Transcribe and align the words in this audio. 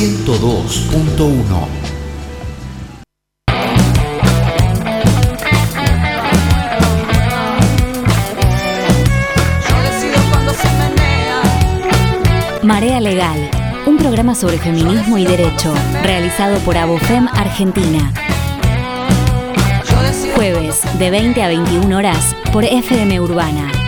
102.1. 0.00 1.68
Marea 12.62 13.00
Legal, 13.00 13.50
un 13.84 13.98
programa 13.98 14.34
sobre 14.34 14.56
feminismo 14.56 15.18
y 15.18 15.26
derecho, 15.26 15.74
realizado 16.02 16.58
por 16.60 16.78
Abofem 16.78 17.28
Argentina. 17.34 18.10
Jueves 20.34 20.80
de 20.98 21.10
20 21.10 21.42
a 21.42 21.48
21 21.48 21.94
horas 21.94 22.34
por 22.50 22.64
FM 22.64 23.20
Urbana. 23.20 23.79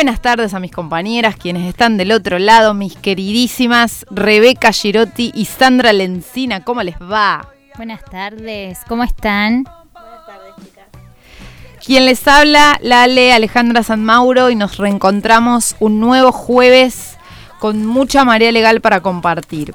Buenas 0.06 0.22
tardes 0.22 0.54
a 0.54 0.60
mis 0.60 0.70
compañeras, 0.70 1.34
quienes 1.34 1.68
están 1.68 1.96
del 1.96 2.12
otro 2.12 2.38
lado, 2.38 2.74
mis 2.74 2.94
queridísimas 2.94 4.06
Rebeca 4.08 4.70
Girotti 4.70 5.32
y 5.34 5.46
Sandra 5.46 5.92
Lencina. 5.92 6.62
¿Cómo 6.62 6.84
les 6.84 6.94
va? 6.94 7.48
Buenas 7.74 8.04
tardes, 8.04 8.78
¿cómo 8.86 9.02
están? 9.02 9.64
Quien 11.84 12.06
les 12.06 12.28
habla, 12.28 12.78
Lale 12.82 13.32
Alejandra 13.32 13.82
San 13.82 14.04
Mauro, 14.04 14.48
y 14.48 14.54
nos 14.54 14.76
reencontramos 14.76 15.74
un 15.80 15.98
nuevo 15.98 16.30
jueves 16.30 17.18
con 17.58 17.84
mucha 17.84 18.24
marea 18.24 18.52
legal 18.52 18.80
para 18.80 19.00
compartir. 19.00 19.74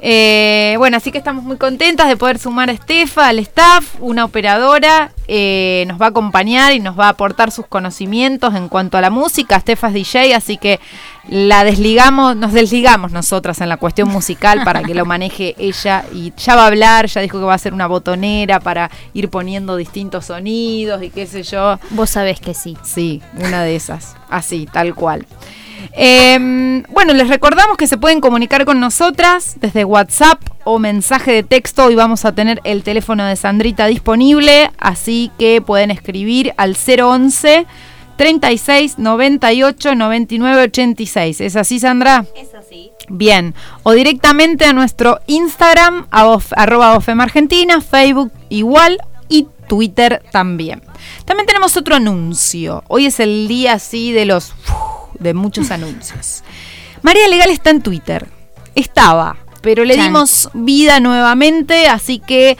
Eh, 0.00 0.74
bueno, 0.78 0.96
así 0.96 1.10
que 1.10 1.18
estamos 1.18 1.44
muy 1.44 1.56
contentas 1.56 2.08
de 2.08 2.16
poder 2.16 2.38
sumar 2.38 2.68
a 2.68 2.72
Estefa, 2.72 3.28
al 3.28 3.40
staff, 3.40 3.96
una 3.98 4.24
operadora, 4.24 5.12
eh, 5.26 5.84
nos 5.88 6.00
va 6.00 6.06
a 6.06 6.08
acompañar 6.10 6.72
y 6.72 6.80
nos 6.80 6.98
va 6.98 7.06
a 7.06 7.10
aportar 7.10 7.50
sus 7.50 7.66
conocimientos 7.66 8.54
en 8.54 8.68
cuanto 8.68 8.96
a 8.96 9.00
la 9.00 9.10
música. 9.10 9.56
Estefa 9.56 9.88
es 9.88 9.94
DJ, 9.94 10.34
así 10.34 10.56
que 10.56 10.78
la 11.28 11.64
desligamos, 11.64 12.36
nos 12.36 12.52
desligamos 12.52 13.10
nosotras 13.10 13.60
en 13.60 13.68
la 13.68 13.76
cuestión 13.76 14.08
musical 14.08 14.62
para 14.64 14.82
que 14.82 14.94
lo 14.94 15.04
maneje 15.04 15.54
ella 15.58 16.04
y 16.12 16.32
ya 16.36 16.54
va 16.54 16.62
a 16.62 16.66
hablar, 16.68 17.06
ya 17.06 17.20
dijo 17.20 17.38
que 17.38 17.44
va 17.44 17.52
a 17.52 17.56
hacer 17.56 17.74
una 17.74 17.86
botonera 17.86 18.60
para 18.60 18.90
ir 19.14 19.28
poniendo 19.28 19.76
distintos 19.76 20.26
sonidos 20.26 21.02
y 21.02 21.10
qué 21.10 21.26
sé 21.26 21.42
yo. 21.42 21.78
Vos 21.90 22.10
sabés 22.10 22.40
que 22.40 22.54
sí. 22.54 22.76
Sí, 22.82 23.20
una 23.36 23.64
de 23.64 23.76
esas. 23.76 24.14
Así, 24.30 24.66
tal 24.72 24.94
cual. 24.94 25.26
Eh, 25.92 26.82
bueno, 26.90 27.12
les 27.14 27.28
recordamos 27.28 27.76
que 27.76 27.86
se 27.86 27.96
pueden 27.98 28.20
comunicar 28.20 28.64
con 28.64 28.78
nosotras 28.80 29.56
desde 29.60 29.84
WhatsApp 29.84 30.40
o 30.64 30.78
mensaje 30.78 31.32
de 31.32 31.42
texto. 31.42 31.84
Hoy 31.86 31.94
vamos 31.94 32.24
a 32.24 32.32
tener 32.32 32.60
el 32.64 32.82
teléfono 32.82 33.24
de 33.24 33.36
Sandrita 33.36 33.86
disponible, 33.86 34.70
así 34.78 35.30
que 35.38 35.60
pueden 35.60 35.90
escribir 35.90 36.52
al 36.56 36.76
011 36.76 37.66
36 38.16 38.98
98 38.98 39.94
99 39.94 40.62
86. 40.62 41.40
¿Es 41.40 41.56
así, 41.56 41.78
Sandra? 41.80 42.24
Es 42.36 42.54
así. 42.54 42.90
Bien, 43.08 43.54
o 43.84 43.92
directamente 43.92 44.66
a 44.66 44.72
nuestro 44.72 45.20
Instagram, 45.26 46.06
a 46.10 46.26
of- 46.26 46.52
arroba 46.56 46.94
Ofem 46.96 47.20
Argentina, 47.20 47.80
Facebook 47.80 48.30
igual 48.50 48.98
y 49.28 49.46
Twitter 49.68 50.22
también. 50.30 50.82
También 51.24 51.46
tenemos 51.46 51.76
otro 51.76 51.94
anuncio. 51.94 52.84
Hoy 52.88 53.06
es 53.06 53.18
el 53.20 53.48
día 53.48 53.74
así 53.74 54.12
de 54.12 54.26
los 54.26 54.52
de 55.18 55.34
muchos 55.34 55.70
anuncios. 55.70 56.42
María 57.02 57.28
Legal 57.28 57.50
está 57.50 57.70
en 57.70 57.82
Twitter. 57.82 58.28
Estaba, 58.74 59.36
pero 59.60 59.84
le 59.84 59.94
Chan. 59.94 60.04
dimos 60.04 60.50
vida 60.54 61.00
nuevamente, 61.00 61.88
así 61.88 62.18
que 62.20 62.56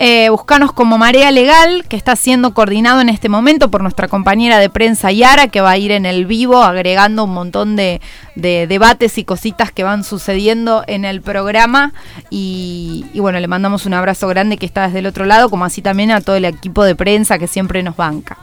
eh, 0.00 0.28
buscanos 0.30 0.72
como 0.72 0.96
Marea 0.96 1.32
Legal, 1.32 1.84
que 1.88 1.96
está 1.96 2.14
siendo 2.14 2.54
coordinado 2.54 3.00
en 3.00 3.08
este 3.08 3.28
momento 3.28 3.68
por 3.68 3.82
nuestra 3.82 4.06
compañera 4.06 4.58
de 4.58 4.70
prensa 4.70 5.10
Yara, 5.10 5.48
que 5.48 5.60
va 5.60 5.72
a 5.72 5.76
ir 5.76 5.90
en 5.90 6.06
el 6.06 6.24
vivo 6.24 6.62
agregando 6.62 7.24
un 7.24 7.34
montón 7.34 7.74
de, 7.74 8.00
de 8.36 8.68
debates 8.68 9.18
y 9.18 9.24
cositas 9.24 9.72
que 9.72 9.82
van 9.82 10.04
sucediendo 10.04 10.84
en 10.86 11.04
el 11.04 11.20
programa. 11.20 11.92
Y, 12.30 13.06
y 13.12 13.18
bueno, 13.18 13.40
le 13.40 13.48
mandamos 13.48 13.86
un 13.86 13.94
abrazo 13.94 14.28
grande 14.28 14.56
que 14.56 14.66
está 14.66 14.86
desde 14.86 15.00
el 15.00 15.06
otro 15.06 15.24
lado, 15.24 15.50
como 15.50 15.64
así 15.64 15.82
también 15.82 16.12
a 16.12 16.20
todo 16.20 16.36
el 16.36 16.44
equipo 16.44 16.84
de 16.84 16.94
prensa 16.94 17.38
que 17.40 17.48
siempre 17.48 17.82
nos 17.82 17.96
banca. 17.96 18.38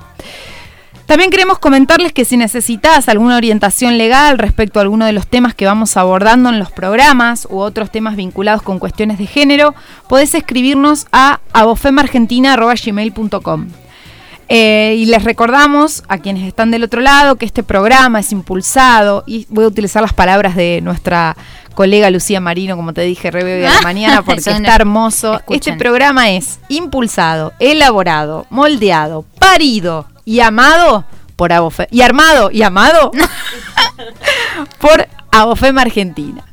También 1.06 1.30
queremos 1.30 1.60
comentarles 1.60 2.14
que 2.14 2.26
si 2.26 2.36
necesitas 2.36 3.08
alguna 3.10 3.38
orientación 3.38 4.00
legal 4.00 4.40
respecto 4.40 4.80
a 4.80 4.82
alguno 4.82 5.06
de 5.06 5.14
los 5.14 5.28
temas 5.28 5.54
que 5.54 5.68
vamos 5.68 5.98
abordando 5.98 6.50
en 6.50 6.58
los 6.58 6.72
programas 6.72 7.48
u 7.50 7.60
otros 7.60 7.92
temas 7.92 8.16
vinculados 8.16 8.64
con 8.64 8.80
cuestiones 8.80 9.20
de 9.20 9.28
género, 9.28 9.76
podés 10.10 10.34
escribirnos 10.34 11.06
a 11.12 11.42
abofemargentina.gmail.com. 11.54 13.68
Eh, 14.48 14.96
y 14.98 15.06
les 15.06 15.24
recordamos 15.24 16.04
a 16.08 16.20
quienes 16.20 16.48
están 16.48 16.70
del 16.72 16.84
otro 16.84 17.02
lado 17.02 17.36
que 17.36 17.46
este 17.46 17.62
programa 17.62 18.20
es 18.20 18.32
impulsado, 18.32 19.24
y 19.28 19.46
voy 19.50 19.66
a 19.66 19.68
utilizar 19.68 20.02
las 20.02 20.14
palabras 20.14 20.56
de 20.56 20.82
nuestra 20.82 21.38
colega 21.76 22.10
Lucía 22.10 22.40
Marino, 22.40 22.76
como 22.76 22.94
te 22.94 23.02
dije, 23.02 23.30
Rebe 23.30 23.52
de 23.52 23.70
la 23.70 23.82
mañana, 23.84 24.24
porque 24.24 24.50
está 24.50 24.76
hermoso. 24.76 25.40
Este 25.50 25.74
programa 25.74 26.32
es 26.32 26.58
impulsado, 26.68 27.54
elaborado, 27.60 28.48
moldeado, 28.50 29.24
parido 29.38 30.08
y 30.26 30.40
amado 30.40 31.06
por 31.36 31.54
Abofem. 31.54 31.88
Y 31.92 32.02
armado 32.02 32.50
y 32.52 32.64
amado 32.64 33.12
por 34.80 35.08
Abofem 35.32 35.78
Argentina. 35.78 36.44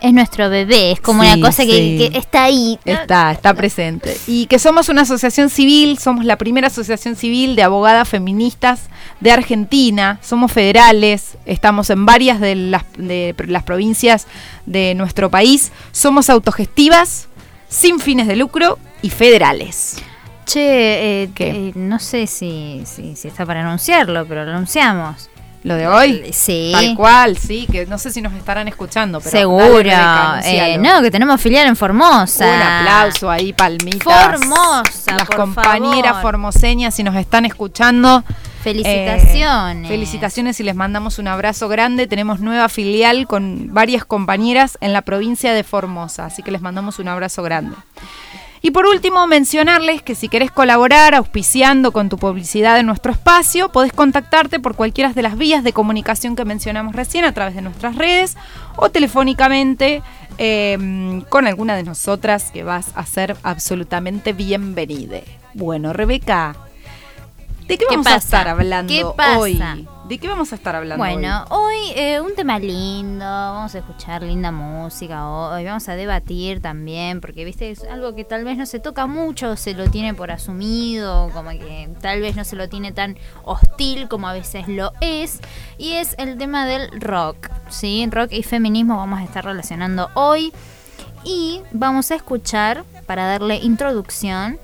Es 0.00 0.12
nuestro 0.12 0.50
bebé, 0.50 0.92
es 0.92 1.00
como 1.00 1.22
Sí, 1.22 1.28
una 1.32 1.48
cosa 1.48 1.64
que, 1.64 2.10
que 2.12 2.18
está 2.18 2.44
ahí. 2.44 2.78
Está, 2.84 3.32
está 3.32 3.54
presente. 3.54 4.16
Y 4.26 4.46
que 4.46 4.58
somos 4.58 4.88
una 4.88 5.02
asociación 5.02 5.48
civil, 5.48 5.98
somos 5.98 6.24
la 6.24 6.36
primera 6.36 6.66
asociación 6.66 7.16
civil 7.16 7.56
de 7.56 7.62
abogadas 7.62 8.08
feministas 8.08 8.82
de 9.20 9.32
Argentina, 9.32 10.20
somos 10.22 10.52
federales, 10.52 11.38
estamos 11.46 11.88
en 11.90 12.04
varias 12.04 12.40
de 12.40 12.54
las, 12.54 12.84
de 12.98 13.34
las 13.48 13.62
provincias 13.62 14.26
de 14.66 14.94
nuestro 14.94 15.30
país, 15.30 15.72
somos 15.92 16.28
autogestivas, 16.28 17.28
sin 17.68 17.98
fines 17.98 18.28
de 18.28 18.36
lucro 18.36 18.78
y 19.00 19.10
federales. 19.10 19.96
Che, 20.46 21.24
eh, 21.24 21.30
eh, 21.38 21.72
no 21.74 21.98
sé 21.98 22.26
si, 22.28 22.82
si, 22.86 23.16
si 23.16 23.28
está 23.28 23.44
para 23.44 23.60
anunciarlo, 23.62 24.24
pero 24.26 24.44
lo 24.44 24.52
anunciamos. 24.52 25.28
¿Lo 25.64 25.74
de 25.74 25.88
hoy? 25.88 26.22
Sí. 26.32 26.70
Tal 26.72 26.94
cual, 26.94 27.36
sí, 27.36 27.66
que 27.70 27.86
no 27.86 27.98
sé 27.98 28.12
si 28.12 28.22
nos 28.22 28.32
estarán 28.34 28.68
escuchando, 28.68 29.18
pero 29.18 29.32
Seguro. 29.32 29.66
Rebeca, 29.78 30.40
Eh, 30.44 30.78
no, 30.78 31.02
que 31.02 31.10
tenemos 31.10 31.40
filial 31.40 31.66
en 31.66 31.74
Formosa. 31.74 32.46
Un 32.46 32.62
aplauso 32.62 33.28
ahí, 33.28 33.52
palmitas. 33.52 34.38
Formosa, 34.38 35.16
Las 35.16 35.26
por 35.26 35.34
compañeras 35.36 36.12
favor. 36.12 36.22
formoseñas, 36.22 36.94
si 36.94 37.02
nos 37.02 37.16
están 37.16 37.44
escuchando. 37.46 38.22
Felicitaciones. 38.62 39.86
eh, 39.86 39.88
felicitaciones 39.92 40.60
y 40.60 40.62
les 40.62 40.76
mandamos 40.76 41.18
un 41.18 41.26
abrazo 41.26 41.68
grande. 41.68 42.06
Tenemos 42.06 42.38
nueva 42.38 42.68
filial 42.68 43.26
con 43.26 43.74
varias 43.74 44.04
compañeras 44.04 44.78
en 44.80 44.92
la 44.92 45.02
provincia 45.02 45.52
de 45.52 45.64
Formosa, 45.64 46.26
así 46.26 46.44
que 46.44 46.52
les 46.52 46.60
mandamos 46.62 47.00
un 47.00 47.08
abrazo 47.08 47.42
grande. 47.42 47.74
Y 48.62 48.70
por 48.70 48.86
último, 48.86 49.26
mencionarles 49.26 50.02
que 50.02 50.14
si 50.14 50.28
querés 50.28 50.50
colaborar 50.50 51.14
auspiciando 51.14 51.92
con 51.92 52.08
tu 52.08 52.18
publicidad 52.18 52.78
en 52.78 52.86
nuestro 52.86 53.12
espacio, 53.12 53.70
podés 53.70 53.92
contactarte 53.92 54.60
por 54.60 54.74
cualquiera 54.74 55.12
de 55.12 55.22
las 55.22 55.36
vías 55.36 55.62
de 55.62 55.72
comunicación 55.72 56.36
que 56.36 56.44
mencionamos 56.44 56.94
recién 56.94 57.24
a 57.24 57.32
través 57.32 57.54
de 57.54 57.62
nuestras 57.62 57.96
redes 57.96 58.36
o 58.76 58.90
telefónicamente 58.90 60.02
eh, 60.38 61.22
con 61.28 61.46
alguna 61.46 61.76
de 61.76 61.82
nosotras 61.82 62.50
que 62.50 62.62
vas 62.62 62.92
a 62.94 63.06
ser 63.06 63.36
absolutamente 63.42 64.32
bienvenida. 64.32 65.20
Bueno, 65.54 65.92
Rebeca, 65.92 66.54
¿de 67.66 67.78
qué 67.78 67.84
¿Qué 67.88 67.96
vamos 67.96 68.06
a 68.06 68.16
estar 68.16 68.48
hablando 68.48 68.92
¿Qué 68.92 69.04
pasa? 69.16 69.38
hoy? 69.38 69.88
¿De 70.08 70.18
qué 70.18 70.28
vamos 70.28 70.52
a 70.52 70.54
estar 70.54 70.76
hablando 70.76 71.04
Bueno, 71.04 71.44
hoy? 71.50 71.66
hoy 71.76 71.92
eh, 71.96 72.20
un 72.20 72.34
tema 72.36 72.60
lindo, 72.60 73.24
vamos 73.24 73.74
a 73.74 73.78
escuchar 73.78 74.22
linda 74.22 74.52
música 74.52 75.28
hoy, 75.28 75.64
vamos 75.64 75.88
a 75.88 75.96
debatir 75.96 76.62
también, 76.62 77.20
porque 77.20 77.44
viste, 77.44 77.70
es 77.70 77.82
algo 77.82 78.14
que 78.14 78.22
tal 78.22 78.44
vez 78.44 78.56
no 78.56 78.66
se 78.66 78.78
toca 78.78 79.06
mucho, 79.06 79.56
se 79.56 79.74
lo 79.74 79.90
tiene 79.90 80.14
por 80.14 80.30
asumido, 80.30 81.30
como 81.32 81.50
que 81.50 81.88
tal 82.00 82.20
vez 82.20 82.36
no 82.36 82.44
se 82.44 82.54
lo 82.54 82.68
tiene 82.68 82.92
tan 82.92 83.18
hostil 83.44 84.06
como 84.06 84.28
a 84.28 84.32
veces 84.32 84.68
lo 84.68 84.92
es, 85.00 85.40
y 85.76 85.94
es 85.94 86.14
el 86.18 86.38
tema 86.38 86.66
del 86.66 86.88
rock, 87.00 87.48
¿sí? 87.68 88.06
Rock 88.08 88.30
y 88.30 88.44
feminismo 88.44 88.96
vamos 88.96 89.18
a 89.18 89.24
estar 89.24 89.44
relacionando 89.44 90.08
hoy, 90.14 90.52
y 91.24 91.62
vamos 91.72 92.12
a 92.12 92.14
escuchar, 92.14 92.84
para 93.06 93.26
darle 93.26 93.56
introducción, 93.56 94.60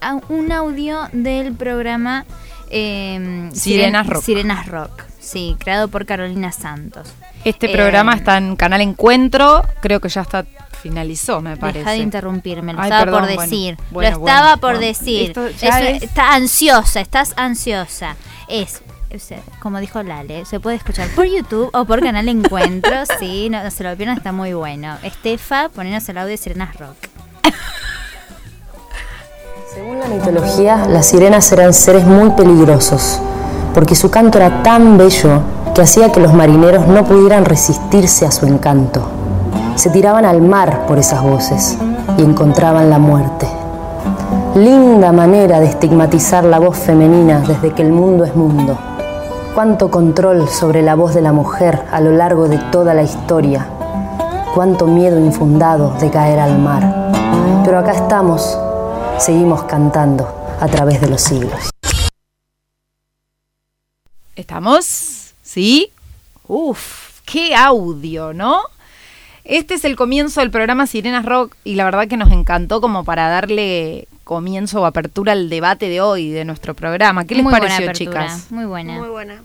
a 0.00 0.14
un 0.28 0.52
audio 0.52 1.08
del 1.12 1.52
programa 1.54 2.24
eh, 2.70 3.48
Sirenas 3.52 4.06
Siren- 4.06 4.10
Rock. 4.12 4.22
Sirenas 4.24 4.66
Rock, 4.66 5.04
sí, 5.20 5.56
creado 5.58 5.88
por 5.88 6.06
Carolina 6.06 6.52
Santos. 6.52 7.12
Este 7.44 7.66
eh, 7.70 7.72
programa 7.72 8.14
está 8.14 8.38
en 8.38 8.56
Canal 8.56 8.80
Encuentro, 8.80 9.62
creo 9.80 10.00
que 10.00 10.08
ya 10.08 10.22
está 10.22 10.44
finalizó, 10.82 11.40
me 11.40 11.56
parece. 11.56 11.78
Deja 11.80 11.90
de 11.92 11.96
interrumpirme, 11.98 12.72
lo 12.72 12.80
Ay, 12.80 12.86
estaba 12.86 13.04
perdón, 13.04 13.20
por 13.34 13.40
decir. 13.40 13.76
Bueno, 13.90 14.18
lo 14.18 14.26
estaba 14.26 14.56
bueno, 14.56 14.60
por 14.60 14.78
decir. 14.78 15.30
Eso- 15.30 15.46
es- 15.46 16.02
Está 16.02 16.34
ansiosa, 16.34 17.00
estás 17.00 17.34
ansiosa. 17.36 18.16
Es, 18.48 18.82
eh, 19.10 19.40
como 19.60 19.78
dijo 19.80 20.02
Lale, 20.02 20.44
se 20.44 20.60
puede 20.60 20.76
escuchar 20.76 21.08
por 21.10 21.24
YouTube 21.26 21.70
o 21.72 21.84
por 21.84 22.00
Canal 22.00 22.28
Encuentro. 22.28 22.92
sí, 23.18 23.48
no, 23.50 23.62
no 23.64 23.70
se 23.70 23.84
lo 23.84 23.96
pierdan, 23.96 24.16
está 24.18 24.32
muy 24.32 24.52
bueno. 24.52 24.96
Estefa, 25.02 25.68
ponernos 25.70 26.08
el 26.08 26.18
audio 26.18 26.30
de 26.30 26.36
Sirenas 26.36 26.76
Rock. 26.76 26.96
Según 29.76 30.00
la 30.00 30.06
mitología, 30.06 30.86
las 30.88 31.04
sirenas 31.04 31.52
eran 31.52 31.74
seres 31.74 32.06
muy 32.06 32.30
peligrosos, 32.30 33.20
porque 33.74 33.94
su 33.94 34.10
canto 34.10 34.38
era 34.38 34.62
tan 34.62 34.96
bello 34.96 35.42
que 35.74 35.82
hacía 35.82 36.10
que 36.10 36.18
los 36.18 36.32
marineros 36.32 36.86
no 36.86 37.04
pudieran 37.04 37.44
resistirse 37.44 38.24
a 38.24 38.30
su 38.30 38.46
encanto. 38.46 39.02
Se 39.74 39.90
tiraban 39.90 40.24
al 40.24 40.40
mar 40.40 40.86
por 40.86 40.98
esas 40.98 41.22
voces 41.22 41.76
y 42.16 42.22
encontraban 42.22 42.88
la 42.88 42.98
muerte. 42.98 43.46
Linda 44.54 45.12
manera 45.12 45.60
de 45.60 45.66
estigmatizar 45.66 46.44
la 46.44 46.58
voz 46.58 46.78
femenina 46.78 47.40
desde 47.46 47.74
que 47.74 47.82
el 47.82 47.92
mundo 47.92 48.24
es 48.24 48.34
mundo. 48.34 48.78
Cuánto 49.54 49.90
control 49.90 50.48
sobre 50.48 50.80
la 50.80 50.94
voz 50.94 51.12
de 51.12 51.20
la 51.20 51.32
mujer 51.32 51.84
a 51.92 52.00
lo 52.00 52.12
largo 52.12 52.48
de 52.48 52.56
toda 52.72 52.94
la 52.94 53.02
historia. 53.02 53.66
Cuánto 54.54 54.86
miedo 54.86 55.18
infundado 55.20 55.92
de 56.00 56.08
caer 56.08 56.40
al 56.40 56.58
mar. 56.58 57.12
Pero 57.62 57.78
acá 57.78 57.92
estamos, 57.92 58.58
seguimos 59.18 59.64
cantando 59.64 60.28
a 60.60 60.68
través 60.68 61.00
de 61.00 61.08
los 61.08 61.22
siglos. 61.22 61.70
¿Estamos? 64.34 65.34
¿Sí? 65.42 65.90
Uf, 66.46 67.20
qué 67.24 67.54
audio, 67.54 68.32
¿no? 68.32 68.60
Este 69.44 69.74
es 69.74 69.84
el 69.84 69.96
comienzo 69.96 70.40
del 70.40 70.50
programa 70.50 70.86
Sirenas 70.86 71.24
Rock 71.24 71.54
y 71.64 71.76
la 71.76 71.84
verdad 71.84 72.08
que 72.08 72.16
nos 72.16 72.32
encantó 72.32 72.80
como 72.80 73.04
para 73.04 73.28
darle 73.28 74.08
comienzo 74.24 74.82
o 74.82 74.86
apertura 74.86 75.32
al 75.32 75.48
debate 75.48 75.88
de 75.88 76.00
hoy 76.00 76.30
de 76.30 76.44
nuestro 76.44 76.74
programa. 76.74 77.24
¿Qué 77.24 77.36
les 77.36 77.44
muy 77.44 77.52
pareció, 77.52 77.78
buena 77.78 77.92
chicas? 77.92 78.50
Muy 78.50 78.64
buena. 78.64 78.98
Muy 78.98 79.08
buena. 79.08 79.42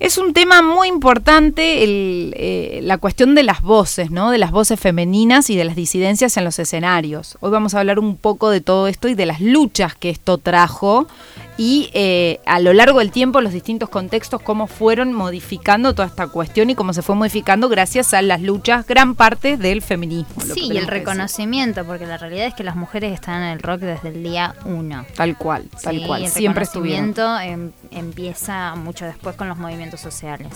Es 0.00 0.18
un 0.18 0.34
tema 0.34 0.60
muy 0.60 0.88
importante 0.88 1.84
el, 1.84 2.34
eh, 2.36 2.80
la 2.82 2.98
cuestión 2.98 3.34
de 3.36 3.44
las 3.44 3.62
voces, 3.62 4.10
¿no? 4.10 4.32
De 4.32 4.38
las 4.38 4.50
voces 4.50 4.78
femeninas 4.78 5.50
y 5.50 5.56
de 5.56 5.64
las 5.64 5.76
disidencias 5.76 6.36
en 6.36 6.44
los 6.44 6.58
escenarios. 6.58 7.38
Hoy 7.40 7.52
vamos 7.52 7.74
a 7.74 7.80
hablar 7.80 8.00
un 8.00 8.16
poco 8.16 8.50
de 8.50 8.60
todo 8.60 8.88
esto 8.88 9.08
y 9.08 9.14
de 9.14 9.26
las 9.26 9.40
luchas 9.40 9.94
que 9.94 10.10
esto 10.10 10.38
trajo 10.38 11.06
y 11.56 11.88
eh, 11.94 12.40
a 12.46 12.58
lo 12.58 12.72
largo 12.72 12.98
del 12.98 13.12
tiempo 13.12 13.40
los 13.40 13.52
distintos 13.52 13.88
contextos 13.88 14.42
cómo 14.42 14.66
fueron 14.66 15.12
modificando 15.12 15.94
toda 15.94 16.08
esta 16.08 16.26
cuestión 16.26 16.68
y 16.70 16.74
cómo 16.74 16.92
se 16.92 17.02
fue 17.02 17.14
modificando 17.14 17.68
gracias 17.68 18.12
a 18.12 18.22
las 18.22 18.42
luchas 18.42 18.86
gran 18.86 19.14
parte 19.14 19.56
del 19.56 19.80
feminismo. 19.80 20.42
Sí, 20.42 20.62
y 20.62 20.70
el 20.70 20.74
decir. 20.74 20.90
reconocimiento, 20.90 21.84
porque 21.84 22.06
la 22.06 22.16
realidad 22.18 22.46
es 22.46 22.54
que 22.54 22.64
las 22.64 22.74
mujeres 22.74 23.12
están 23.12 23.42
en 23.42 23.50
el 23.50 23.60
rock 23.60 23.80
desde 23.82 24.08
el 24.08 24.22
día 24.24 24.54
uno. 24.64 25.04
Tal 25.14 25.36
cual, 25.36 25.68
tal 25.82 25.96
Sí, 26.00 26.04
cual, 26.06 26.24
el 26.24 26.30
siempre 26.30 26.64
estuvieron. 26.64 27.10
reconocimiento 27.14 27.40
em- 27.40 27.72
empieza 27.92 28.74
mucho 28.74 29.04
después 29.04 29.36
con 29.36 29.48
los 29.48 29.56
movimientos 29.58 30.00
sociales. 30.00 30.48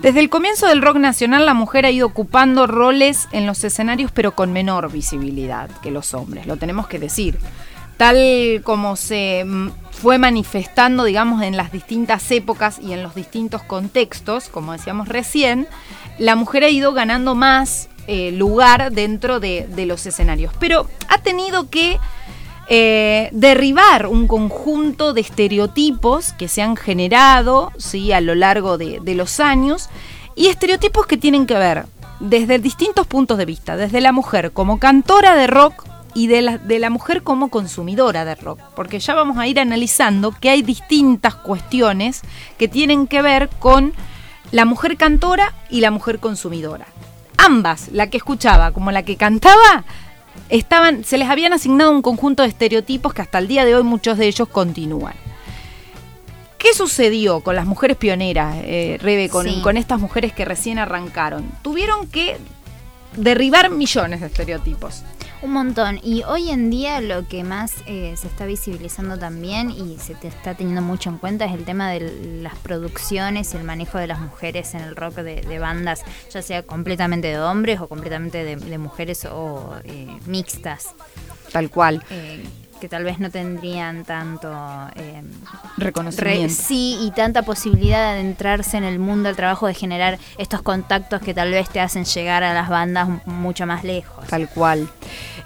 Desde 0.00 0.18
el 0.20 0.28
comienzo 0.30 0.66
del 0.66 0.82
rock 0.82 0.96
nacional, 0.96 1.46
la 1.46 1.54
mujer 1.54 1.86
ha 1.86 1.90
ido 1.90 2.06
ocupando 2.08 2.66
roles 2.66 3.28
en 3.32 3.46
los 3.46 3.62
escenarios, 3.62 4.10
pero 4.12 4.34
con 4.34 4.52
menor 4.52 4.90
visibilidad 4.90 5.70
que 5.82 5.90
los 5.92 6.12
hombres, 6.14 6.46
lo 6.46 6.56
tenemos 6.56 6.88
que 6.88 6.98
decir. 6.98 7.38
Tal 7.96 8.60
como 8.64 8.96
se 8.96 9.44
mm, 9.44 9.70
fue 9.90 10.18
manifestando, 10.18 11.04
digamos, 11.04 11.42
en 11.42 11.56
las 11.56 11.72
distintas 11.72 12.30
épocas 12.30 12.78
y 12.78 12.92
en 12.92 13.02
los 13.02 13.14
distintos 13.14 13.62
contextos, 13.62 14.48
como 14.48 14.72
decíamos 14.72 15.08
recién, 15.08 15.68
la 16.18 16.36
mujer 16.36 16.64
ha 16.64 16.68
ido 16.68 16.92
ganando 16.92 17.34
más 17.34 17.88
eh, 18.06 18.32
lugar 18.32 18.92
dentro 18.92 19.40
de, 19.40 19.66
los 19.86 20.04
escenarios. 20.06 20.52
Pero 20.58 20.88
ha 21.08 21.18
tenido 21.18 21.70
que 21.70 21.98
eh, 22.68 23.28
derribar 23.32 24.06
un 24.06 24.26
conjunto 24.26 25.12
de 25.12 25.20
estereotipos 25.20 26.32
que 26.32 26.48
se 26.48 26.62
han 26.62 26.76
generado 26.76 27.72
¿sí? 27.78 28.12
a 28.12 28.20
lo 28.20 28.34
largo 28.34 28.78
de 28.78 29.14
los 29.14 29.40
años 29.40 29.88
y 30.34 30.48
estereotipos 30.48 31.06
que 31.06 31.16
tienen 31.16 31.46
que 31.46 31.54
ver 31.54 31.86
desde 32.20 32.58
distintos 32.58 33.06
puntos 33.06 33.38
de 33.38 33.44
vista, 33.44 33.76
desde 33.76 34.00
la 34.00 34.12
mujer 34.12 34.52
como 34.52 34.78
cantora 34.78 35.34
de 35.34 35.46
rock 35.46 35.84
y 36.14 36.28
de 36.28 36.42
la, 36.42 36.58
de 36.58 36.78
la 36.78 36.90
mujer 36.90 37.22
como 37.22 37.48
consumidora 37.48 38.24
de 38.24 38.34
rock, 38.36 38.60
porque 38.76 39.00
ya 39.00 39.14
vamos 39.14 39.36
a 39.38 39.46
ir 39.46 39.58
analizando 39.58 40.32
que 40.32 40.48
hay 40.50 40.62
distintas 40.62 41.34
cuestiones 41.34 42.22
que 42.56 42.68
tienen 42.68 43.06
que 43.06 43.20
ver 43.20 43.48
con 43.58 43.92
la 44.52 44.64
mujer 44.64 44.96
cantora 44.96 45.52
y 45.70 45.80
la 45.80 45.90
mujer 45.90 46.20
consumidora. 46.20 46.86
Ambas, 47.36 47.88
la 47.92 48.08
que 48.10 48.16
escuchaba 48.16 48.70
como 48.70 48.92
la 48.92 49.02
que 49.02 49.16
cantaba, 49.16 49.84
estaban, 50.48 51.04
se 51.04 51.18
les 51.18 51.28
habían 51.28 51.52
asignado 51.52 51.90
un 51.90 52.02
conjunto 52.02 52.42
de 52.42 52.48
estereotipos 52.50 53.12
que 53.12 53.22
hasta 53.22 53.38
el 53.38 53.48
día 53.48 53.64
de 53.64 53.74
hoy 53.74 53.82
muchos 53.82 54.16
de 54.16 54.26
ellos 54.26 54.48
continúan. 54.48 55.14
¿Qué 56.58 56.72
sucedió 56.72 57.40
con 57.40 57.56
las 57.56 57.66
mujeres 57.66 57.96
pioneras, 57.96 58.56
eh, 58.62 58.98
Rebe, 59.00 59.28
con, 59.28 59.46
Sí. 59.46 59.60
con 59.62 59.76
estas 59.76 60.00
mujeres 60.00 60.32
que 60.32 60.44
recién 60.44 60.78
arrancaron? 60.78 61.44
Tuvieron 61.62 62.06
que 62.06 62.38
derribar 63.16 63.70
millones 63.70 64.20
de 64.20 64.26
estereotipos. 64.28 65.02
Un 65.44 65.52
montón. 65.52 66.00
Y 66.02 66.22
hoy 66.22 66.48
en 66.50 66.70
día 66.70 67.02
lo 67.02 67.28
que 67.28 67.44
más 67.44 67.74
eh, 67.86 68.14
se 68.16 68.26
está 68.28 68.46
visibilizando 68.46 69.18
también 69.18 69.70
y 69.70 69.98
se 69.98 70.14
te 70.14 70.26
está 70.28 70.54
teniendo 70.54 70.80
mucho 70.80 71.10
en 71.10 71.18
cuenta 71.18 71.44
es 71.44 71.52
el 71.52 71.64
tema 71.64 71.90
de 71.90 72.40
las 72.42 72.54
producciones 72.56 73.52
y 73.52 73.58
el 73.58 73.64
manejo 73.64 73.98
de 73.98 74.06
las 74.06 74.20
mujeres 74.20 74.72
en 74.72 74.80
el 74.80 74.96
rock 74.96 75.16
de, 75.16 75.42
de 75.42 75.58
bandas, 75.58 76.02
ya 76.32 76.40
sea 76.40 76.62
completamente 76.62 77.28
de 77.28 77.38
hombres 77.38 77.78
o 77.80 77.88
completamente 77.88 78.42
de, 78.42 78.56
de 78.56 78.78
mujeres 78.78 79.26
o 79.26 79.74
eh, 79.84 80.16
mixtas, 80.26 80.94
Tal 81.52 81.68
cual. 81.68 82.02
eh, 82.10 82.42
que 82.80 82.88
tal 82.88 83.04
vez 83.04 83.18
no 83.18 83.30
tendrían 83.30 84.04
tanto... 84.04 84.50
eh, 84.96 85.22
Re- 85.78 85.84
Reconocimiento. 85.86 86.52
sí, 86.54 86.98
y 87.00 87.12
tanta 87.12 87.42
posibilidad 87.42 87.98
de 88.12 88.18
adentrarse 88.20 88.76
en 88.76 88.84
el 88.84 88.98
mundo 88.98 89.28
del 89.28 89.36
trabajo, 89.36 89.66
de 89.66 89.72
generar 89.74 90.18
estos 90.36 90.60
contactos 90.60 91.22
que 91.22 91.32
tal 91.32 91.50
vez 91.50 91.70
te 91.70 91.80
hacen 91.80 92.04
llegar 92.04 92.42
a 92.42 92.52
las 92.52 92.68
bandas 92.68 93.08
mucho 93.26 93.64
más 93.64 93.84
lejos. 93.84 94.26
Tal 94.26 94.48
cual. 94.50 94.88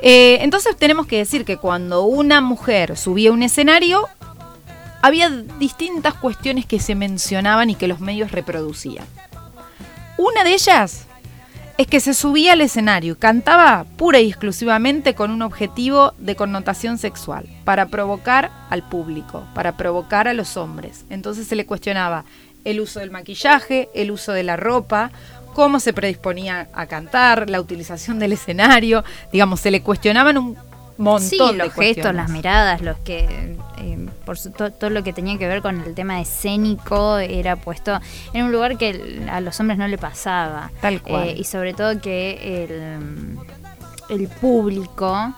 Eh, 0.00 0.38
entonces 0.43 0.76
tenemos 0.76 1.07
que 1.07 1.19
decir 1.19 1.45
que 1.45 1.57
cuando 1.57 2.02
una 2.02 2.40
mujer 2.40 2.97
subía 2.97 3.33
un 3.33 3.43
escenario, 3.43 4.07
había 5.02 5.31
distintas 5.31 6.14
cuestiones 6.14 6.67
que 6.67 6.81
se 6.81 6.95
mencionaban 6.95 7.71
y 7.71 7.75
que 7.75 7.88
los 7.88 8.00
medios 8.00 8.33
reproducían. 8.33 9.07
Una 10.17 10.45
de 10.45 10.55
ellas 10.55 11.07
es 11.78 11.87
que 11.87 12.00
se 12.00 12.12
subía 12.12 12.55
al 12.55 12.61
escenario 12.61 13.12
y 13.12 13.17
cantaba 13.17 13.87
pura 13.97 14.19
y 14.19 14.28
exclusivamente 14.28 15.14
con 15.14 15.31
un 15.31 15.43
objetivo 15.43 16.12
de 16.19 16.35
connotación 16.35 16.99
sexual, 16.99 17.47
para 17.64 17.87
provocar 17.87 18.50
al 18.69 18.88
público, 18.88 19.45
para 19.55 19.76
provocar 19.76 20.26
a 20.26 20.33
los 20.33 20.57
hombres. 20.57 21.05
Entonces 21.09 21.47
se 21.47 21.55
le 21.55 21.67
cuestionaba 21.67 22.25
el 22.64 22.81
uso 22.81 22.99
del 22.99 23.12
maquillaje, 23.12 23.88
el 23.95 24.11
uso 24.11 24.33
de 24.33 24.43
la 24.43 24.57
ropa, 24.57 25.12
cómo 25.59 25.81
se 25.81 25.93
predisponía 25.93 26.69
a 26.73 26.87
cantar, 26.87 27.50
la 27.50 27.61
utilización 27.61 28.21
del 28.21 28.31
escenario, 28.33 29.03
digamos, 29.33 29.59
se 29.59 29.73
le 29.73 29.83
cuestionaban 29.83 30.38
un 30.38 30.57
montón 30.99 31.29
Sí, 31.29 31.37
de 31.37 31.53
los 31.55 31.73
gestos, 31.73 32.15
las 32.15 32.31
miradas, 32.31 32.81
los 32.81 32.97
que 32.99 33.57
eh, 33.79 34.07
por 34.25 34.38
su- 34.38 34.53
to- 34.53 34.71
todo 34.71 34.91
lo 34.91 35.03
que 35.03 35.12
tenía 35.12 35.37
que 35.37 35.49
ver 35.49 35.61
con 35.61 35.81
el 35.81 35.97
tema 35.97 36.21
escénico 36.21 37.19
era 37.19 37.57
puesto 37.57 37.99
en 38.33 38.45
un 38.45 38.53
lugar 38.53 38.79
que 38.79 39.21
a 39.29 39.41
los 39.41 39.59
hombres 39.59 39.79
no 39.81 39.88
le 39.88 39.99
pasaba. 39.99 40.71
Tal 40.81 41.03
cual. 41.03 41.29
Eh, 41.31 41.35
y 41.38 41.43
sobre 41.43 41.75
todo 41.75 42.00
que 42.00 42.65
el, 42.65 43.37
el 44.09 44.29
público, 44.29 45.35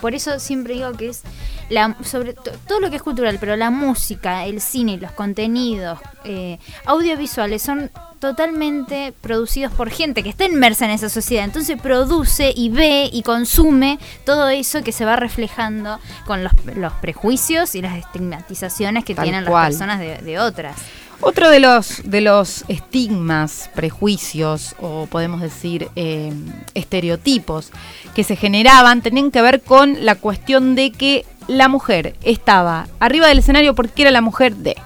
por 0.00 0.14
eso 0.14 0.38
siempre 0.38 0.74
digo 0.74 0.92
que 0.92 1.08
es 1.10 1.22
la, 1.70 1.96
sobre 2.04 2.34
to- 2.34 2.50
todo 2.66 2.80
lo 2.80 2.90
que 2.90 2.96
es 2.96 3.02
cultural, 3.02 3.38
pero 3.40 3.56
la 3.56 3.70
música, 3.70 4.44
el 4.44 4.60
cine, 4.60 4.98
los 4.98 5.12
contenidos 5.12 5.98
eh, 6.24 6.58
audiovisuales 6.84 7.62
son 7.62 7.90
totalmente 8.18 9.12
producidos 9.20 9.72
por 9.72 9.90
gente 9.90 10.22
que 10.22 10.28
está 10.30 10.44
inmersa 10.44 10.84
en 10.84 10.92
esa 10.92 11.08
sociedad. 11.08 11.44
Entonces 11.44 11.80
produce 11.80 12.52
y 12.54 12.68
ve 12.68 13.08
y 13.12 13.22
consume 13.22 13.98
todo 14.24 14.48
eso 14.48 14.82
que 14.82 14.92
se 14.92 15.04
va 15.04 15.16
reflejando 15.16 15.98
con 16.26 16.44
los, 16.44 16.52
los 16.76 16.92
prejuicios 16.94 17.74
y 17.74 17.82
las 17.82 17.96
estigmatizaciones 17.98 19.04
que 19.04 19.14
Tal 19.14 19.24
tienen 19.24 19.44
cual. 19.44 19.62
las 19.64 19.70
personas 19.70 19.98
de, 20.00 20.18
de 20.18 20.38
otras. 20.38 20.76
Otro 21.24 21.50
de 21.50 21.60
los, 21.60 22.02
de 22.04 22.20
los 22.20 22.64
estigmas, 22.66 23.70
prejuicios 23.76 24.74
o 24.80 25.06
podemos 25.06 25.40
decir 25.40 25.88
eh, 25.94 26.32
estereotipos 26.74 27.70
que 28.14 28.24
se 28.24 28.34
generaban 28.34 29.02
tenían 29.02 29.30
que 29.30 29.40
ver 29.40 29.62
con 29.62 30.04
la 30.04 30.16
cuestión 30.16 30.74
de 30.74 30.90
que 30.90 31.24
la 31.46 31.68
mujer 31.68 32.16
estaba 32.22 32.88
arriba 32.98 33.28
del 33.28 33.38
escenario 33.38 33.74
porque 33.74 34.02
era 34.02 34.10
la 34.10 34.20
mujer 34.20 34.56
de. 34.56 34.76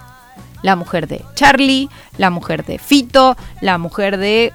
La 0.63 0.75
mujer 0.77 1.07
de 1.07 1.23
Charlie, 1.35 1.89
la 2.19 2.29
mujer 2.31 2.65
de 2.65 2.79
Fito, 2.79 3.37
la 3.61 3.79
mujer 3.79 4.17
de 4.19 4.53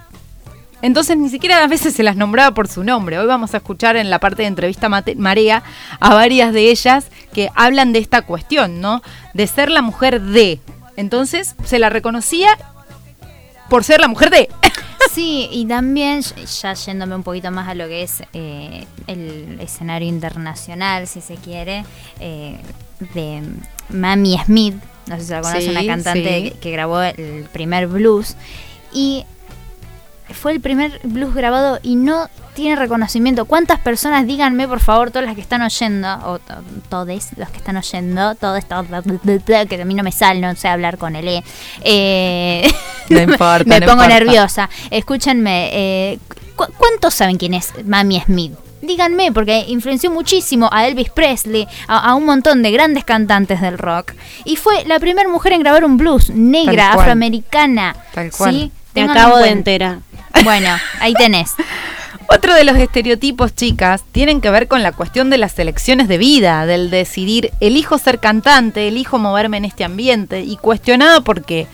entonces 0.82 1.16
ni 1.18 1.30
siquiera 1.30 1.64
a 1.64 1.68
veces 1.68 1.94
se 1.94 2.04
las 2.04 2.16
nombraba 2.16 2.54
por 2.54 2.68
su 2.68 2.84
nombre. 2.84 3.18
Hoy 3.18 3.28
vamos 3.28 3.54
a 3.54 3.58
escuchar 3.58 3.96
en 3.96 4.10
la 4.10 4.20
parte 4.20 4.42
de 4.44 4.48
entrevista 4.50 4.90
Mate- 4.90 5.16
Marea 5.16 5.64
a 6.00 6.14
varias 6.16 6.54
de 6.54 6.70
ellas 6.72 7.06
que 7.34 7.50
hablan 7.56 7.94
de 7.94 8.00
esta 8.00 8.24
cuestión, 8.24 8.82
¿no? 8.82 9.02
De 9.34 9.48
ser 9.48 9.70
la 9.72 9.82
mujer 9.82 10.22
de. 10.22 10.60
Entonces 10.96 11.56
se 11.64 11.80
la 11.80 11.90
reconocía 11.90 12.50
por 13.70 13.84
ser 13.84 14.02
la 14.02 14.08
mujer 14.08 14.30
de. 14.30 14.50
Sí, 15.14 15.50
y 15.52 15.66
también, 15.66 16.22
ya 16.62 16.74
yéndome 16.74 17.16
un 17.16 17.24
poquito 17.24 17.52
más 17.52 17.68
a 17.68 17.74
lo 17.74 17.86
que 17.88 18.04
es 18.04 18.24
eh, 18.32 18.86
el 19.08 19.60
escenario 19.60 20.08
internacional, 20.08 21.06
si 21.06 21.20
se 21.20 21.36
quiere, 21.36 21.84
eh, 22.22 22.58
de 23.14 23.42
Mami 23.90 24.38
Smith, 24.46 24.76
no 25.08 25.18
sé 25.18 25.24
si 25.26 25.32
la 25.32 25.42
conoce, 25.42 25.62
Sí, 25.64 25.70
una 25.70 25.86
cantante 25.86 26.42
sí. 26.44 26.52
que, 26.52 26.60
que 26.60 26.72
grabó 26.72 27.02
el 27.02 27.46
primer 27.52 27.88
blues, 27.88 28.38
y 28.94 29.26
fue 30.34 30.52
el 30.54 30.62
primer 30.62 31.00
blues 31.04 31.34
grabado 31.34 31.80
y 31.84 31.96
no 31.96 32.30
tiene 32.54 32.76
reconocimiento. 32.76 33.46
¿Cuántas 33.46 33.80
personas, 33.80 34.28
díganme 34.28 34.68
por 34.68 34.80
favor, 34.82 35.10
todas 35.10 35.26
las 35.26 35.36
que 35.36 35.42
están 35.42 35.62
oyendo, 35.62 36.08
o 36.26 36.40
to- 36.40 36.56
todes 36.90 37.30
los 37.38 37.50
que 37.50 37.58
están 37.58 37.78
oyendo, 37.78 38.36
todo 38.36 38.58
esto, 38.58 38.86
que 39.70 39.82
a 39.82 39.86
mí 39.86 39.94
no 39.94 40.04
me 40.04 40.12
sale, 40.12 40.42
no 40.42 40.54
sé 40.56 40.68
hablar 40.68 40.98
con 40.98 41.16
el 41.16 41.28
E. 41.28 41.44
Eh, 41.84 42.70
No 43.10 43.20
importa, 43.22 43.64
me 43.66 43.80
no 43.80 43.86
pongo 43.88 44.04
importa. 44.04 44.08
nerviosa. 44.20 44.70
Escúchenme, 44.90 45.70
eh, 45.72 46.20
¿cu- 46.56 46.72
¿cuántos 46.78 47.14
saben 47.14 47.38
quién 47.38 47.54
es 47.54 47.72
Mami 47.86 48.20
Smith? 48.22 48.52
Díganme, 48.82 49.32
porque 49.32 49.64
influenció 49.68 50.10
muchísimo 50.12 50.68
a 50.72 50.88
Elvis 50.88 51.10
Presley, 51.12 51.68
a, 51.88 52.00
a 52.10 52.16
un 52.16 52.26
montón 52.26 52.64
de 52.64 52.72
grandes 52.72 53.04
cantantes 53.06 53.62
del 53.62 53.78
rock. 53.78 54.14
Y 54.44 54.56
fue 54.56 54.84
la 54.86 55.00
primera 55.00 55.30
mujer 55.30 55.54
en 55.54 55.60
grabar 55.62 55.86
un 55.86 55.98
blues, 55.98 56.32
negra, 56.32 56.86
Tal 56.86 56.94
cual. 56.96 57.00
afroamericana. 57.00 57.96
Tal 58.14 58.32
cual. 58.32 58.54
¿sí? 58.54 58.72
Te 58.94 59.02
Ténganlo 59.02 59.22
acabo 59.22 59.38
de 59.38 59.50
enterar. 59.50 60.00
Bueno, 60.44 60.70
ahí 61.00 61.14
tenés. 61.14 61.54
Otro 62.28 62.54
de 62.54 62.64
los 62.64 62.78
estereotipos, 62.78 63.54
chicas, 63.56 64.04
tienen 64.12 64.40
que 64.40 64.50
ver 64.50 64.68
con 64.68 64.84
la 64.84 64.94
cuestión 64.94 65.30
de 65.30 65.38
las 65.38 65.60
elecciones 65.60 66.08
de 66.08 66.18
vida, 66.18 66.66
del 66.66 66.90
decidir, 66.90 67.52
elijo 67.60 67.98
ser 67.98 68.20
cantante, 68.20 68.88
elijo 68.88 69.20
moverme 69.20 69.58
en 69.58 69.66
este 69.66 69.84
ambiente, 69.84 70.42
y 70.42 70.56
cuestionado 70.56 71.24
por 71.24 71.44
qué. 71.44 71.68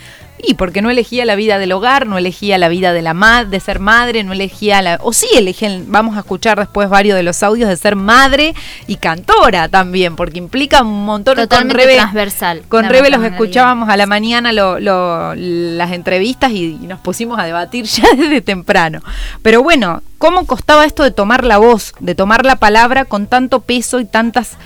Y 0.46 0.53
porque 0.53 0.84
no 0.84 0.91
elegía 0.91 1.25
la 1.25 1.36
vida 1.36 1.58
del 1.58 1.72
hogar, 1.72 2.06
no 2.06 2.17
elegía 2.17 2.60
la 2.60 2.67
vida 2.70 2.94
de 2.94 3.01
la 3.01 3.15
ma- 3.15 3.44
de 3.44 3.60
ser 3.60 3.79
madre, 3.79 4.24
no 4.24 4.34
elegía 4.34 4.82
la 4.84 5.00
o 5.01 5.12
sí 5.12 5.27
eligen, 5.36 5.86
vamos 5.88 6.15
a 6.15 6.20
escuchar 6.20 6.60
después 6.60 6.89
varios 6.89 7.15
de 7.15 7.24
los 7.24 7.41
audios 7.41 7.70
de 7.70 7.75
ser 7.75 7.96
madre 7.96 8.53
y 8.86 8.98
cantora 8.98 9.67
también, 9.67 10.15
porque 10.15 10.38
implica 10.38 10.84
un 10.84 11.06
montón 11.06 11.38
Totalmente 11.38 11.74
con 11.74 11.79
Rebe, 11.82 11.96
transversal. 11.96 12.62
Con 12.70 12.86
Rebe 12.88 13.10
los 13.10 13.24
escuchábamos 13.24 13.89
a 13.89 13.98
la 13.98 14.06
mañana 14.06 14.51
lo- 14.53 14.79
lo- 14.79 15.34
las 15.36 15.91
entrevistas 15.91 16.51
y, 16.51 16.77
y 16.82 16.86
nos 16.88 17.00
pusimos 17.00 17.39
a 17.39 17.44
debatir 17.46 17.86
ya 17.86 18.06
desde 18.15 18.41
temprano. 18.41 19.01
Pero 19.41 19.63
bueno, 19.63 20.03
¿cómo 20.20 20.46
costaba 20.46 20.86
esto 20.86 21.01
de 21.03 21.10
tomar 21.12 21.44
la 21.46 21.58
voz, 21.58 21.94
de 22.00 22.13
tomar 22.13 22.46
la 22.46 22.58
palabra 22.58 23.06
con 23.06 23.25
tanto 23.25 23.62
peso 23.62 24.00
y 24.00 24.06
tantas 24.06 24.58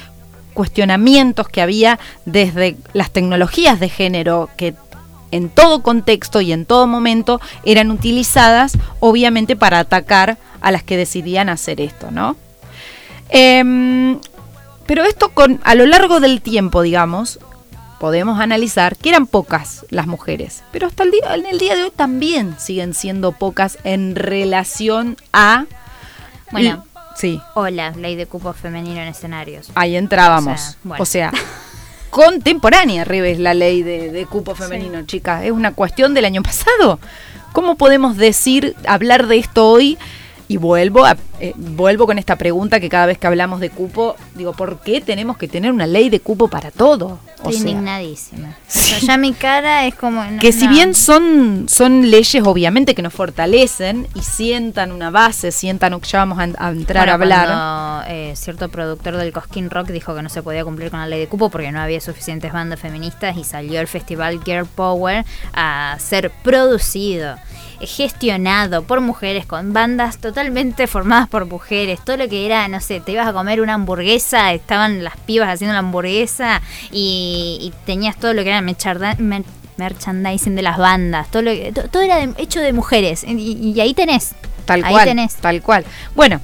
cuestionamientos 0.54 1.48
que 1.48 1.62
había 1.62 1.98
desde 2.25 2.75
las 2.94 3.12
tecnologías 3.12 3.80
de 3.80 3.88
género 3.88 4.50
que 4.58 4.74
en 5.31 5.50
todo 5.50 5.81
contexto 5.81 6.41
y 6.41 6.51
en 6.51 6.65
todo 6.65 6.88
momento 6.88 7.39
eran 7.63 7.91
utilizadas 7.91 8.77
obviamente 9.00 9.55
para 9.55 9.79
atacar 9.79 10.38
a 10.61 10.71
las 10.71 10.83
que 10.83 10.97
decidían 10.97 11.50
hacer 11.50 11.81
esto, 11.81 12.11
¿no? 12.11 12.35
Em, 13.29 14.19
pero 14.85 15.03
esto 15.05 15.29
con 15.29 15.59
a 15.63 15.75
lo 15.75 15.85
largo 15.85 16.19
del 16.19 16.41
tiempo, 16.41 16.81
digamos, 16.81 17.39
podemos 18.00 18.39
analizar 18.39 18.97
que 18.97 19.09
eran 19.09 19.27
pocas 19.27 19.85
las 19.89 20.07
mujeres, 20.07 20.63
pero 20.71 20.88
hasta 20.88 21.03
el 21.03 21.11
día, 21.11 21.35
en 21.35 21.45
el 21.45 21.59
día 21.59 21.75
de 21.75 21.83
hoy 21.83 21.91
también 21.95 22.55
siguen 22.59 22.93
siendo 22.93 23.31
pocas 23.31 23.77
en 23.83 24.15
relación 24.15 25.17
a 25.31 25.65
Bueno. 26.51 26.83
sí, 27.15 27.39
Hola, 27.53 27.91
ley 27.91 28.15
de 28.15 28.25
cupo 28.25 28.53
femenino 28.53 29.00
en 29.01 29.07
escenarios. 29.07 29.69
ahí 29.75 29.95
entrábamos. 29.95 30.59
O 30.59 30.63
sea, 30.63 30.77
bueno. 30.83 31.03
O 31.03 31.05
sea, 31.05 31.31
contemporánea, 32.12 33.03
Ribes, 33.03 33.39
la 33.39 33.56
ley 33.56 33.82
de, 33.82 34.12
de 34.12 34.25
cupo 34.27 34.53
femenino, 34.53 35.01
chica. 35.08 35.44
Es 35.44 35.51
una 35.51 35.74
cuestión 35.74 36.13
del 36.13 36.25
año 36.25 36.44
pasado. 36.44 37.00
¿Cómo 37.53 37.75
podemos 37.75 38.18
decir, 38.18 38.75
hablar 38.86 39.27
de 39.27 39.38
esto 39.38 39.68
hoy? 39.68 39.98
Y 40.51 40.58
vuelvo, 40.58 41.05
a, 41.05 41.15
eh, 41.39 41.53
vuelvo 41.55 42.05
con 42.05 42.17
esta 42.20 42.36
pregunta 42.36 42.79
que 42.79 42.89
cada 42.89 43.05
vez 43.05 43.17
que 43.17 43.25
hablamos 43.27 43.60
de 43.62 43.70
cupo, 43.70 44.15
digo, 44.36 44.51
¿por 44.53 44.79
qué 44.81 45.00
tenemos 45.00 45.38
que 45.38 45.48
tener 45.48 45.72
una 45.72 45.88
ley 45.88 46.10
de 46.10 46.20
cupo 46.20 46.48
para 46.50 46.72
todo? 46.72 47.20
O 47.43 47.50
Estoy 47.50 47.53
sea, 47.53 47.70
indignadísima. 47.72 48.50
O 48.67 48.72
Sí. 48.72 48.79
sea, 48.81 49.00
ya 49.00 49.17
mi 49.17 49.34
cara 49.34 49.86
es 49.86 49.96
como... 49.96 50.24
no- 50.24 50.39
que 50.39 50.51
si 50.51 50.65
no. 50.65 50.72
bien 50.72 50.93
son, 50.93 51.65
son 51.70 52.10
leyes 52.10 52.43
obviamente 52.46 52.93
que 52.96 53.01
nos 53.01 53.13
fortalecen 53.13 54.08
y 54.15 54.22
sientan 54.22 54.91
una 54.91 55.10
base, 55.10 55.51
sientan, 55.51 56.00
ya 56.01 56.20
vamos 56.20 56.38
a, 56.39 56.43
a 56.65 56.70
entrar 56.72 57.10
a 57.10 57.17
Bueno, 57.17 57.34
hablar. 57.36 57.48
cuando, 57.48 58.03
eh, 58.13 58.34
cierto 58.36 58.70
productor 58.70 59.17
del 59.17 59.31
Cosquín 59.34 59.70
Rock 59.70 59.88
dijo 59.89 60.13
que 60.15 60.22
no 60.22 60.29
se 60.29 60.41
podía 60.43 60.63
cumplir 60.63 60.89
con 60.91 61.00
la 61.00 61.08
ley 61.08 61.20
de 61.20 61.27
cupo 61.27 61.50
porque 61.50 61.72
no 61.72 61.79
había 61.81 62.00
suficientes 62.01 62.51
bandas 62.53 62.79
feministas 62.79 63.38
y 63.38 63.43
salió 63.43 63.79
el 63.79 63.88
festival 63.88 64.41
Girl 64.43 64.65
Power 64.65 65.25
a 65.53 65.96
ser 66.00 66.31
producido, 66.43 67.36
gestionado 67.88 68.83
por 68.83 69.01
mujeres, 69.01 69.45
con 69.45 69.73
bandas 69.73 70.17
totalmente 70.19 70.88
formadas 70.88 71.27
por 71.29 71.45
mujeres. 71.45 72.00
Todo 72.03 72.17
lo 72.17 72.27
que 72.29 72.45
era, 72.45 72.67
no 72.67 72.79
sé, 72.81 73.00
te 73.00 73.11
ibas 73.13 73.27
a 73.27 73.33
comer 73.33 73.61
una 73.61 73.73
hamburguesa, 73.75 74.53
estaban 74.53 75.03
las 75.03 75.17
pibas 75.17 75.50
haciendo 75.50 75.73
la 75.73 75.79
hamburguesa 75.79 76.61
y, 76.91 77.57
y 77.61 77.73
tenías 77.85 78.17
todo 78.17 78.33
lo 78.33 78.43
que 78.43 78.50
era 78.50 78.61
mer- 78.61 79.43
merchandising 79.77 80.55
de 80.55 80.61
las 80.61 80.77
bandas. 80.77 81.29
Todo, 81.31 81.41
lo 81.43 81.51
que- 81.51 81.71
to- 81.73 81.88
todo 81.89 82.01
era 82.03 82.17
de- 82.17 82.33
hecho 82.41 82.59
de 82.59 82.73
mujeres. 82.73 83.23
Y, 83.23 83.73
y 83.75 83.79
ahí 83.81 83.93
tenés. 83.93 84.33
Tal 84.65 84.83
ahí 84.83 84.93
cual, 84.93 85.05
tenés. 85.05 85.35
tal 85.35 85.61
cual. 85.61 85.85
Bueno, 86.15 86.39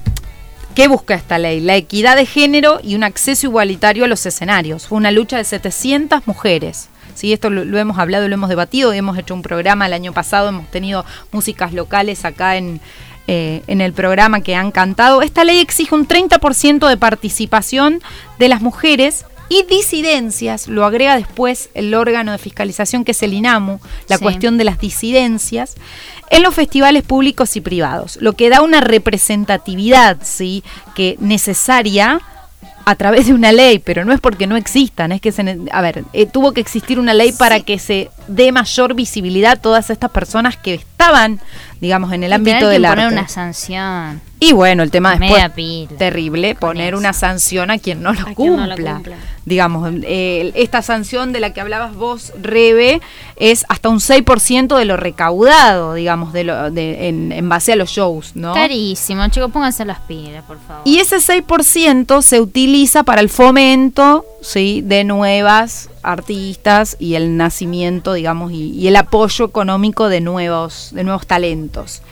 ¿qué 0.74 0.88
busca 0.88 1.14
esta 1.14 1.38
ley? 1.38 1.60
La 1.60 1.76
equidad 1.76 2.16
de 2.16 2.26
género 2.26 2.80
y 2.82 2.94
un 2.94 3.04
acceso 3.04 3.46
igualitario 3.46 4.04
a 4.04 4.08
los 4.08 4.26
escenarios. 4.26 4.86
Fue 4.88 4.98
una 4.98 5.10
lucha 5.12 5.36
de 5.36 5.44
700 5.44 6.26
mujeres. 6.26 6.88
Sí, 7.18 7.32
esto 7.32 7.50
lo, 7.50 7.64
lo 7.64 7.78
hemos 7.78 7.98
hablado, 7.98 8.28
lo 8.28 8.34
hemos 8.34 8.48
debatido, 8.48 8.92
hemos 8.92 9.18
hecho 9.18 9.34
un 9.34 9.42
programa 9.42 9.86
el 9.86 9.92
año 9.92 10.12
pasado, 10.12 10.50
hemos 10.50 10.70
tenido 10.70 11.04
músicas 11.32 11.72
locales 11.72 12.24
acá 12.24 12.56
en, 12.56 12.80
eh, 13.26 13.62
en 13.66 13.80
el 13.80 13.92
programa 13.92 14.40
que 14.40 14.54
han 14.54 14.70
cantado. 14.70 15.20
Esta 15.22 15.42
ley 15.42 15.58
exige 15.58 15.96
un 15.96 16.06
30% 16.06 16.86
de 16.88 16.96
participación 16.96 18.00
de 18.38 18.48
las 18.48 18.62
mujeres 18.62 19.24
y 19.48 19.64
disidencias, 19.64 20.68
lo 20.68 20.84
agrega 20.84 21.16
después 21.16 21.70
el 21.74 21.92
órgano 21.94 22.30
de 22.30 22.38
fiscalización 22.38 23.02
que 23.04 23.10
es 23.12 23.22
el 23.24 23.32
INAMU, 23.32 23.80
la 24.06 24.18
Sí. 24.18 24.22
cuestión 24.22 24.56
de 24.56 24.64
las 24.64 24.78
disidencias, 24.78 25.74
en 26.30 26.42
los 26.44 26.54
festivales 26.54 27.02
públicos 27.02 27.56
y 27.56 27.60
privados, 27.62 28.18
lo 28.20 28.34
que 28.34 28.48
da 28.48 28.60
una 28.60 28.80
representatividad 28.80 30.18
¿sí? 30.22 30.62
que 30.94 31.16
necesaria 31.18 32.20
a 32.84 32.94
través 32.94 33.26
de 33.26 33.34
una 33.34 33.52
ley, 33.52 33.78
pero 33.78 34.04
no 34.04 34.12
es 34.12 34.20
porque 34.20 34.46
no 34.46 34.56
existan, 34.56 35.12
es 35.12 35.20
que 35.20 35.30
se, 35.32 35.58
a 35.70 35.80
ver, 35.82 36.04
eh, 36.12 36.26
tuvo 36.26 36.52
que 36.52 36.60
existir 36.60 36.98
una 36.98 37.12
ley 37.14 37.32
para 37.32 37.60
que 37.60 37.78
se 37.78 38.10
dé 38.28 38.50
mayor 38.52 38.94
visibilidad 38.94 39.52
a 39.52 39.56
todas 39.56 39.90
estas 39.90 40.10
personas 40.10 40.56
que 40.56 40.74
estaban, 40.74 41.38
digamos, 41.80 42.12
en 42.12 42.24
el 42.24 42.30
Y 42.30 42.34
ámbito 42.34 42.56
tener 42.58 42.62
que 42.64 42.72
del 42.80 42.82
poner 42.82 43.04
arte. 43.06 43.18
una 43.18 43.28
sanción. 43.28 44.20
Y 44.40 44.52
bueno, 44.52 44.82
el 44.84 44.90
tema 44.90 45.16
después 45.16 45.42
terrible, 45.98 46.54
poner 46.54 46.94
eso. 46.94 46.98
una 46.98 47.12
sanción 47.12 47.70
a 47.70 47.78
quien 47.78 48.02
no 48.02 48.12
lo 48.12 48.20
A 48.20 48.34
quien 48.34 48.56
no 48.56 48.66
cumpla. 48.66 48.76
lo 48.76 48.94
cumpla. 48.94 49.16
Digamos, 49.44 49.90
eh, 50.02 50.52
esta 50.54 50.82
sanción 50.82 51.32
de 51.32 51.40
la 51.40 51.52
que 51.52 51.60
hablabas 51.60 51.94
vos, 51.96 52.32
Rebe, 52.40 53.00
es 53.36 53.64
hasta 53.68 53.88
un 53.88 53.98
6% 53.98 54.76
de 54.76 54.84
lo 54.84 54.96
recaudado, 54.96 55.94
digamos, 55.94 56.32
de 56.32 56.44
lo, 56.44 56.70
de, 56.70 57.08
en, 57.08 57.32
en 57.32 57.48
base 57.48 57.72
a 57.72 57.76
los 57.76 57.90
shows, 57.90 58.36
¿no? 58.36 58.54
Carísimo, 58.54 59.26
chicos, 59.28 59.50
pónganse 59.50 59.84
las 59.84 60.00
pilas, 60.00 60.44
por 60.44 60.58
favor. 60.60 60.82
Y 60.84 60.98
ese 60.98 61.16
6% 61.16 62.22
se 62.22 62.40
utiliza 62.40 63.02
para 63.02 63.20
el 63.20 63.30
fomento 63.30 64.24
¿sí? 64.42 64.82
de 64.84 65.02
nuevas 65.04 65.88
artistas 66.02 66.96
y 67.00 67.14
el 67.14 67.36
nacimiento, 67.36 68.12
digamos, 68.12 68.52
y, 68.52 68.70
y 68.72 68.86
el 68.86 68.96
apoyo 68.96 69.46
económico 69.46 70.08
de 70.08 70.20
nuevos, 70.20 70.90
de 70.92 71.04
nuevos 71.04 71.26
talentos. 71.26 72.02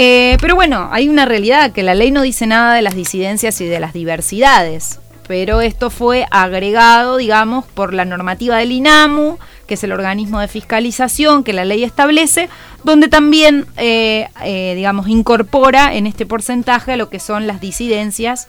Eh, 0.00 0.36
pero 0.40 0.54
bueno, 0.54 0.88
hay 0.92 1.08
una 1.08 1.24
realidad 1.24 1.72
que 1.72 1.82
la 1.82 1.92
ley 1.92 2.12
no 2.12 2.22
dice 2.22 2.46
nada 2.46 2.72
de 2.72 2.82
las 2.82 2.94
disidencias 2.94 3.60
y 3.60 3.66
de 3.66 3.80
las 3.80 3.92
diversidades. 3.92 5.00
Pero 5.26 5.60
esto 5.60 5.90
fue 5.90 6.24
agregado, 6.30 7.16
digamos, 7.16 7.66
por 7.66 7.92
la 7.92 8.04
normativa 8.04 8.56
del 8.56 8.70
INAMU, 8.70 9.38
que 9.66 9.74
es 9.74 9.82
el 9.82 9.90
organismo 9.90 10.38
de 10.38 10.46
fiscalización 10.46 11.42
que 11.42 11.52
la 11.52 11.64
ley 11.64 11.82
establece, 11.82 12.48
donde 12.84 13.08
también, 13.08 13.66
eh, 13.76 14.28
eh, 14.44 14.74
digamos, 14.76 15.08
incorpora 15.08 15.92
en 15.92 16.06
este 16.06 16.26
porcentaje 16.26 16.96
lo 16.96 17.10
que 17.10 17.18
son 17.18 17.48
las 17.48 17.60
disidencias 17.60 18.46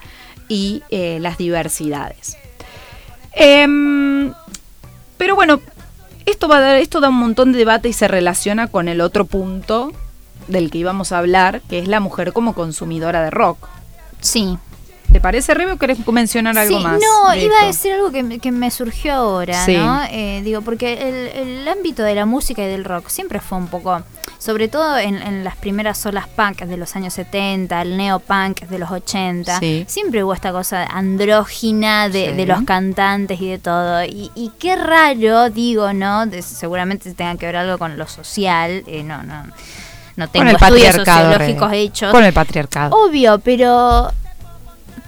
y 0.48 0.84
las 0.90 1.38
diversidades. 1.38 2.38
Em, 3.34 4.34
pero 5.18 5.36
bueno, 5.36 5.62
esto, 6.26 6.48
va 6.48 6.58
a 6.58 6.62
dar, 6.62 6.76
esto 6.78 7.02
da 7.02 7.10
un 7.10 7.16
montón 7.16 7.52
de 7.52 7.60
debate 7.60 7.90
y 7.90 7.94
se 7.94 8.08
relaciona 8.08 8.68
con 8.68 8.88
el 8.88 9.02
otro 9.02 9.26
punto 9.26 9.94
del 10.50 10.70
que 10.72 10.80
íbamos 10.80 11.12
a 11.12 11.20
hablar, 11.20 11.62
que 11.70 11.80
es 11.80 11.88
la 11.88 12.00
mujer 12.00 12.34
como 12.34 12.54
consumidora 12.54 13.22
de 13.24 13.30
rock. 13.30 13.68
Sí. 14.20 14.58
¿Te 15.12 15.20
parece, 15.20 15.56
Rebe, 15.56 15.72
o 15.72 15.78
querés 15.78 16.06
mencionar 16.08 16.56
algo 16.58 16.78
sí, 16.78 16.84
más? 16.84 17.00
No, 17.02 17.32
de 17.32 17.42
iba 17.44 17.56
a 17.64 17.66
decir 17.66 17.94
algo 17.94 18.12
que, 18.12 18.22
me- 18.22 18.38
que 18.38 18.52
me 18.52 18.70
surgió 18.70 19.14
ahora, 19.16 19.66
Sí. 19.66 19.76
¿no? 19.76 20.04
Eh, 20.12 20.42
digo, 20.44 20.62
porque 20.62 20.94
el, 21.34 21.50
el 21.62 21.68
ámbito 21.68 22.04
de 22.04 22.14
la 22.14 22.28
música 22.28 22.62
y 22.64 22.68
del 22.68 22.86
rock 22.86 23.08
siempre 23.10 23.40
fue 23.40 23.58
un 23.58 23.66
poco, 23.70 24.04
sobre 24.38 24.68
todo 24.68 25.00
en, 25.00 25.16
en 25.16 25.44
las 25.44 25.56
primeras 25.56 26.06
olas 26.06 26.28
punk 26.28 26.62
de 26.62 26.78
los 26.78 26.96
años 26.96 27.16
70, 27.16 27.82
el 27.82 27.98
neopunk 27.98 28.62
de 28.68 28.78
los 28.78 28.92
80, 28.92 29.58
Sí. 29.60 29.84
siempre 29.88 30.24
hubo 30.24 30.36
esta 30.36 30.52
cosa 30.52 30.84
andrógina 30.86 32.08
de, 32.10 32.34
de 32.34 32.46
los 32.46 32.62
cantantes 32.62 33.42
y 33.42 33.50
de 33.50 33.58
todo. 33.58 34.04
Y, 34.04 34.32
y 34.36 34.52
qué 34.60 34.76
raro, 34.76 35.50
digo, 35.50 35.92
¿no? 35.92 36.28
De- 36.28 36.44
seguramente 36.44 37.12
tenga 37.16 37.36
que 37.36 37.48
ver 37.48 37.56
algo 37.56 37.80
con 37.80 37.98
lo 37.98 38.08
social, 38.08 38.84
eh, 38.86 39.02
no, 39.04 39.24
no. 39.24 39.44
No 40.20 40.28
tengo 40.28 40.44
Con 40.44 40.50
el 40.50 40.56
estudios 40.56 40.86
patriarcado. 40.98 41.32
sociológicos 41.34 41.72
Rebe. 41.72 41.82
hechos. 41.84 42.12
Con 42.12 42.24
el 42.24 42.34
patriarcado. 42.34 42.96
Obvio, 42.96 43.40
pero 43.40 44.12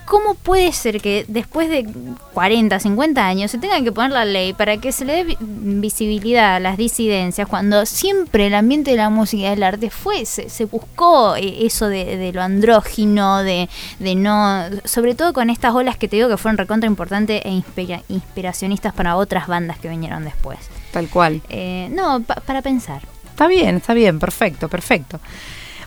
¿cómo 0.06 0.34
puede 0.36 0.74
ser 0.74 1.00
que 1.00 1.24
después 1.30 1.70
de 1.70 1.88
40, 2.34 2.80
50 2.82 3.26
años 3.26 3.50
se 3.52 3.58
tenga 3.60 3.82
que 3.82 3.94
poner 3.94 4.12
la 4.12 4.26
ley 4.26 4.52
para 4.52 4.76
que 4.76 4.92
se 4.92 5.06
le 5.06 5.14
dé 5.14 5.24
vi- 5.24 5.38
visibilidad 5.40 6.56
a 6.56 6.60
las 6.60 6.76
disidencias 6.76 7.48
cuando 7.48 7.86
siempre 7.86 8.48
el 8.48 8.54
ambiente 8.56 8.92
de 8.92 8.98
la 8.98 9.10
música 9.10 9.48
y 9.48 9.50
del 9.52 9.64
arte 9.64 9.90
fue, 9.90 10.26
se, 10.26 10.50
se 10.50 10.66
buscó 10.66 11.38
eh, 11.38 11.66
eso 11.66 11.88
de, 11.88 12.18
de 12.18 12.34
lo 12.34 12.42
andrógino, 12.42 13.42
de, 13.44 13.70
de 14.00 14.16
no, 14.16 14.64
sobre 14.84 15.16
todo 15.16 15.32
con 15.32 15.50
estas 15.50 15.74
olas 15.74 15.96
que 15.96 16.10
te 16.10 16.18
digo 16.18 16.28
que 16.28 16.36
fueron 16.38 16.58
recontra 16.58 16.88
importantes 16.88 17.42
e 17.46 17.50
inspira- 17.50 18.04
inspiracionistas 18.10 18.94
para 18.94 19.16
otras 19.16 19.48
bandas 19.48 19.80
que 19.80 19.88
vinieron 19.88 20.26
después. 20.26 20.60
Tal 20.92 21.08
cual. 21.08 21.42
Eh, 21.48 21.88
no, 21.94 22.22
pa- 22.22 22.36
para 22.46 22.62
pensar. 22.62 23.02
Está 23.42 23.50
bien, 23.50 23.78
está 23.78 23.96
bien, 23.96 24.20
perfecto, 24.20 24.70
perfecto. 24.70 25.20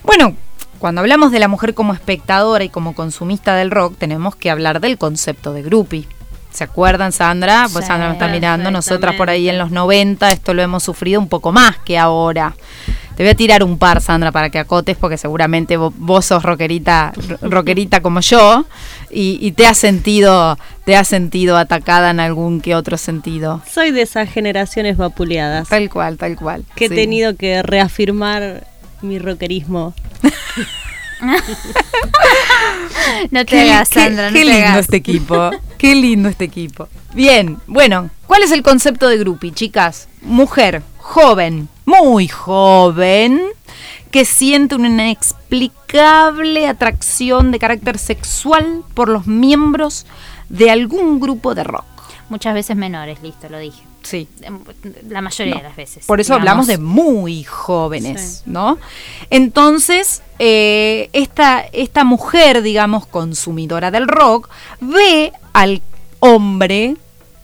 Bueno, 0.03 0.35
cuando 0.77 0.99
hablamos 0.99 1.31
de 1.31 1.39
la 1.39 1.47
mujer 1.47 1.73
como 1.73 1.93
espectadora 1.93 2.65
y 2.65 2.67
como 2.67 2.93
consumista 2.93 3.55
del 3.55 3.71
rock, 3.71 3.95
tenemos 3.97 4.35
que 4.35 4.49
hablar 4.49 4.81
del 4.81 4.97
concepto 4.97 5.53
de 5.53 5.61
groupie. 5.61 6.05
¿Se 6.51 6.65
acuerdan, 6.65 7.13
Sandra? 7.13 7.69
Pues 7.71 7.85
Sí, 7.85 7.87
Sandra 7.87 8.09
me 8.09 8.15
está 8.15 8.27
mirando. 8.27 8.71
Nosotras 8.71 9.15
por 9.15 9.29
ahí 9.29 9.47
en 9.47 9.57
los 9.57 9.71
90 9.71 10.31
esto 10.31 10.53
lo 10.53 10.63
hemos 10.63 10.83
sufrido 10.83 11.21
un 11.21 11.29
poco 11.29 11.53
más 11.53 11.77
que 11.77 11.97
ahora. 11.97 12.57
Te 13.15 13.23
voy 13.23 13.29
a 13.31 13.35
tirar 13.35 13.63
un 13.63 13.77
par, 13.77 14.01
Sandra, 14.01 14.31
para 14.33 14.49
que 14.49 14.59
acotes, 14.59 14.97
porque 14.97 15.17
seguramente 15.17 15.77
vo- 15.79 15.93
vos 15.97 16.25
sos 16.25 16.43
rockerita, 16.43 17.13
ro- 17.29 17.37
rockerita 17.49 18.01
como 18.01 18.19
yo, 18.19 18.65
y, 19.09 19.37
y 19.41 19.53
te 19.53 19.65
has 19.67 19.77
sentido, 19.77 20.57
te 20.83 20.97
has 20.97 21.07
sentido 21.07 21.55
atacada 21.57 22.09
en 22.11 22.19
algún 22.19 22.59
que 22.59 22.75
otro 22.75 22.97
sentido. 22.97 23.61
Soy 23.71 23.91
de 23.91 24.01
esas 24.01 24.29
generaciones 24.29 24.97
vapuleadas 24.97 25.69
Tal 25.69 25.89
cual, 25.89 26.17
tal 26.17 26.35
cual. 26.35 26.65
que 26.75 26.85
he 26.85 26.89
tenido 26.89 27.35
que 27.37 27.63
reafirmar 27.63 28.67
mi 29.01 29.17
rockerismo. 29.19 29.93
No 33.31 33.45
te 33.45 33.51
Qué, 33.51 33.71
hagas, 33.71 33.89
qué- 33.89 33.99
Sandra, 33.99 34.27
no 34.29 34.33
qué 34.33 34.39
te 34.39 34.45
lindo 34.45 34.67
hagas. 34.67 34.79
este 34.81 34.97
equipo. 34.97 35.51
Qué 35.77 35.95
lindo 35.95 36.29
este 36.29 36.45
equipo. 36.45 36.87
Bien, 37.13 37.57
bueno, 37.67 38.09
¿cuál 38.27 38.43
es 38.43 38.51
el 38.51 38.63
concepto 38.63 39.07
de 39.07 39.17
groupie, 39.17 39.51
chicas? 39.53 40.07
Mujer, 40.21 40.81
joven, 40.97 41.69
muy 41.85 42.27
joven, 42.27 43.41
que 44.11 44.25
siente 44.25 44.75
una 44.75 44.87
inexplicable 44.87 46.67
atracción 46.67 47.51
de 47.51 47.59
carácter 47.59 47.97
sexual 47.97 48.83
por 48.93 49.09
los 49.09 49.27
miembros 49.27 50.05
de 50.49 50.71
algún 50.71 51.19
grupo 51.19 51.55
de 51.55 51.63
rock. 51.63 51.85
Muchas 52.29 52.53
veces 52.53 52.75
menores, 52.75 53.21
listo, 53.21 53.49
lo 53.49 53.59
dije. 53.59 53.83
Sí. 54.01 54.27
La 55.09 55.21
mayoría 55.21 55.55
No. 55.55 55.61
de 55.61 55.67
las 55.67 55.75
veces. 55.75 56.05
Por 56.05 56.19
eso 56.19 56.33
digamos. 56.33 56.41
hablamos 56.41 56.67
de 56.67 56.77
muy 56.77 57.43
jóvenes, 57.43 58.43
¿no? 58.45 58.77
Entonces, 59.31 60.21
eh, 60.39 61.09
esta, 61.13 61.59
esta 61.71 62.03
mujer, 62.03 62.61
digamos, 62.61 63.05
consumidora 63.07 63.89
del 63.91 64.07
rock, 64.07 64.49
ve 64.79 65.33
al 65.53 65.81
hombre, 66.19 66.95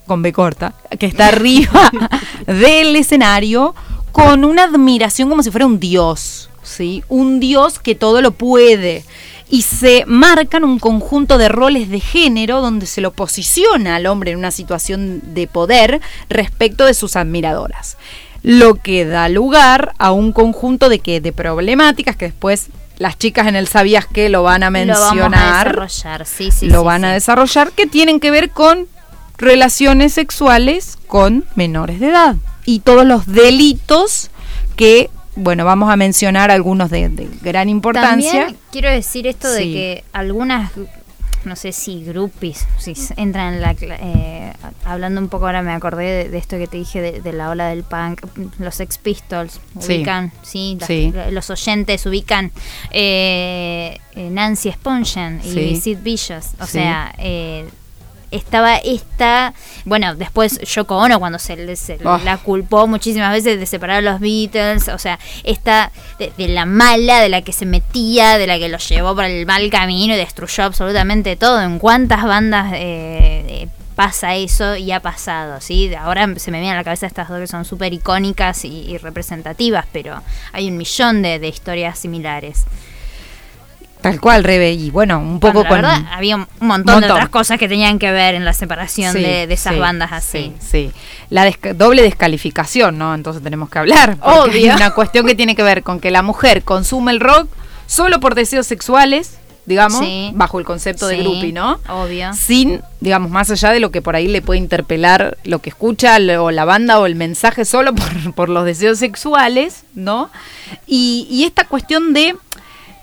con 0.06 0.22
B 0.22 0.34
corta, 0.34 0.74
que 1.00 1.08
está 1.08 1.28
arriba 1.28 1.92
del 2.48 2.96
escenario, 2.96 3.74
con 4.12 4.43
una 4.45 4.63
admiración 4.63 5.30
como 5.30 5.43
si 5.43 5.52
fuera 5.52 5.65
un 5.65 5.80
dios, 5.80 6.50
¿sí? 6.63 7.04
Un 7.08 7.39
dios 7.39 7.80
que 7.80 7.95
todo 7.95 8.21
lo 8.21 8.32
puede. 8.32 9.04
Y 9.50 9.63
se 9.63 10.06
marcan 10.08 10.63
un 10.63 10.80
conjunto 10.80 11.38
de 11.38 11.50
roles 11.50 11.89
de 11.89 12.00
género 12.00 12.62
donde 12.62 12.86
se 12.86 13.02
lo 13.02 13.12
posiciona 13.12 13.97
al 13.97 14.06
hombre 14.06 14.32
en 14.32 14.38
una 14.38 14.52
situación 14.52 15.21
de 15.34 15.47
poder 15.47 16.00
respecto 16.30 16.86
de 16.86 16.93
sus 16.93 17.15
admiradoras. 17.17 17.97
Lo 18.43 18.76
que 18.76 19.06
da 19.06 19.28
lugar 19.28 19.93
a 19.97 20.12
un 20.13 20.32
conjunto 20.32 20.88
de 20.88 21.00
que 21.00 21.19
de 21.19 21.34
problemáticas 21.34 22.15
que 22.15 22.26
después 22.26 22.67
las 22.97 23.17
chicas 23.17 23.47
en 23.47 23.56
el 23.56 23.67
sabías 23.67 24.06
que 24.06 24.30
lo 24.30 24.43
van 24.43 24.63
a 24.63 24.69
Lo 24.69 24.71
vamos 24.71 25.02
a 25.02 25.13
mencionar 25.13 25.67
desarrollar, 25.67 26.26
sí, 26.26 26.52
sí. 26.52 26.67
lo 26.67 26.80
sí, 26.82 26.86
van 26.86 27.04
a 27.04 27.13
desarrollar, 27.13 27.71
que 27.71 27.88
tienen 27.88 28.19
que 28.19 28.32
ver 28.32 28.52
con 28.52 28.88
relaciones 29.42 30.14
sexuales 30.14 30.98
con 31.08 31.44
menores 31.56 32.00
de 32.00 32.10
edad 32.10 32.36
y 32.66 32.80
todos 32.80 33.06
los 33.06 33.26
delitos 33.26 34.30
que, 34.76 35.10
bueno, 35.36 35.66
vamos 35.66 35.92
a 35.92 35.96
mencionar 35.98 36.52
algunos 36.52 36.90
de, 36.90 37.10
de 37.10 37.28
gran 37.42 37.68
importancia. 37.68 38.32
También 38.32 38.58
quiero 38.72 38.90
decir 38.90 39.28
esto 39.28 39.52
de 39.52 39.64
que 39.64 40.04
algunas, 40.14 40.72
no 41.44 41.56
sé 41.56 41.72
si 41.72 42.04
groupies, 42.04 42.68
si 42.78 42.94
entran 43.18 43.56
en 43.56 43.62
la... 43.62 43.76
eh, 43.80 44.54
hablando 44.86 45.20
un 45.20 45.28
poco 45.28 45.48
ahora 45.48 45.64
me 45.64 45.72
acordé 45.74 46.04
de, 46.06 46.30
de 46.30 46.38
esto 46.38 46.58
que 46.58 46.68
te 46.68 46.78
dije 46.78 47.02
de, 47.02 47.22
de 47.22 47.34
la 47.34 47.50
ola 47.50 47.68
del 47.70 47.84
punk, 47.84 48.22
los 48.60 48.76
Sex 48.76 49.00
Pistols, 49.00 49.60
ubican, 49.76 50.32
sí, 50.44 50.78
Las- 50.80 50.88
Sí. 50.88 51.12
los 51.32 51.50
oyentes 51.50 52.06
ubican 52.06 52.52
eh, 52.92 53.98
eh, 54.16 54.30
Nancy 54.30 54.72
Spungen 54.72 55.42
y. 55.44 55.76
Sid 55.78 55.98
Vicious, 56.04 56.50
o 56.60 56.66
sea... 56.68 57.14
eh, 57.18 57.66
estaba 58.32 58.78
esta, 58.78 59.54
bueno, 59.86 60.15
después 60.15 60.60
Yoko 60.62 60.98
Ono 60.98 61.20
cuando 61.20 61.38
se, 61.38 61.76
se 61.76 62.00
Oh. 62.04 62.17
la 62.24 62.38
culpó 62.38 62.88
muchísimas 62.88 63.32
veces 63.34 63.60
de 63.60 63.65
separar 63.65 63.98
a 63.98 64.02
los 64.02 64.20
Beatles, 64.20 64.88
o 64.88 64.98
sea, 64.98 65.20
esta 65.44 65.91
de, 66.17 66.32
de 66.38 66.48
la 66.48 66.65
mala, 66.65 67.20
de 67.20 67.30
la 67.30 67.41
que 67.41 67.54
se 67.54 67.65
metía, 67.65 68.38
de 68.38 68.48
la 68.48 68.58
que 68.58 68.70
los 68.70 68.88
llevó 68.89 69.13
por 69.15 69.26
el 69.26 69.46
mal 69.46 69.70
camino 69.70 70.13
y 70.13 70.17
destruyó 70.17 70.63
absolutamente 70.63 71.36
todo. 71.36 71.62
¿En 71.62 71.78
cuántas 71.80 72.24
bandas 72.24 72.72
eh, 72.74 73.44
eh, 73.48 73.67
pasa 73.96 74.36
eso 74.36 74.76
y 74.78 74.91
ha 74.91 75.00
pasado? 75.02 75.60
¿sí? 75.62 75.94
Ahora 75.94 76.28
se 76.38 76.52
me 76.52 76.60
vienen 76.60 76.76
a 76.76 76.80
la 76.80 76.84
cabeza 76.84 77.06
estas 77.08 77.28
dos 77.30 77.39
que 77.39 77.48
son 77.48 77.65
súper 77.65 77.94
icónicas 77.94 78.63
y, 78.65 78.70
y 78.89 78.98
representativas, 78.98 79.86
pero 79.91 80.22
hay 80.54 80.70
un 80.70 80.78
millón 80.78 81.22
de, 81.22 81.38
de 81.39 81.48
historias 81.50 82.00
similares. 82.00 82.65
Tal 84.02 84.20
cual, 84.20 84.44
Rebe, 84.44 84.72
y 84.74 84.90
bueno, 84.90 85.20
un 85.20 85.40
poco 85.40 85.64
Cuando, 85.64 85.70
con... 85.70 85.82
verdad, 85.82 86.02
había 86.12 86.36
un 86.38 86.48
montón, 86.60 87.02
de 87.02 87.12
otras 87.12 87.30
cosas 87.30 87.60
que 87.60 87.68
tenían 87.68 88.00
que 88.00 88.12
ver 88.12 88.34
en 88.36 88.46
la 88.46 88.54
separación 88.54 89.14
Sí, 89.14 89.22
de, 89.22 89.46
de 89.48 89.54
esas 89.54 89.74
sí, 89.76 89.80
bandas 89.80 90.12
así. 90.12 90.54
Sí, 90.60 90.68
sí. 90.90 90.92
La 91.30 91.48
desca- 91.48 91.74
doble 91.76 92.02
descalificación, 92.02 92.98
¿no? 92.98 93.14
Entonces 93.14 93.44
tenemos 93.44 93.70
que 93.70 93.78
hablar. 93.80 94.18
Obvio. 94.22 94.54
Hay 94.54 94.70
una 94.70 94.92
cuestión 94.92 95.26
que 95.28 95.36
tiene 95.36 95.56
que 95.56 95.64
ver 95.64 95.84
con 95.84 96.00
que 96.00 96.10
la 96.12 96.24
mujer 96.24 96.64
consume 96.64 97.12
el 97.12 97.20
rock 97.20 97.48
solo 97.86 98.20
por 98.20 98.34
deseos 98.36 98.66
sexuales 98.68 99.38
digamos, 99.64 100.00
Sí. 100.00 100.32
bajo 100.34 100.58
el 100.60 100.66
concepto 100.66 101.08
de 101.08 101.18
groupie, 101.18 101.54
¿no? 101.54 101.80
Obvio. 101.88 102.34
Sin, 102.34 102.82
digamos, 103.00 103.30
más 103.30 103.52
allá 103.52 103.70
de 103.70 103.80
lo 103.80 103.92
que 103.92 104.02
por 104.02 104.16
ahí 104.16 104.28
le 104.28 104.42
puede 104.42 104.60
interpelar 104.60 105.38
lo 105.44 105.60
que 105.60 105.70
escucha 105.70 106.18
lo- 106.18 106.46
o 106.46 106.52
la 106.52 106.66
banda 106.66 107.00
o 107.00 107.06
el 107.06 107.14
mensaje 107.16 107.64
solo 107.64 107.94
por, 107.96 108.34
por 108.34 108.50
los 108.50 108.66
deseos 108.66 108.98
sexuales, 108.98 109.84
¿no? 109.94 110.32
Y, 110.88 111.28
y 111.30 111.44
esta 111.44 111.66
cuestión 111.66 112.12
de 112.14 112.36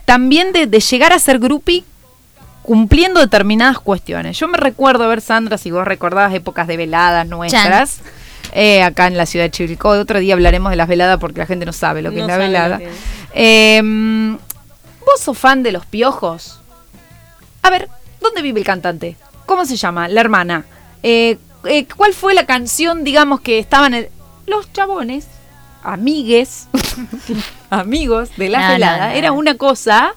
también 0.09 0.53
de, 0.55 0.67
de 0.67 0.81
llegar 0.81 1.13
a 1.13 1.19
ser 1.19 1.39
groupie 1.39 1.85
cumpliendo 2.63 3.21
determinadas 3.21 3.79
cuestiones. 3.79 4.39
Yo 4.39 4.49
me 4.49 4.57
recuerdo, 4.57 5.05
a 5.05 5.09
ver, 5.09 5.21
Sandra, 5.21 5.59
si 5.59 5.71
vos 5.71 5.87
recordabas 5.87 6.33
épocas 6.35 6.67
de 6.67 6.79
veladas 6.79 7.27
nuestras, 7.27 7.99
eh, 8.53 8.83
acá 8.83 9.07
en 9.07 9.19
la 9.19 9.27
ciudad 9.27 9.45
de 9.45 9.51
Chivilcoy. 9.51 9.99
Otro 9.99 10.19
día 10.19 10.33
hablaremos 10.33 10.71
de 10.71 10.77
las 10.77 10.89
veladas 10.89 11.19
porque 11.19 11.41
la 11.41 11.47
gente 11.47 11.67
no 11.67 11.75
sabe 11.75 12.01
lo 12.01 12.11
que 12.11 12.17
No 12.17 12.23
es 12.23 12.29
la 12.29 12.37
velada. 12.39 12.77
es. 12.81 12.89
Eh, 13.35 13.83
¿Vos 15.05 15.21
sos 15.21 15.37
fan 15.37 15.63
de 15.63 15.73
los 15.73 15.85
piojos? 15.85 16.61
A 17.63 17.69
ver, 17.69 17.91
¿dónde 18.23 18.41
vive 18.41 18.61
el 18.61 18.67
cantante? 18.67 19.17
¿Cómo 19.45 19.67
se 19.67 19.77
llama? 19.77 20.09
La 20.09 20.23
hermana. 20.23 20.65
Eh, 21.03 21.37
eh, 21.65 21.87
¿Cuál 21.95 22.15
fue 22.15 22.33
la 22.33 22.47
canción, 22.47 23.05
digamos, 23.05 23.41
que 23.43 23.59
estaban 23.59 23.93
en- 23.93 24.09
los 24.47 24.73
chabones, 24.73 25.27
amigues, 25.83 26.69
amigos 27.71 28.31
de 28.37 28.49
la 28.49 28.79
No, 28.79 28.87
no. 28.87 29.05
Era 29.13 29.33
una 29.33 29.57
cosa 29.57 30.15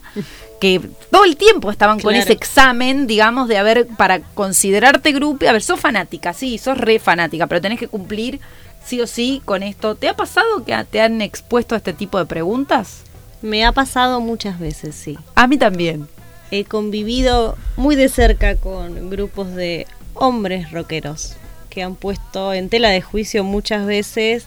que 0.60 0.80
todo 1.10 1.26
el 1.26 1.38
tiempo 1.38 1.72
estaban 1.72 2.00
con 2.00 2.14
ese 2.14 2.34
examen, 2.34 3.08
digamos, 3.08 3.48
de 3.48 3.58
haber, 3.58 3.88
para 3.88 4.20
considerarte 4.20 5.12
grupo. 5.12 5.48
A 5.48 5.54
ver, 5.54 5.64
sos 5.64 5.80
fanática, 5.80 6.34
sí, 6.34 6.58
sos 6.58 6.78
re 6.78 7.00
fanática, 7.00 7.48
pero 7.48 7.62
tenés 7.62 7.80
que 7.80 7.88
cumplir 7.88 8.40
sí 8.86 9.02
o 9.02 9.08
sí 9.08 9.42
con 9.44 9.64
esto. 9.64 9.96
¿Te 9.96 10.08
ha 10.08 10.16
pasado 10.16 10.64
que 10.64 10.78
te 10.90 11.02
han 11.02 11.22
expuesto 11.22 11.76
a 11.76 11.80
este 11.80 11.94
tipo 11.94 12.20
de 12.20 12.26
preguntas? 12.26 13.02
Me 13.42 13.66
ha 13.66 13.72
pasado 13.72 14.22
muchas 14.22 14.60
veces, 14.60 14.96
sí. 14.96 15.18
A 15.34 15.48
mí 15.48 15.58
también. 15.58 16.08
He 16.52 16.66
convivido 16.66 17.58
muy 17.78 17.96
de 17.96 18.10
cerca 18.10 18.56
con 18.56 19.10
grupos 19.10 19.56
de 19.56 19.88
hombres 20.14 20.72
rockeros 20.72 21.38
que 21.70 21.82
han 21.82 21.96
puesto 21.96 22.54
en 22.54 22.70
tela 22.70 22.90
de 22.90 23.02
juicio 23.02 23.44
muchas 23.44 23.86
veces 23.86 24.46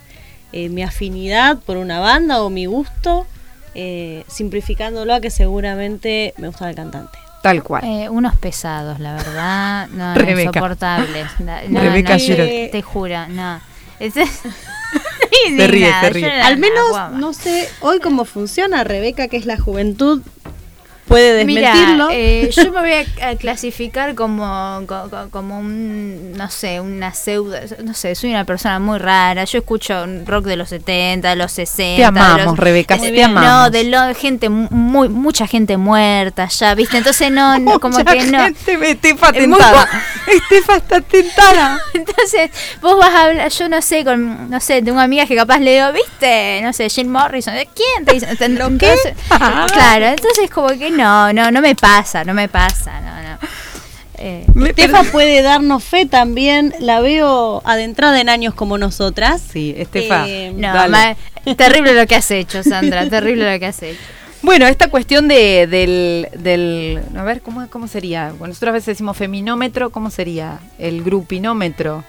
eh, 0.57 0.69
mi 0.69 0.83
afinidad 0.85 1.59
por 1.59 1.77
una 1.79 1.99
banda 1.99 2.43
o 2.45 2.49
mi 2.49 2.67
gusto, 2.67 3.27
eh, 3.75 4.23
simplificándolo 4.29 5.12
a 5.14 5.21
que 5.21 5.31
seguramente 5.31 6.33
me 6.38 6.47
gusta 6.47 6.71
el 6.71 6.77
cantante. 6.77 7.19
Tal 7.43 7.62
cual. 7.64 7.83
Eh, 7.85 8.09
unos 8.09 8.37
pesados, 8.37 9.01
la 9.01 9.14
verdad. 9.17 9.88
No, 9.88 10.14
insoportables. 10.31 11.27
No, 11.69 11.81
Rebeca 11.81 12.12
no, 12.14 12.19
Girotti. 12.21 12.69
Te 12.71 12.83
juro, 12.83 13.27
no. 13.29 13.61
Es- 13.99 14.14
Se 14.14 15.67
ríe, 15.67 15.90
se 16.01 16.11
ríe. 16.11 16.23
yo 16.23 16.29
era 16.29 16.47
Al 16.47 16.57
menos 16.59 16.85
no 17.12 17.33
sé 17.33 17.69
hoy 17.81 17.99
cómo 18.01 18.25
funciona 18.25 18.85
Rebeca, 18.85 19.29
que 19.29 19.37
es 19.37 19.47
la 19.47 19.59
juventud, 19.59 20.23
puede 21.07 21.45
Mira, 21.45 21.71
desmentirlo. 21.73 22.09
eh, 22.11 22.51
yo 22.53 22.73
me 22.73 22.81
voy 22.81 22.93
a, 22.93 23.29
a 23.31 23.37
clasificar 23.37 24.14
como, 24.14 24.83
co- 24.87 25.09
co- 25.11 25.29
como 25.31 25.59
un, 25.59 26.33
no 26.33 26.51
sé, 26.51 26.81
una 26.81 27.12
pseudo, 27.14 27.57
no 27.85 27.95
sé, 27.95 28.14
soy 28.14 28.31
una 28.31 28.45
persona 28.45 28.79
muy 28.79 28.99
rara. 28.99 29.45
Yo 29.45 29.59
escucho 29.59 30.07
rock 30.27 30.45
de 30.47 30.57
los 30.57 30.69
70, 30.71 31.31
de 31.31 31.37
los 31.37 31.53
60. 31.53 31.97
Te 31.97 32.05
amamos, 32.05 32.45
los- 32.45 32.57
Rebeca, 32.59 32.97
de- 32.97 33.12
te 33.12 33.23
amamos. 33.25 33.49
No, 33.51 33.71
de 33.71 33.85
lo, 33.85 34.14
gente, 34.14 34.49
muy, 34.49 35.09
mucha 35.09 35.47
gente 35.47 35.77
muerta 35.77 36.49
ya, 36.49 36.75
¿viste? 36.75 36.97
Entonces 36.99 37.31
no, 37.31 37.59
no, 37.59 37.79
como 37.81 37.99
Mucha 37.99 38.12
que 38.12 38.25
no. 38.25 38.38
gente, 38.45 38.90
Estefa 38.90 39.29
Es 39.31 39.47
muy 39.47 39.59
tentada. 39.59 39.88
Estefa 40.27 40.77
está 40.77 41.01
tentada. 41.01 41.79
Entonces, 41.95 42.51
vos 42.81 42.99
vas 42.99 43.11
a 43.14 43.25
hablar, 43.25 43.49
yo 43.51 43.69
no 43.69 43.81
sé, 43.83 44.05
con, 44.05 44.51
no 44.51 44.61
sé, 44.61 44.83
tengo 44.83 45.01
amigas 45.01 45.29
que 45.29 45.37
capaz 45.37 45.59
le 45.59 45.75
digo, 45.75 45.93
viste, 45.93 46.61
no 46.62 46.73
sé, 46.73 46.88
Jim 46.88 47.09
Morrison, 47.09 47.55
¿de 47.55 47.69
quién 47.75 48.05
te 48.05 48.14
dice? 48.14 48.27
¿Lo 48.49 48.69
claro, 48.79 50.07
entonces 50.07 50.51
como 50.51 50.69
que 50.69 50.90
no, 50.94 51.33
no, 51.33 51.50
no 51.50 51.61
me 51.61 51.74
pasa, 51.74 52.24
no 52.24 52.35
me 52.35 52.48
pasa, 52.48 53.00
no, 53.00 53.22
no. 53.22 53.38
Eh, 54.16 54.46
Estefa 54.68 55.02
puede 55.04 55.42
darnos 55.42 55.83
fe 55.83 56.07
también, 56.07 56.72
la 56.78 57.00
veo 57.00 57.62
adentrada 57.64 58.20
en 58.20 58.28
años 58.28 58.54
como 58.54 58.78
nosotras. 58.78 59.42
Sí, 59.52 59.74
Estefa. 59.76 60.26
Eh, 60.28 60.52
no, 60.57 60.88
ma- 60.88 61.16
terrible 61.57 61.94
lo 61.94 62.07
que 62.07 62.14
has 62.14 62.30
hecho, 62.30 62.62
Sandra, 62.62 63.07
terrible 63.11 63.52
lo 63.52 63.59
que 63.59 63.66
has 63.66 63.83
hecho. 63.83 64.00
Bueno, 64.42 64.66
esta 64.66 64.88
cuestión 64.88 65.26
de, 65.26 65.66
del, 65.66 66.28
del. 66.38 67.00
A 67.16 67.22
ver, 67.24 67.40
¿cómo, 67.40 67.66
¿cómo 67.70 67.88
sería? 67.88 68.28
Bueno, 68.38 68.48
nosotros 68.48 68.68
a 68.70 68.72
veces 68.72 68.87
decimos 68.87 69.16
feminómetro, 69.16 69.90
¿cómo 69.90 70.11
sería? 70.11 70.59
El 70.78 71.02
grupinómetro. 71.02 72.04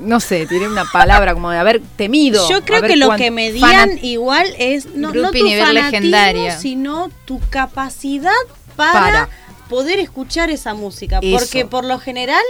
No 0.00 0.20
sé, 0.20 0.46
tiene 0.46 0.66
una 0.66 0.84
palabra 0.84 1.34
como 1.34 1.50
de 1.50 1.58
haber 1.58 1.80
temido. 1.96 2.48
Yo 2.48 2.64
creo 2.64 2.82
que 2.82 2.96
lo 2.96 3.16
que 3.16 3.30
medían 3.30 3.98
igual 4.02 4.46
es 4.58 4.86
no, 4.86 5.12
no 5.12 5.30
tu 5.30 5.44
nivel 5.44 5.66
fanatismo, 5.66 5.90
legendario. 5.90 6.58
sino 6.58 7.10
tu 7.24 7.40
capacidad 7.50 8.32
para, 8.76 8.92
Para. 8.92 9.28
poder 9.68 9.98
escuchar 9.98 10.50
esa 10.50 10.74
música. 10.74 11.20
Eso. 11.22 11.38
Porque 11.38 11.66
por 11.66 11.84
lo 11.84 11.98
general, 11.98 12.42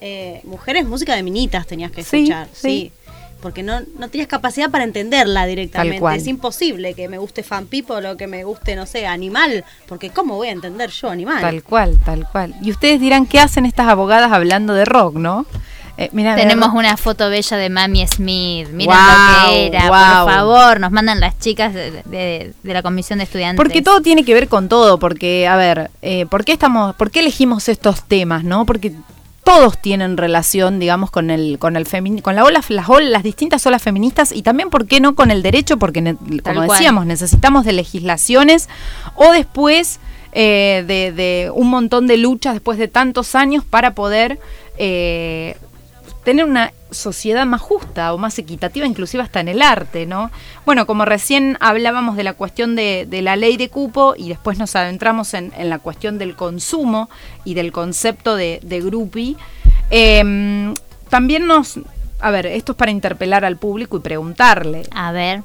eh, 0.00 0.40
mujeres, 0.44 0.86
música 0.86 1.14
de 1.14 1.22
minitas 1.22 1.66
tenías 1.66 1.90
que 1.90 2.00
escuchar, 2.00 2.48
sí. 2.52 2.60
sí. 2.60 2.92
Porque 3.40 3.62
no, 3.62 3.80
no 3.98 4.08
tenías 4.08 4.28
capacidad 4.28 4.70
para 4.70 4.84
entenderla 4.84 5.46
directamente. 5.46 6.14
Es 6.14 6.26
imposible 6.26 6.94
que 6.94 7.08
me 7.08 7.18
guste 7.18 7.42
Fan 7.42 7.66
People 7.66 8.06
o 8.06 8.16
que 8.16 8.26
me 8.26 8.44
guste, 8.44 8.76
no 8.76 8.86
sé, 8.86 9.06
Animal. 9.06 9.64
Porque 9.86 10.10
¿cómo 10.10 10.36
voy 10.36 10.48
a 10.48 10.52
entender 10.52 10.90
yo 10.90 11.08
Animal? 11.08 11.40
Tal 11.40 11.62
cual, 11.62 11.98
tal 12.04 12.28
cual. 12.30 12.54
Y 12.62 12.70
ustedes 12.70 13.00
dirán, 13.00 13.26
¿qué 13.26 13.40
hacen 13.40 13.64
estas 13.64 13.88
abogadas 13.88 14.30
hablando 14.32 14.74
de 14.74 14.84
rock, 14.84 15.14
no? 15.14 15.46
Eh, 16.00 16.08
mira, 16.14 16.34
mira, 16.34 16.48
Tenemos 16.48 16.70
una 16.74 16.96
foto 16.96 17.28
bella 17.28 17.56
de 17.58 17.68
Mami 17.68 18.06
Smith, 18.06 18.68
miren 18.72 18.86
Guau, 18.86 19.44
lo 19.44 19.50
que 19.50 19.66
era, 19.66 19.80
por 20.24 20.32
favor, 20.32 20.80
nos 20.80 20.90
mandan 20.92 21.20
las 21.20 21.38
chicas 21.38 21.74
de, 21.74 21.90
de- 22.06 22.54
de 22.62 22.72
la 22.72 22.82
comisión 22.82 23.18
de 23.18 23.24
estudiantes. 23.24 23.56
Porque 23.62 23.82
todo 23.82 24.00
tiene 24.00 24.24
que 24.24 24.32
ver 24.32 24.48
con 24.48 24.70
todo, 24.70 24.98
porque, 24.98 25.46
a 25.46 25.56
ver, 25.56 25.90
eh, 26.00 26.24
¿por 26.24 26.46
qué 26.46 26.52
estamos, 26.52 26.94
por 26.96 27.10
qué 27.10 27.20
elegimos 27.20 27.68
estos 27.68 28.02
temas, 28.04 28.44
no? 28.44 28.64
Porque 28.64 28.94
todos 29.44 29.78
tienen 29.82 30.16
relación, 30.16 30.78
digamos, 30.78 31.10
con 31.10 31.28
el, 31.28 31.58
con 31.58 31.76
el 31.76 31.86
con 32.22 32.34
la 32.34 32.44
ola, 32.44 32.62
las 32.68 32.88
las 33.02 33.22
distintas 33.22 33.66
olas 33.66 33.82
feministas 33.82 34.32
y 34.32 34.40
también, 34.42 34.70
¿por 34.70 34.86
qué 34.86 35.00
no 35.00 35.14
con 35.14 35.30
el 35.30 35.42
derecho? 35.42 35.76
Porque, 35.78 36.02
como 36.42 36.62
decíamos, 36.72 37.04
necesitamos 37.04 37.66
de 37.66 37.72
legislaciones 37.72 38.70
o 39.16 39.32
después 39.32 40.00
eh, 40.32 40.82
de, 40.86 41.12
de 41.12 41.50
un 41.54 41.68
montón 41.68 42.06
de 42.06 42.16
luchas 42.16 42.54
después 42.54 42.78
de 42.78 42.88
tantos 42.88 43.34
años 43.34 43.64
para 43.68 43.94
poder 43.94 44.38
eh, 44.78 45.56
tener 46.24 46.44
una 46.44 46.72
sociedad 46.90 47.46
más 47.46 47.60
justa 47.60 48.12
o 48.12 48.18
más 48.18 48.38
equitativa, 48.38 48.86
inclusive 48.86 49.22
hasta 49.22 49.40
en 49.40 49.48
el 49.48 49.62
arte, 49.62 50.06
¿no? 50.06 50.30
Bueno, 50.66 50.86
como 50.86 51.04
recién 51.04 51.56
hablábamos 51.60 52.16
de 52.16 52.24
la 52.24 52.34
cuestión 52.34 52.76
de, 52.76 53.06
de 53.08 53.22
la 53.22 53.36
ley 53.36 53.56
de 53.56 53.68
cupo 53.68 54.14
y 54.16 54.28
después 54.28 54.58
nos 54.58 54.76
adentramos 54.76 55.32
en, 55.34 55.52
en 55.56 55.70
la 55.70 55.78
cuestión 55.78 56.18
del 56.18 56.34
consumo 56.36 57.08
y 57.44 57.54
del 57.54 57.72
concepto 57.72 58.36
de, 58.36 58.60
de 58.62 58.80
groupie, 58.80 59.36
eh, 59.90 60.74
también 61.08 61.46
nos... 61.46 61.78
A 62.22 62.30
ver, 62.30 62.44
esto 62.46 62.72
es 62.72 62.76
para 62.78 62.90
interpelar 62.90 63.44
al 63.46 63.56
público 63.56 63.96
y 63.96 64.00
preguntarle. 64.00 64.82
A 64.92 65.12
ver, 65.12 65.42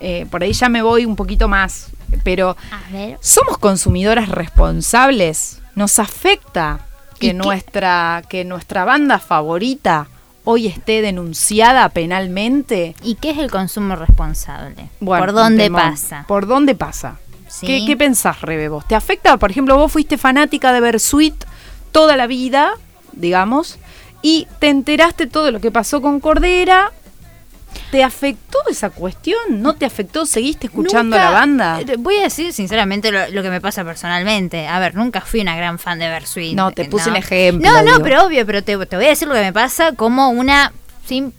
Eh, 0.00 0.26
por 0.30 0.42
ahí 0.44 0.52
ya 0.52 0.68
me 0.68 0.80
voy 0.80 1.04
un 1.04 1.16
poquito 1.16 1.48
más, 1.48 1.88
pero 2.22 2.56
a 2.70 2.92
ver. 2.92 3.18
¿Somos 3.20 3.58
consumidoras 3.58 4.28
responsables? 4.28 5.60
¿Nos 5.74 5.98
afecta 5.98 6.86
¿Y 7.16 7.18
que 7.18 7.34
nuestra, 7.34 8.22
que 8.28 8.44
nuestra 8.44 8.84
banda 8.84 9.18
favorita 9.18 10.06
hoy 10.50 10.66
esté 10.66 11.02
denunciada 11.02 11.86
penalmente? 11.90 12.94
¿Y 13.02 13.16
qué 13.16 13.32
es 13.32 13.38
el 13.38 13.50
consumo 13.50 13.96
responsable? 13.96 14.88
Bueno, 14.98 15.26
¿Por 15.26 15.34
dónde 15.34 15.64
temón. 15.64 15.82
pasa? 15.82 16.24
¿Por 16.26 16.46
dónde 16.46 16.74
pasa? 16.74 17.18
Sí. 17.48 17.66
¿Qué, 17.66 17.84
qué 17.84 17.98
pensás, 17.98 18.40
Rebe, 18.40 18.70
vos? 18.70 18.88
¿Te 18.88 18.94
afecta? 18.94 19.36
Por 19.36 19.50
ejemplo, 19.50 19.76
vos 19.76 19.92
fuiste 19.92 20.16
fanática 20.16 20.72
de 20.72 20.80
Bersuit 20.80 21.34
toda 21.92 22.16
la 22.16 22.26
vida, 22.26 22.72
digamos, 23.12 23.78
y 24.22 24.48
te 24.58 24.70
enteraste 24.70 25.26
todo 25.26 25.50
lo 25.50 25.60
que 25.60 25.70
pasó 25.70 26.00
con 26.00 26.18
Cordera. 26.18 26.92
¿Te 27.90 28.02
afectó 28.04 28.58
esa 28.70 28.90
cuestión? 28.90 29.38
¿No 29.62 29.74
te 29.74 29.86
afectó? 29.86 30.26
¿Seguiste 30.26 30.66
escuchando 30.66 31.16
a 31.16 31.20
la 31.20 31.30
banda? 31.30 31.80
eh, 31.80 31.96
Voy 31.98 32.16
a 32.16 32.22
decir 32.24 32.52
sinceramente 32.52 33.10
lo, 33.10 33.28
lo 33.28 33.42
que 33.42 33.50
me 33.50 33.60
pasa 33.60 33.82
personalmente. 33.84 34.66
A 34.66 34.78
ver, 34.78 34.94
nunca 34.94 35.20
fui 35.22 35.40
una 35.40 35.56
gran 35.56 35.78
fan 35.78 35.98
de 35.98 36.08
Bersuit. 36.08 36.54
No, 36.54 36.70
te 36.72 36.84
puse 36.84 37.08
un 37.10 37.16
ejemplo, 37.16 37.70
No, 37.70 37.78
no, 37.82 37.92
digo. 37.92 38.02
pero 38.02 38.26
obvio, 38.26 38.44
pero 38.44 38.62
te, 38.62 38.76
te 38.86 38.96
voy 38.96 39.06
a 39.06 39.08
decir 39.08 39.26
lo 39.28 39.34
que 39.34 39.40
me 39.40 39.52
pasa 39.52 39.92
como 39.92 40.28
una, 40.30 40.72
sim- 41.06 41.32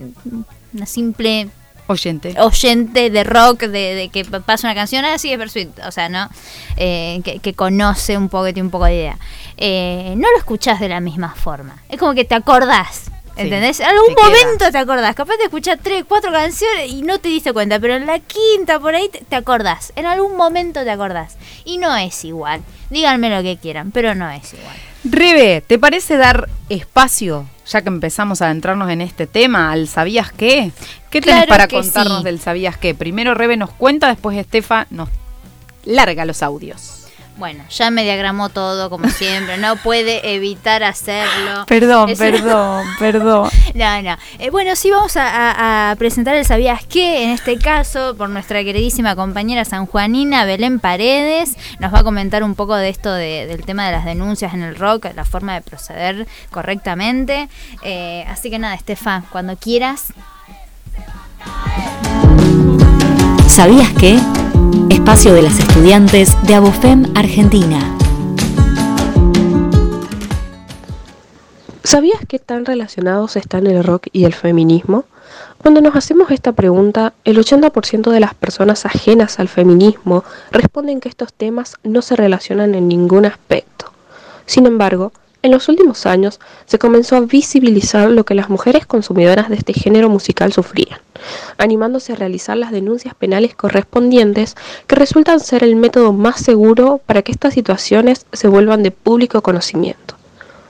una 0.73 0.85
simple 0.85 1.49
Oyente. 1.87 2.35
oyente 2.39 3.09
de 3.09 3.23
rock, 3.23 3.61
de, 3.61 3.95
de 3.95 4.09
que 4.09 4.23
pasa 4.25 4.67
una 4.67 4.75
canción, 4.75 5.05
así 5.05 5.31
es 5.31 5.39
Bersuit, 5.39 5.69
o 5.85 5.91
sea, 5.91 6.07
¿no? 6.09 6.29
Eh, 6.77 7.21
que, 7.23 7.39
que 7.39 7.53
conoce 7.53 8.15
un 8.17 8.29
poco, 8.29 8.45
que 8.45 8.53
tiene 8.53 8.67
un 8.67 8.71
poco 8.71 8.85
de 8.85 8.93
idea. 8.95 9.17
Eh, 9.57 10.13
no 10.15 10.27
lo 10.31 10.37
escuchás 10.37 10.79
de 10.79 10.87
la 10.89 10.99
misma 10.99 11.33
forma. 11.35 11.77
Es 11.89 11.97
como 11.99 12.13
que 12.13 12.25
te 12.25 12.35
acordás. 12.35 13.09
¿Entendés? 13.39 13.79
En 13.79 13.87
algún 13.87 14.09
te 14.09 14.15
queda. 14.15 14.25
momento 14.25 14.71
te 14.71 14.77
acordás. 14.77 15.15
Capaz 15.15 15.37
de 15.37 15.43
escuchar 15.43 15.79
tres, 15.81 16.05
cuatro 16.07 16.31
canciones 16.31 16.91
y 16.91 17.01
no 17.01 17.19
te 17.19 17.29
diste 17.29 17.53
cuenta, 17.53 17.79
pero 17.79 17.95
en 17.95 18.05
la 18.05 18.19
quinta 18.19 18.79
por 18.79 18.95
ahí 18.95 19.09
te, 19.09 19.19
te 19.19 19.35
acordás. 19.35 19.93
En 19.95 20.05
algún 20.05 20.35
momento 20.37 20.83
te 20.83 20.91
acordás. 20.91 21.37
Y 21.65 21.77
no 21.77 21.95
es 21.95 22.23
igual. 22.25 22.61
Díganme 22.89 23.29
lo 23.29 23.41
que 23.41 23.57
quieran, 23.57 23.91
pero 23.91 24.15
no 24.15 24.29
es 24.29 24.53
igual. 24.53 24.75
Rebe, 25.03 25.61
¿te 25.65 25.79
parece 25.79 26.17
dar 26.17 26.49
espacio, 26.67 27.45
ya 27.65 27.81
que 27.81 27.87
empezamos 27.87 28.41
a 28.41 28.45
adentrarnos 28.45 28.89
en 28.89 28.99
este 28.99 29.27
tema, 29.27 29.71
al 29.71 29.87
¿sabías 29.87 30.31
qué? 30.33 30.71
¿Qué 31.09 31.21
tenés 31.21 31.45
Claro 31.45 31.49
para 31.49 31.67
contarnos 31.69 32.19
sí. 32.19 32.23
del 32.25 32.39
¿sabías 32.39 32.77
qué? 32.77 32.93
Primero 32.93 33.33
Rebe 33.33 33.55
nos 33.55 33.71
cuenta, 33.71 34.09
después 34.09 34.37
Estefa 34.37 34.87
nos 34.89 35.07
larga 35.85 36.25
los 36.25 36.43
audios. 36.43 36.98
Bueno, 37.39 37.63
ya 37.69 37.89
me 37.89 38.03
diagramó 38.03 38.49
todo 38.49 38.89
como 38.89 39.09
siempre, 39.09 39.57
no 39.57 39.77
puede 39.77 40.35
evitar 40.35 40.83
hacerlo. 40.83 41.63
Perdón, 41.67 42.09
Es- 42.09 42.19
perdón, 42.19 42.85
perdón. 42.99 43.49
No, 43.73 44.01
no. 44.01 44.17
Eh, 44.39 44.49
bueno, 44.49 44.75
sí 44.75 44.91
vamos 44.91 45.15
a, 45.15 45.25
a- 45.25 45.91
a 45.91 45.95
presentar 45.95 46.35
el 46.35 46.43
Sabías 46.45 46.85
qué, 46.85 47.23
en 47.23 47.29
este 47.29 47.57
caso, 47.57 48.13
por 48.17 48.29
nuestra 48.29 48.61
queridísima 48.63 49.15
compañera 49.15 49.63
sanjuanina 49.63 50.43
Belén 50.43 50.81
Paredes. 50.81 51.55
Nos 51.79 51.93
va 51.93 51.99
a 51.99 52.03
comentar 52.03 52.43
un 52.43 52.55
poco 52.55 52.75
de 52.75 52.89
esto 52.89 53.11
de- 53.13 53.47
del 53.47 53.63
tema 53.65 53.85
de 53.85 53.93
las 53.93 54.03
denuncias 54.03 54.53
en 54.53 54.61
el 54.61 54.75
rock, 54.75 55.07
la 55.15 55.23
forma 55.23 55.53
de 55.53 55.61
proceder 55.61 56.27
correctamente. 56.51 57.47
Eh, 57.83 58.25
así 58.27 58.49
que 58.49 58.59
nada, 58.59 58.75
Estefa, 58.75 59.23
cuando 59.31 59.55
quieras. 59.55 60.11
¿Sabías 63.47 63.89
que? 63.93 64.19
Espacio 65.09 65.33
de 65.33 65.41
las 65.41 65.57
estudiantes 65.57 66.37
de 66.45 66.53
Abofem 66.53 67.11
Argentina. 67.15 67.97
¿Sabías 71.83 72.19
qué 72.27 72.37
tan 72.37 72.63
relacionados 72.63 73.35
están 73.35 73.65
el 73.65 73.83
rock 73.83 74.05
y 74.11 74.25
el 74.25 74.35
feminismo? 74.35 75.05
Cuando 75.57 75.81
nos 75.81 75.95
hacemos 75.95 76.29
esta 76.29 76.51
pregunta, 76.51 77.13
el 77.23 77.39
80% 77.39 78.11
de 78.11 78.19
las 78.19 78.35
personas 78.35 78.85
ajenas 78.85 79.39
al 79.39 79.47
feminismo 79.47 80.23
responden 80.51 80.99
que 80.99 81.09
estos 81.09 81.33
temas 81.33 81.77
no 81.81 82.03
se 82.03 82.15
relacionan 82.15 82.75
en 82.75 82.87
ningún 82.87 83.25
aspecto. 83.25 83.91
Sin 84.45 84.67
embargo, 84.67 85.11
en 85.41 85.51
los 85.51 85.69
últimos 85.69 86.05
años 86.05 86.39
se 86.65 86.79
comenzó 86.79 87.15
a 87.15 87.21
visibilizar 87.21 88.09
lo 88.09 88.25
que 88.25 88.35
las 88.35 88.49
mujeres 88.49 88.85
consumidoras 88.85 89.49
de 89.49 89.55
este 89.55 89.73
género 89.73 90.09
musical 90.09 90.51
sufrían, 90.51 90.99
animándose 91.57 92.13
a 92.13 92.15
realizar 92.15 92.57
las 92.57 92.71
denuncias 92.71 93.15
penales 93.15 93.55
correspondientes 93.55 94.55
que 94.85 94.95
resultan 94.95 95.39
ser 95.39 95.63
el 95.63 95.75
método 95.75 96.11
más 96.11 96.41
seguro 96.41 96.99
para 97.05 97.21
que 97.21 97.31
estas 97.31 97.53
situaciones 97.53 98.25
se 98.33 98.47
vuelvan 98.47 98.83
de 98.83 98.91
público 98.91 99.41
conocimiento. 99.41 100.15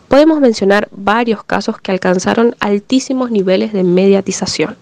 Podemos 0.08 0.40
mencionar 0.40 0.88
varios 0.92 1.44
casos 1.44 1.80
que 1.82 1.92
alcanzaron 1.92 2.56
altísimos 2.60 3.32
niveles 3.32 3.74
de 3.74 3.84
mediatización. 3.84 4.76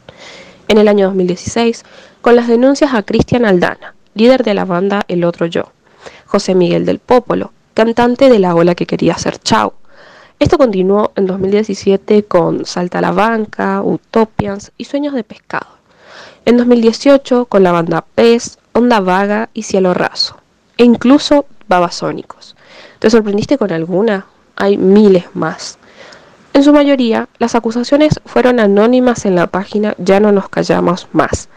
En 0.70 0.78
el 0.78 0.88
año 0.88 1.08
2016, 1.08 1.84
con 2.22 2.36
las 2.36 2.48
denuncias 2.48 2.94
a 2.94 3.04
Cristian 3.04 3.46
Aldana, 3.46 3.94
líder 4.16 4.44
de 4.44 4.54
la 4.54 4.66
banda 4.66 5.06
El 5.08 5.24
Otro 5.24 5.46
Yo, 5.46 5.72
José 6.26 6.56
Miguel 6.56 6.86
del 6.86 7.00
Popolo, 7.00 7.52
cantante 7.78 8.28
de 8.32 8.40
La 8.40 8.56
Ola 8.56 8.74
que 8.74 8.88
quería 8.88 9.16
ser 9.20 9.38
Chau. 9.38 9.72
Esto 10.40 10.58
continuó 10.58 11.12
en 11.16 11.28
2017 11.28 12.24
con 12.24 12.66
Salta 12.66 12.98
a 12.98 13.02
la 13.02 13.12
Banca, 13.12 13.84
Utopians 13.84 14.72
y 14.80 14.86
Sueños 14.86 15.14
de 15.14 15.24
Pescado. 15.24 15.68
En 16.46 16.58
2018 16.58 17.46
con 17.46 17.62
la 17.62 17.72
banda 17.72 18.04
Pez, 18.16 18.58
Onda 18.74 19.00
Vaga 19.00 19.50
y 19.54 19.62
Cielo 19.62 19.94
Raso. 19.94 20.38
E 20.76 20.86
incluso 20.86 21.46
Babasónicos. 21.68 22.56
¿Te 22.98 23.12
sorprendiste 23.12 23.60
con 23.60 23.72
alguna? 23.72 24.26
Hay 24.56 24.76
miles 24.76 25.26
más. 25.36 25.78
En 26.54 26.64
su 26.64 26.74
mayoría, 26.74 27.30
las 27.38 27.54
acusaciones 27.54 28.20
fueron 28.26 28.60
anónimas 28.60 29.24
en 29.26 29.36
la 29.36 29.46
página 29.46 29.94
Ya 30.00 30.20
no 30.20 30.32
nos 30.32 30.50
callamos 30.50 31.10
más, 31.12 31.48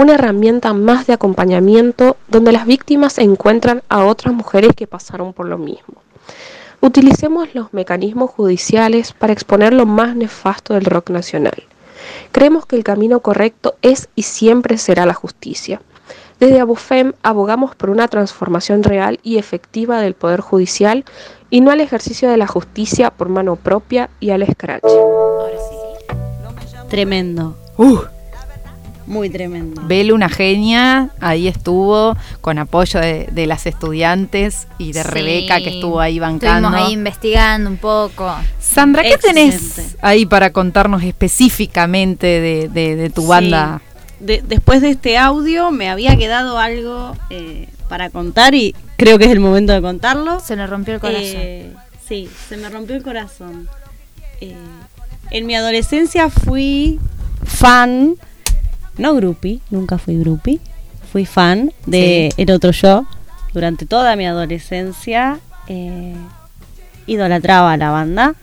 una 0.00 0.14
herramienta 0.14 0.72
más 0.72 1.06
de 1.06 1.12
acompañamiento 1.12 2.16
donde 2.28 2.52
las 2.52 2.64
víctimas 2.64 3.18
encuentran 3.18 3.82
a 3.90 4.06
otras 4.06 4.34
mujeres 4.34 4.72
que 4.74 4.86
pasaron 4.86 5.34
por 5.34 5.46
lo 5.46 5.58
mismo. 5.58 6.02
Utilicemos 6.80 7.54
los 7.54 7.74
mecanismos 7.74 8.30
judiciales 8.30 9.12
para 9.12 9.34
exponer 9.34 9.74
lo 9.74 9.84
más 9.84 10.16
nefasto 10.16 10.72
del 10.72 10.86
rock 10.86 11.10
nacional. 11.10 11.64
Creemos 12.32 12.64
que 12.64 12.76
el 12.76 12.84
camino 12.84 13.20
correcto 13.20 13.74
es 13.82 14.08
y 14.14 14.22
siempre 14.22 14.78
será 14.78 15.04
la 15.04 15.12
justicia. 15.12 15.82
Desde 16.38 16.60
Abofem 16.60 17.12
abogamos 17.22 17.74
por 17.74 17.90
una 17.90 18.08
transformación 18.08 18.82
real 18.82 19.20
y 19.22 19.36
efectiva 19.36 20.00
del 20.00 20.14
Poder 20.14 20.40
Judicial 20.40 21.04
y 21.50 21.60
no 21.60 21.70
al 21.70 21.82
ejercicio 21.82 22.30
de 22.30 22.38
la 22.38 22.46
justicia 22.46 23.10
por 23.10 23.28
mano 23.28 23.56
propia 23.56 24.08
y 24.18 24.30
al 24.30 24.42
escrache. 24.42 24.88
Tremendo. 26.88 27.54
Uh, 27.76 27.98
Muy 29.10 29.28
tremendo. 29.28 29.82
Belu, 29.86 30.14
una 30.14 30.28
genia, 30.28 31.10
ahí 31.20 31.48
estuvo 31.48 32.16
con 32.40 32.58
apoyo 32.58 33.00
de, 33.00 33.28
de 33.32 33.46
las 33.48 33.66
estudiantes 33.66 34.68
y 34.78 34.92
de 34.92 35.02
Sí. 35.02 35.08
Rebeca 35.08 35.58
que 35.58 35.70
estuvo 35.70 35.98
ahí 35.98 36.20
bancando. 36.20 36.68
Estuvimos 36.68 36.86
ahí 36.88 36.92
investigando 36.94 37.68
un 37.70 37.76
poco. 37.76 38.32
Sandra, 38.60 39.02
¿qué 39.02 39.18
tenés 39.18 39.56
Excelente. 39.56 39.96
ahí 40.00 40.26
para 40.26 40.52
contarnos 40.52 41.02
específicamente 41.02 42.26
de, 42.40 42.68
de- 42.68 42.94
de 42.94 43.10
tu 43.10 43.22
Sí. 43.22 43.26
banda? 43.26 43.82
De- 44.20 44.44
después 44.46 44.80
de 44.80 44.90
este 44.90 45.18
audio 45.18 45.72
me 45.72 45.90
había 45.90 46.16
quedado 46.16 46.58
algo 46.58 47.16
eh, 47.30 47.68
para 47.88 48.10
contar 48.10 48.54
y 48.54 48.76
creo 48.96 49.18
que 49.18 49.24
es 49.24 49.32
el 49.32 49.40
momento 49.40 49.72
de 49.72 49.82
contarlo. 49.82 50.38
Se 50.38 50.54
le 50.54 50.68
rompió 50.68 50.94
el 50.94 51.00
corazón. 51.00 51.24
Eh, 51.34 51.72
sí, 52.06 52.28
se 52.48 52.56
me 52.56 52.68
rompió 52.70 52.94
el 52.94 53.02
corazón. 53.02 53.68
Eh, 54.40 54.54
en 55.32 55.46
mi 55.46 55.56
adolescencia 55.56 56.30
fui 56.30 57.00
fan, 57.44 58.14
no 59.00 59.14
groupie, 59.14 59.60
nunca 59.70 59.98
fui 59.98 60.18
groupie, 60.18 60.60
fui 61.10 61.26
fan 61.26 61.72
de 61.86 62.32
El 62.36 62.50
Otro 62.50 62.70
Yo. 62.70 63.06
Durante 63.52 63.86
toda 63.86 64.14
mi 64.14 64.26
adolescencia 64.26 65.40
eh, 65.66 66.14
idolatraba 67.06 67.72
a 67.72 67.76
la 67.76 67.90
banda. 67.90 68.34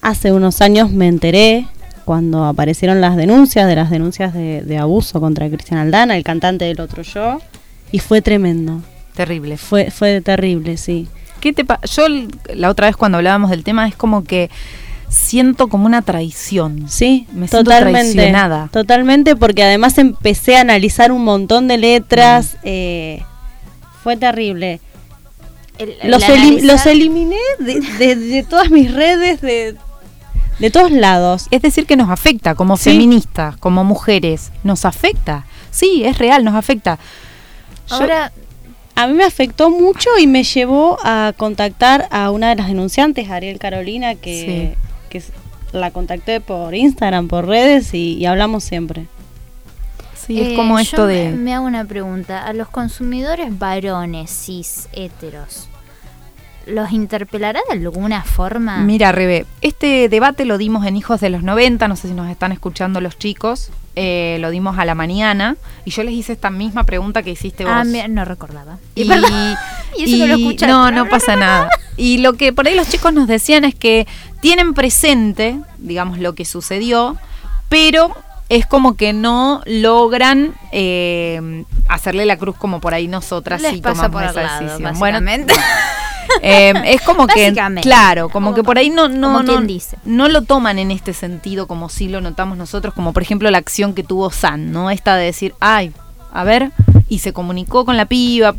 Hace 0.00 0.32
unos 0.32 0.60
años 0.60 0.90
me 0.90 1.08
enteré 1.08 1.66
cuando 2.04 2.44
aparecieron 2.44 3.00
las 3.00 3.16
denuncias 3.16 3.66
de 3.66 3.76
las 3.76 3.90
denuncias 3.90 4.34
de, 4.34 4.62
de 4.62 4.78
abuso 4.78 5.20
contra 5.20 5.48
Cristian 5.48 5.80
Aldana, 5.80 6.16
el 6.16 6.24
cantante 6.24 6.64
del 6.64 6.80
Otro 6.80 7.02
Yo, 7.02 7.40
y 7.90 7.98
fue 7.98 8.22
tremendo. 8.22 8.80
Terrible. 9.14 9.56
Fue, 9.56 9.90
fue 9.90 10.20
terrible, 10.20 10.76
sí. 10.76 11.08
¿Qué 11.40 11.52
te 11.52 11.64
Yo 11.90 12.06
la 12.54 12.70
otra 12.70 12.86
vez 12.86 12.96
cuando 12.96 13.18
hablábamos 13.18 13.50
del 13.50 13.64
tema 13.64 13.88
es 13.88 13.96
como 13.96 14.24
que 14.24 14.48
siento 15.12 15.68
como 15.68 15.86
una 15.86 16.02
traición. 16.02 16.86
Sí, 16.88 17.26
Me 17.32 17.46
siento 17.48 17.64
totalmente. 17.64 18.12
traicionada. 18.14 18.68
Totalmente, 18.72 19.36
porque 19.36 19.62
además 19.62 19.98
empecé 19.98 20.56
a 20.56 20.60
analizar 20.62 21.12
un 21.12 21.22
montón 21.24 21.68
de 21.68 21.78
letras. 21.78 22.56
eh, 22.64 23.22
fue 24.02 24.16
terrible. 24.16 24.80
El- 25.78 26.10
Los, 26.10 26.22
elim- 26.24 26.62
los 26.62 26.86
eliminé 26.86 27.36
de, 27.58 27.80
de- 27.98 28.16
de 28.16 28.42
todas 28.42 28.70
mis 28.70 28.92
redes, 28.92 29.40
de, 29.40 29.76
de 30.58 30.70
todos 30.70 30.90
lados. 30.90 31.46
Es 31.50 31.62
decir, 31.62 31.86
que 31.86 31.96
nos 31.96 32.10
afecta 32.10 32.54
como 32.54 32.76
Sí. 32.76 32.90
feministas, 32.90 33.56
como 33.58 33.84
mujeres. 33.84 34.50
Nos 34.64 34.84
afecta. 34.84 35.44
Sí, 35.70 36.02
es 36.04 36.18
real, 36.18 36.44
nos 36.44 36.54
afecta. 36.54 36.98
Yo- 37.88 37.94
Ahora, 37.96 38.32
A 38.94 39.06
mí 39.06 39.14
me 39.14 39.24
afectó 39.24 39.70
mucho 39.70 40.10
y 40.20 40.26
me 40.26 40.44
llevó 40.44 40.98
a 41.02 41.32
contactar 41.38 42.08
a 42.10 42.30
una 42.30 42.50
de 42.50 42.56
las 42.56 42.68
denunciantes, 42.68 43.30
Ariel 43.30 43.58
Carolina, 43.58 44.14
que, 44.16 44.76
que 45.12 45.22
la 45.72 45.90
contacté 45.90 46.40
por 46.40 46.74
Instagram, 46.74 47.28
por 47.28 47.46
redes 47.46 47.94
y, 47.94 48.14
y 48.14 48.26
hablamos 48.26 48.64
siempre. 48.64 49.06
sí, 50.14 50.40
es 50.40 50.48
eh, 50.48 50.54
como 50.56 50.76
yo 50.76 50.82
esto 50.82 51.06
me- 51.06 51.12
de... 51.14 51.30
Me 51.32 51.54
hago 51.54 51.66
una 51.66 51.84
pregunta. 51.84 52.44
A 52.46 52.52
los 52.52 52.68
consumidores 52.68 53.58
varones, 53.58 54.30
cis, 54.30 54.88
heteros, 54.92 55.68
¿los 56.66 56.92
interpelará 56.92 57.60
de 57.68 57.74
alguna 57.78 58.22
forma? 58.22 58.78
Mira, 58.78 59.12
Rebe, 59.12 59.46
este 59.60 60.08
debate 60.08 60.44
lo 60.44 60.58
dimos 60.58 60.86
en 60.86 60.96
Hijos 60.96 61.20
de 61.20 61.30
los 61.30 61.42
90, 61.42 61.88
no 61.88 61.96
sé 61.96 62.08
si 62.08 62.14
nos 62.14 62.30
están 62.30 62.52
escuchando 62.52 63.00
los 63.00 63.18
chicos, 63.18 63.70
eh, 63.96 64.38
lo 64.40 64.50
dimos 64.50 64.78
a 64.78 64.84
la 64.84 64.94
mañana 64.94 65.56
y 65.84 65.90
yo 65.90 66.02
les 66.02 66.14
hice 66.14 66.32
esta 66.32 66.50
misma 66.50 66.84
pregunta 66.84 67.22
que 67.22 67.30
hiciste 67.30 67.64
vos. 67.64 67.72
Ah, 67.76 67.84
me- 67.84 68.08
no 68.08 68.24
recordaba. 68.24 68.78
Y. 68.94 69.02
Y 69.96 70.04
eso 70.04 70.24
que 70.24 70.26
lo 70.26 70.38
y- 70.38 70.42
escuchaste. 70.42 70.66
No, 70.72 70.90
no 70.90 71.06
pasa 71.08 71.36
nada. 71.36 71.68
Y 71.98 72.18
lo 72.18 72.32
que 72.34 72.52
por 72.54 72.66
ahí 72.66 72.74
los 72.74 72.88
chicos 72.88 73.12
nos 73.12 73.28
decían 73.28 73.64
es 73.64 73.74
que 73.74 74.06
tienen 74.40 74.72
presente, 74.72 75.60
digamos, 75.76 76.18
lo 76.18 76.34
que 76.34 76.46
sucedió, 76.46 77.18
pero 77.68 78.16
es 78.48 78.64
como 78.66 78.96
que 78.96 79.12
no 79.12 79.60
logran 79.66 80.54
eh, 80.72 81.64
hacerle 81.88 82.24
la 82.26 82.38
cruz 82.38 82.56
como 82.56 82.80
por 82.80 82.94
ahí 82.94 83.06
nosotras 83.08 83.60
Les 83.60 83.72
sí 83.74 83.80
pasa 83.82 84.08
tomamos 84.08 84.12
por 84.12 84.22
al 84.24 84.30
esa 84.30 84.42
lado, 84.42 84.64
decisión. 84.64 84.98
Bueno. 84.98 85.20
Eh, 86.40 86.72
es 86.86 87.00
como 87.02 87.26
que, 87.26 87.52
claro, 87.82 88.28
como 88.28 88.54
que 88.54 88.62
por 88.62 88.78
ahí 88.78 88.90
no, 88.90 89.08
no, 89.08 89.32
Como 89.38 89.42
no, 89.42 89.60
dice. 89.62 89.98
no 90.04 90.28
lo 90.28 90.42
toman 90.42 90.78
en 90.78 90.90
este 90.90 91.12
sentido 91.12 91.66
como 91.66 91.88
sí 91.88 92.08
lo 92.08 92.20
notamos 92.20 92.56
nosotros, 92.56 92.94
como 92.94 93.12
por 93.12 93.22
ejemplo 93.22 93.50
la 93.50 93.58
acción 93.58 93.94
que 93.94 94.02
tuvo 94.02 94.30
San, 94.30 94.72
¿no? 94.72 94.90
Esta 94.90 95.16
de 95.16 95.26
decir, 95.26 95.54
ay, 95.60 95.92
a 96.32 96.44
ver, 96.44 96.72
y 97.08 97.18
se 97.18 97.32
comunicó 97.32 97.84
con 97.84 97.96
la 97.96 98.06
piba, 98.06 98.54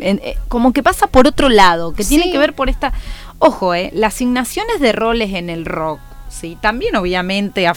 eh, 0.00 0.36
como 0.48 0.72
que 0.72 0.82
pasa 0.82 1.06
por 1.06 1.26
otro 1.26 1.48
lado, 1.48 1.92
que 1.94 2.04
tiene 2.04 2.30
que 2.30 2.38
ver 2.38 2.54
por 2.54 2.68
esta, 2.68 2.92
ojo, 3.38 3.74
eh, 3.74 3.90
las 3.94 4.14
asignaciones 4.14 4.80
de 4.80 4.92
roles 4.92 5.34
en 5.34 5.50
el 5.50 5.64
rock. 5.64 6.00
Sí, 6.40 6.56
también 6.60 6.96
obviamente 6.96 7.70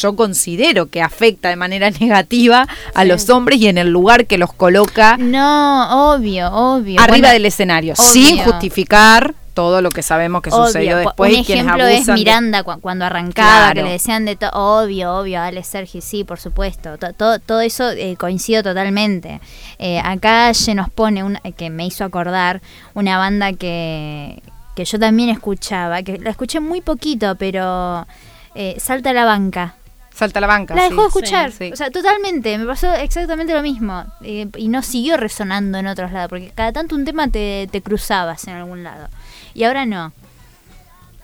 yo 0.00 0.16
considero 0.16 0.86
que 0.90 1.00
afecta 1.00 1.48
de 1.48 1.56
manera 1.56 1.90
negativa 2.00 2.66
a 2.94 3.04
los 3.04 3.30
hombres 3.30 3.60
y 3.60 3.68
en 3.68 3.78
el 3.78 3.88
lugar 3.90 4.26
que 4.26 4.36
los 4.36 4.52
coloca 4.52 5.16
No, 5.18 6.12
obvio, 6.14 6.48
obvio. 6.52 7.00
arriba 7.00 7.18
Bueno, 7.18 7.28
del 7.32 7.46
escenario, 7.46 7.94
obvio. 7.94 8.10
sin 8.12 8.38
justificar 8.38 9.34
todo 9.54 9.82
lo 9.82 9.90
que 9.90 10.02
sabemos 10.02 10.42
que 10.42 10.50
Obvio, 10.50 10.66
sucedió 10.66 10.96
después 10.98 11.32
un 11.32 11.38
y 11.40 11.44
quienes 11.44 11.64
ejemplo 11.64 11.86
es 11.86 11.96
abusan 11.98 12.14
de- 12.14 12.20
Miranda 12.20 12.62
cu- 12.62 12.80
cuando 12.80 13.04
arrancaba, 13.04 13.72
que 13.74 13.82
le 13.82 13.90
decían 13.92 14.24
de 14.24 14.36
todo, 14.36 14.50
obvio, 14.52 15.12
obvio, 15.16 15.40
Ale 15.40 15.64
Sergi, 15.64 16.00
sí, 16.00 16.24
por 16.24 16.38
supuesto, 16.40 16.96
To- 16.98 17.12
todo, 17.12 17.38
todo 17.40 17.60
eso 17.60 17.90
eh, 17.90 18.16
coincido 18.18 18.62
totalmente. 18.62 19.40
Eh, 19.78 20.00
acá 20.02 20.52
se 20.54 20.74
nos 20.74 20.88
pone, 20.88 21.24
una, 21.24 21.40
que 21.56 21.68
me 21.68 21.84
hizo 21.86 22.04
acordar, 22.04 22.62
una 22.94 23.18
banda 23.18 23.52
que, 23.52 24.40
que 24.80 24.84
yo 24.86 24.98
también 24.98 25.28
escuchaba, 25.28 26.02
que 26.02 26.18
la 26.18 26.30
escuché 26.30 26.58
muy 26.60 26.80
poquito, 26.80 27.34
pero 27.36 28.06
eh, 28.54 28.76
Salta 28.78 29.10
a 29.10 29.12
la 29.12 29.24
banca. 29.24 29.74
Salta 30.14 30.38
a 30.38 30.42
la 30.42 30.46
banca. 30.46 30.74
La 30.74 30.82
sí. 30.82 30.88
dejó 30.88 31.02
de 31.02 31.06
escuchar, 31.08 31.52
Sí. 31.52 31.70
o 31.72 31.76
sea, 31.76 31.90
totalmente, 31.90 32.56
me 32.58 32.66
pasó 32.66 32.92
exactamente 32.94 33.52
lo 33.54 33.62
mismo. 33.62 34.04
eh, 34.22 34.48
y 34.56 34.68
no 34.68 34.82
siguió 34.82 35.16
resonando 35.16 35.78
en 35.78 35.86
otros 35.86 36.12
lados, 36.12 36.28
porque 36.30 36.50
cada 36.54 36.72
tanto 36.72 36.94
un 36.96 37.04
tema 37.04 37.28
te, 37.28 37.68
te 37.70 37.80
cruzabas 37.82 38.46
en 38.48 38.54
algún 38.54 38.82
lado. 38.82 39.08
Y 39.54 39.64
ahora 39.64 39.86
no. 39.86 40.12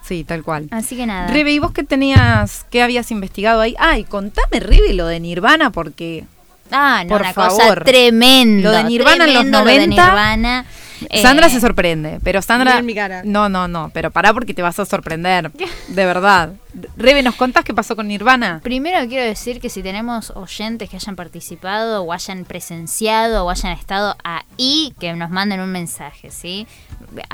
Sí, 0.03 0.23
tal 0.25 0.43
cual. 0.45 0.69
Así 0.71 0.97
que 0.97 1.05
nada. 1.07 1.27
Rebe, 1.29 1.51
¿y 1.53 1.59
vos 1.59 1.73
qué 1.73 1.83
tenías, 1.83 2.65
qué 2.71 2.83
habías 2.83 3.11
investigado 3.11 3.61
ahí? 3.61 3.75
Ay, 3.79 4.05
contame, 4.05 4.61
Rebe, 4.61 4.93
lo 4.95 5.07
de 5.07 5.19
Nirvana, 5.21 5.71
porque 5.71 6.25
Ah, 6.71 7.03
no, 7.05 7.11
Por 7.11 7.21
una 7.21 7.33
favor. 7.33 7.51
cosa 7.61 7.85
tremendo. 7.85 8.71
Lo 8.71 8.77
de 8.77 8.85
Nirvana 8.85 9.25
en 9.25 9.35
los 9.35 9.43
tremendo 9.45 9.59
lo 9.61 9.65
de 9.67 9.75
90. 9.87 10.65
Eh, 11.11 11.21
Sandra 11.23 11.49
se 11.49 11.61
sorprende, 11.61 12.19
pero 12.23 12.41
Sandra... 12.43 12.71
Mira 12.73 12.79
en 12.81 12.87
mi 12.87 12.95
cara. 12.95 13.23
No, 13.25 13.49
no, 13.49 13.69
no, 13.69 13.91
pero 13.93 14.11
pará 14.11 14.33
porque 14.33 14.55
te 14.55 14.63
vas 14.63 14.79
a 14.79 14.85
sorprender, 14.87 15.51
de 15.89 16.05
verdad. 16.07 16.53
Rebe, 16.97 17.23
¿nos 17.23 17.35
contás 17.37 17.65
qué 17.65 17.73
pasó 17.73 17.97
con 17.97 18.09
Nirvana? 18.09 18.61
Primero 18.63 18.99
quiero 19.09 19.25
decir 19.25 19.61
que 19.61 19.71
si 19.71 19.83
tenemos 19.83 20.31
oyentes 20.37 20.91
que 20.91 20.97
hayan 20.97 21.17
participado 21.17 22.03
o 22.03 22.13
hayan 22.13 22.45
presenciado 22.45 23.45
o 23.47 23.51
hayan 23.51 23.73
estado 23.73 24.17
ahí, 24.25 24.93
que 25.01 25.13
nos 25.15 25.31
manden 25.31 25.61
un 25.61 25.73
mensaje, 25.73 26.31
¿sí? 26.31 26.67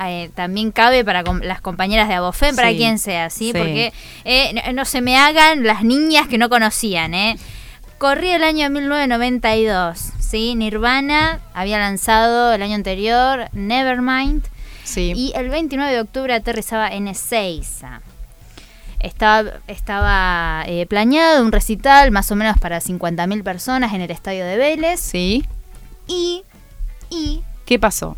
Eh, 0.04 0.30
también 0.34 0.70
cabe 0.70 1.04
para 1.04 1.24
com- 1.24 1.40
las 1.42 1.60
compañeras 1.60 2.08
de 2.08 2.14
Abofén, 2.14 2.54
para 2.54 2.70
Sí, 2.70 2.76
quien 2.76 2.98
sea, 2.98 3.30
¿sí? 3.30 3.46
sí. 3.52 3.58
Porque 3.58 3.92
eh, 4.24 4.52
no, 4.66 4.72
no 4.74 4.84
se 4.84 5.00
me 5.00 5.16
hagan 5.16 5.64
las 5.64 5.82
niñas 5.82 6.28
que 6.28 6.38
no 6.38 6.48
conocían, 6.48 7.14
¿eh? 7.14 7.36
Corría 8.02 8.34
el 8.34 8.42
año 8.42 8.68
1992, 8.68 9.96
¿sí? 10.18 10.56
Nirvana 10.56 11.38
había 11.54 11.78
lanzado 11.78 12.52
el 12.52 12.60
año 12.60 12.74
anterior 12.74 13.48
Nevermind 13.52 14.42
Sí. 14.82 15.12
y 15.14 15.32
el 15.36 15.50
29 15.50 15.92
de 15.92 16.00
octubre 16.00 16.34
aterrizaba 16.34 16.88
en 16.88 17.06
Ezeiza. 17.06 18.00
Estaba, 18.98 19.52
estaba 19.68 20.64
eh, 20.66 20.84
planeado 20.86 21.44
un 21.44 21.52
recital 21.52 22.10
más 22.10 22.28
o 22.32 22.34
menos 22.34 22.58
para 22.58 22.80
50.000 22.80 23.44
personas 23.44 23.94
en 23.94 24.00
el 24.00 24.10
estadio 24.10 24.44
de 24.46 24.56
Vélez. 24.56 24.98
Sí. 24.98 25.44
Y, 26.08 26.42
y 27.08 27.44
¿Qué 27.66 27.78
pasó? 27.78 28.16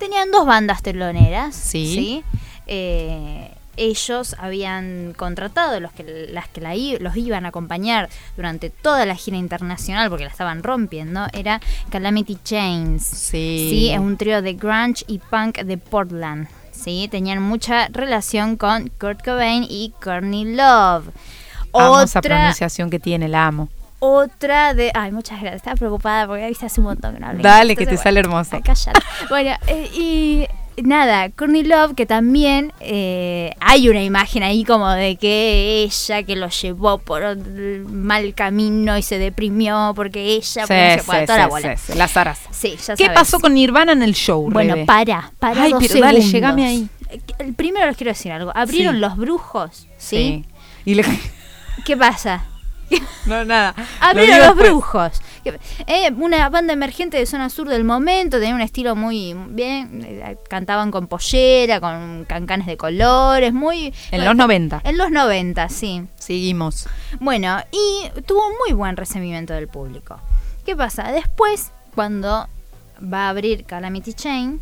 tenían 0.00 0.32
dos 0.32 0.44
bandas 0.44 0.82
teloneras. 0.82 1.54
Sí. 1.54 2.24
Eh, 2.66 3.48
ellos 3.80 4.36
habían 4.38 5.14
contratado 5.16 5.80
los 5.80 5.90
que, 5.92 6.28
las 6.30 6.48
que 6.48 6.60
la 6.60 6.74
los 7.00 7.16
iban 7.16 7.46
a 7.46 7.48
acompañar 7.48 8.08
durante 8.36 8.68
toda 8.70 9.06
la 9.06 9.14
gira 9.16 9.36
internacional 9.38 10.08
porque 10.10 10.24
la 10.24 10.30
estaban 10.30 10.62
rompiendo. 10.62 11.26
Era 11.32 11.60
Calamity 11.90 12.38
Chains. 12.44 13.04
Sí. 13.04 13.66
Sí, 13.70 13.90
es 13.90 13.98
un 13.98 14.16
trío 14.16 14.42
de 14.42 14.52
grunge 14.54 15.04
y 15.06 15.18
punk 15.18 15.58
de 15.60 15.78
Portland. 15.78 16.48
Sí, 16.72 17.08
tenían 17.10 17.42
mucha 17.42 17.88
relación 17.88 18.56
con 18.56 18.88
Kurt 19.00 19.24
Cobain 19.24 19.64
y 19.68 19.92
Courtney 20.02 20.44
Love. 20.54 21.08
Amo 21.72 22.00
esa 22.00 22.18
Otra, 22.20 22.36
pronunciación 22.36 22.90
que 22.90 22.98
tiene, 22.98 23.28
la 23.28 23.46
amo. 23.46 23.68
otra 23.98 24.74
de. 24.74 24.90
Ay, 24.94 25.12
muchas 25.12 25.40
gracias. 25.40 25.56
Estaba 25.56 25.76
preocupada 25.76 26.26
porque 26.26 26.46
viste 26.48 26.66
hace 26.66 26.80
un 26.80 26.86
montón 26.86 27.14
que 27.14 27.20
no 27.20 27.26
hablé. 27.28 27.42
Dale, 27.42 27.76
que 27.76 27.86
te 27.86 27.96
sale 27.96 28.20
hermoso. 28.20 28.58
cállate. 28.64 29.00
Bueno, 29.28 29.52
eh, 29.66 29.90
y 29.94 30.46
nada, 30.82 31.28
Courtney 31.30 31.62
Love, 31.64 31.94
que 31.94 32.06
también 32.06 32.72
eh, 32.80 33.52
hay 33.60 33.88
una 33.88 34.02
imagen 34.02 34.42
ahí 34.42 34.64
como 34.64 34.88
de 34.90 35.16
que 35.16 35.82
ella 35.82 36.22
que 36.22 36.36
lo 36.36 36.48
llevó 36.48 36.98
por 36.98 37.22
el 37.22 37.84
mal 37.84 38.34
camino 38.34 38.96
y 38.98 39.02
se 39.02 39.18
deprimió 39.18 39.92
porque 39.96 40.34
ella. 40.34 40.62
porque 40.66 40.92
Sí, 40.94 40.98
se 41.00 41.04
puede, 41.06 41.26
sí, 41.26 41.32
la 41.36 41.44
sí, 41.44 41.50
bola. 41.50 41.76
sí, 41.76 41.92
las 41.94 42.16
aras. 42.16 42.40
Sí, 42.50 42.76
ya 42.86 42.94
¿Qué 42.96 43.04
sabes. 43.06 43.18
pasó 43.18 43.40
con 43.40 43.54
Nirvana 43.54 43.92
en 43.92 44.02
el 44.02 44.14
show, 44.14 44.48
Bueno, 44.50 44.74
Rebe? 44.74 44.86
para, 44.86 45.32
para 45.38 45.62
Ay, 45.62 45.72
dos 45.72 45.82
pero 45.86 46.00
dale, 46.00 46.18
segundos. 46.20 46.32
llegame 46.32 46.66
ahí. 46.66 46.88
Eh, 47.10 47.20
El 47.38 47.54
primero 47.54 47.86
les 47.86 47.96
quiero 47.96 48.10
decir 48.12 48.32
algo. 48.32 48.52
Abrieron 48.54 49.00
los 49.00 49.16
brujos, 49.16 49.86
¿sí? 49.98 50.44
Y 50.84 50.94
le... 50.94 51.04
¿Qué 51.84 51.96
pasa? 51.96 52.44
No, 53.26 53.44
nada. 53.44 53.74
Lo 54.00 54.06
Abrieron 54.06 54.34
digo 54.40 54.46
los 54.46 54.56
brujos. 54.56 55.20
Eh, 55.86 56.10
una 56.16 56.48
banda 56.48 56.72
emergente 56.72 57.16
de 57.18 57.26
zona 57.26 57.48
sur 57.50 57.68
del 57.68 57.84
momento, 57.84 58.38
tenía 58.38 58.54
un 58.54 58.60
estilo 58.60 58.96
muy 58.96 59.34
bien, 59.50 60.02
eh, 60.06 60.36
cantaban 60.48 60.90
con 60.90 61.06
pollera, 61.06 61.80
con 61.80 62.24
cancanes 62.26 62.66
de 62.66 62.76
colores, 62.76 63.52
muy... 63.52 63.92
En 64.10 64.24
los 64.24 64.34
90. 64.34 64.80
En 64.84 64.98
los 64.98 65.10
90, 65.10 65.68
sí. 65.68 66.02
Seguimos. 66.18 66.88
Bueno, 67.20 67.58
y 67.70 68.08
tuvo 68.22 68.42
muy 68.66 68.74
buen 68.74 68.96
recibimiento 68.96 69.52
del 69.54 69.68
público. 69.68 70.18
¿Qué 70.64 70.74
pasa? 70.74 71.12
Después, 71.12 71.72
cuando 71.94 72.48
va 73.02 73.26
a 73.26 73.28
abrir 73.30 73.64
Calamity 73.64 74.14
Chain, 74.14 74.60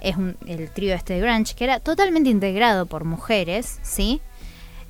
es 0.00 0.16
un- 0.16 0.36
el 0.46 0.70
trío 0.70 0.94
este 0.94 1.14
de 1.14 1.20
grunge, 1.20 1.54
que 1.54 1.64
era 1.64 1.78
totalmente 1.80 2.30
integrado 2.30 2.86
por 2.86 3.04
mujeres, 3.04 3.78
¿sí? 3.82 4.20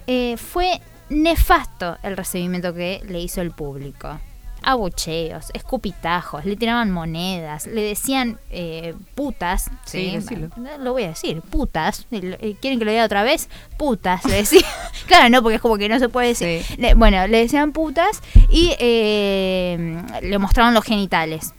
Eh, 0.06 0.36
fue 0.36 0.80
nefasto 1.12 1.96
el 2.02 2.16
recibimiento 2.16 2.74
que 2.74 3.00
le 3.08 3.20
hizo 3.20 3.40
el 3.40 3.50
público. 3.52 4.18
Abucheos, 4.64 5.50
escupitajos, 5.54 6.44
le 6.44 6.54
tiraban 6.54 6.92
monedas, 6.92 7.66
le 7.66 7.82
decían 7.82 8.38
eh, 8.50 8.94
putas. 9.16 9.70
Sí, 9.84 10.12
decilo. 10.12 10.50
Lo 10.78 10.92
voy 10.92 11.02
a 11.02 11.08
decir, 11.08 11.40
putas. 11.42 12.06
¿Quieren 12.08 12.78
que 12.78 12.84
lo 12.84 12.92
diga 12.92 13.04
otra 13.04 13.24
vez? 13.24 13.48
Putas, 13.76 14.24
le 14.24 14.36
decían. 14.36 14.62
claro, 15.08 15.28
no, 15.30 15.42
porque 15.42 15.56
es 15.56 15.60
como 15.60 15.78
que 15.78 15.88
no 15.88 15.98
se 15.98 16.08
puede 16.08 16.28
decir. 16.28 16.62
Sí. 16.62 16.76
Le- 16.76 16.94
bueno, 16.94 17.26
le 17.26 17.38
decían 17.38 17.72
putas 17.72 18.22
y 18.50 18.72
eh, 18.78 20.00
le 20.22 20.38
mostraron 20.38 20.74
los 20.74 20.84
genitales. 20.84 21.54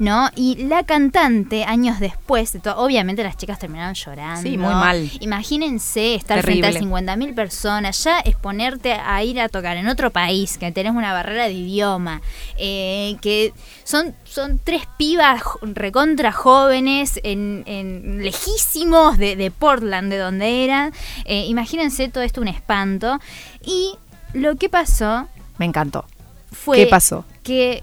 ¿No? 0.00 0.30
Y 0.34 0.56
la 0.64 0.82
cantante, 0.84 1.64
años 1.64 2.00
después, 2.00 2.54
de 2.54 2.70
obviamente 2.70 3.22
las 3.22 3.36
chicas 3.36 3.58
terminaron 3.58 3.92
llorando. 3.94 4.40
Sí, 4.40 4.56
muy 4.56 4.72
mal. 4.72 5.10
Imagínense 5.20 6.14
estar 6.14 6.40
Terrible. 6.40 6.72
frente 6.72 6.78
a 6.78 7.16
50.000 7.16 7.34
personas, 7.34 8.02
ya 8.02 8.18
exponerte 8.20 8.94
a 8.94 9.22
ir 9.22 9.38
a 9.38 9.50
tocar 9.50 9.76
en 9.76 9.88
otro 9.88 10.10
país, 10.10 10.56
que 10.56 10.72
tenés 10.72 10.92
una 10.94 11.12
barrera 11.12 11.44
de 11.48 11.52
idioma, 11.52 12.22
eh, 12.56 13.18
que 13.20 13.52
son, 13.84 14.14
son 14.24 14.58
tres 14.64 14.84
pibas 14.96 15.42
recontra 15.60 16.32
jóvenes, 16.32 17.20
en, 17.22 17.62
en 17.66 18.22
lejísimos 18.22 19.18
de, 19.18 19.36
de 19.36 19.50
Portland, 19.50 20.10
de 20.10 20.16
donde 20.16 20.64
eran. 20.64 20.94
Eh, 21.26 21.44
imagínense 21.46 22.08
todo 22.08 22.24
esto 22.24 22.40
un 22.40 22.48
espanto. 22.48 23.18
Y 23.62 23.96
lo 24.32 24.56
que 24.56 24.70
pasó 24.70 25.28
Me 25.58 25.66
encantó. 25.66 26.06
fue 26.50 26.78
¿Qué 26.78 26.86
pasó? 26.86 27.26
que 27.42 27.82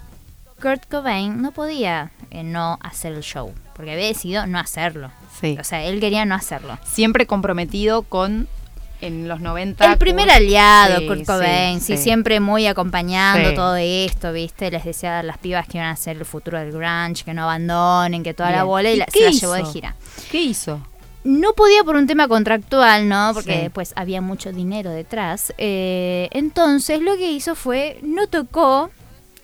Kurt 0.62 0.86
Cobain 0.90 1.42
no 1.42 1.52
podía 1.52 2.12
eh, 2.32 2.44
no 2.44 2.80
hacer 2.82 3.14
el 3.14 3.22
show, 3.22 3.54
porque 3.76 3.92
había 3.94 4.08
decidido 4.08 4.48
no 4.48 4.60
hacerlo. 4.60 5.12
Sí. 5.40 5.56
O 5.60 5.64
sea, 5.64 5.84
él 5.84 6.00
quería 6.00 6.26
no 6.26 6.36
hacerlo. 6.36 6.78
Siempre 6.86 7.28
comprometido 7.28 8.02
con 8.04 8.48
en 9.00 9.28
los 9.28 9.40
90. 9.42 9.86
El 9.86 9.98
primer 10.00 10.28
Kurt- 10.28 10.32
aliado, 10.38 10.98
Sí, 11.00 11.08
Kurt 11.08 11.26
Cobain, 11.26 11.80
sí, 11.82 11.98
sí. 11.98 12.04
siempre 12.04 12.40
muy 12.40 12.66
acompañando 12.66 13.50
Sí. 13.52 13.56
todo 13.56 13.76
esto, 13.76 14.34
¿viste? 14.34 14.72
Les 14.72 14.84
decía 14.84 15.20
a 15.20 15.24
las 15.24 15.38
pibas 15.38 15.68
que 15.68 15.78
iban 15.78 15.90
a 15.92 15.96
ser 15.96 16.18
el 16.18 16.26
futuro 16.26 16.58
del 16.58 16.72
grunge, 16.72 17.24
que 17.24 17.36
no 17.36 17.44
abandonen, 17.44 18.24
que 18.24 18.34
toda 18.34 18.50
la 18.50 18.64
bola, 18.64 18.90
y, 18.90 18.96
¿Y 18.96 18.98
la- 18.98 19.06
llevó 19.06 19.54
de 19.54 19.66
gira. 19.66 19.96
¿Qué 20.32 20.42
hizo? 20.42 20.82
No 21.24 21.54
podía 21.54 21.84
por 21.84 21.96
un 21.98 22.08
tema 22.08 22.28
contractual, 22.28 23.08
¿no? 23.08 23.32
Porque 23.36 23.70
pues 23.72 23.94
había 23.96 24.22
mucho 24.22 24.52
dinero 24.52 24.90
detrás. 24.90 25.54
Eh, 25.60 26.30
entonces 26.32 27.00
lo 27.02 27.16
que 27.18 27.32
hizo 27.32 27.54
fue, 27.54 28.00
no 28.02 28.26
tocó 28.28 28.90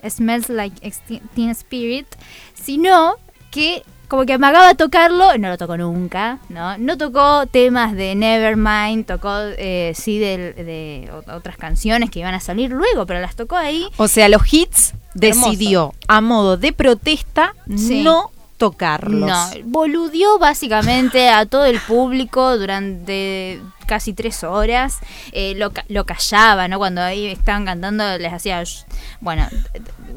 Smells 0.08 0.48
Like 0.48 0.92
Teen 1.34 1.50
Spirit, 1.50 2.06
sino 2.54 3.16
que 3.50 3.82
como 4.08 4.26
que 4.26 4.34
amagaba 4.34 4.74
tocarlo, 4.74 5.38
no 5.38 5.48
lo 5.48 5.56
tocó 5.58 5.76
nunca, 5.76 6.38
¿no? 6.50 6.76
No 6.78 6.96
tocó 6.98 7.46
temas 7.46 7.94
de 7.94 8.14
Nevermind, 8.14 9.06
tocó 9.06 9.30
eh, 9.56 9.92
sí 9.96 10.18
del- 10.18 10.54
de, 10.54 11.10
o- 11.12 11.32
otras 11.34 11.56
canciones 11.56 12.10
que 12.10 12.20
iban 12.20 12.34
a 12.34 12.40
salir 12.40 12.70
luego, 12.70 13.06
pero 13.06 13.20
las 13.20 13.34
tocó 13.34 13.56
ahí. 13.56 13.86
O 13.96 14.06
sea, 14.06 14.28
los 14.28 14.42
hits 14.52 14.94
decidió 15.14 15.94
a 16.06 16.20
modo 16.20 16.56
de 16.56 16.72
protesta 16.72 17.54
Sí. 17.76 18.02
no 18.02 18.30
tocarlos. 18.56 19.28
No, 19.28 19.50
boludió 19.64 20.38
básicamente 20.38 21.28
a 21.28 21.46
todo 21.46 21.64
el 21.64 21.80
público 21.80 22.56
durante 22.56 23.60
casi 23.86 24.14
tres 24.14 24.44
horas. 24.44 24.98
Eh, 25.32 25.54
lo, 25.56 25.72
lo 25.88 26.06
callaba, 26.06 26.68
¿no? 26.68 26.78
Cuando 26.78 27.02
ahí 27.02 27.26
estaban 27.26 27.64
cantando 27.66 28.16
les 28.18 28.32
hacía... 28.32 28.62
"Shh". 28.62 28.84
Bueno, 29.20 29.46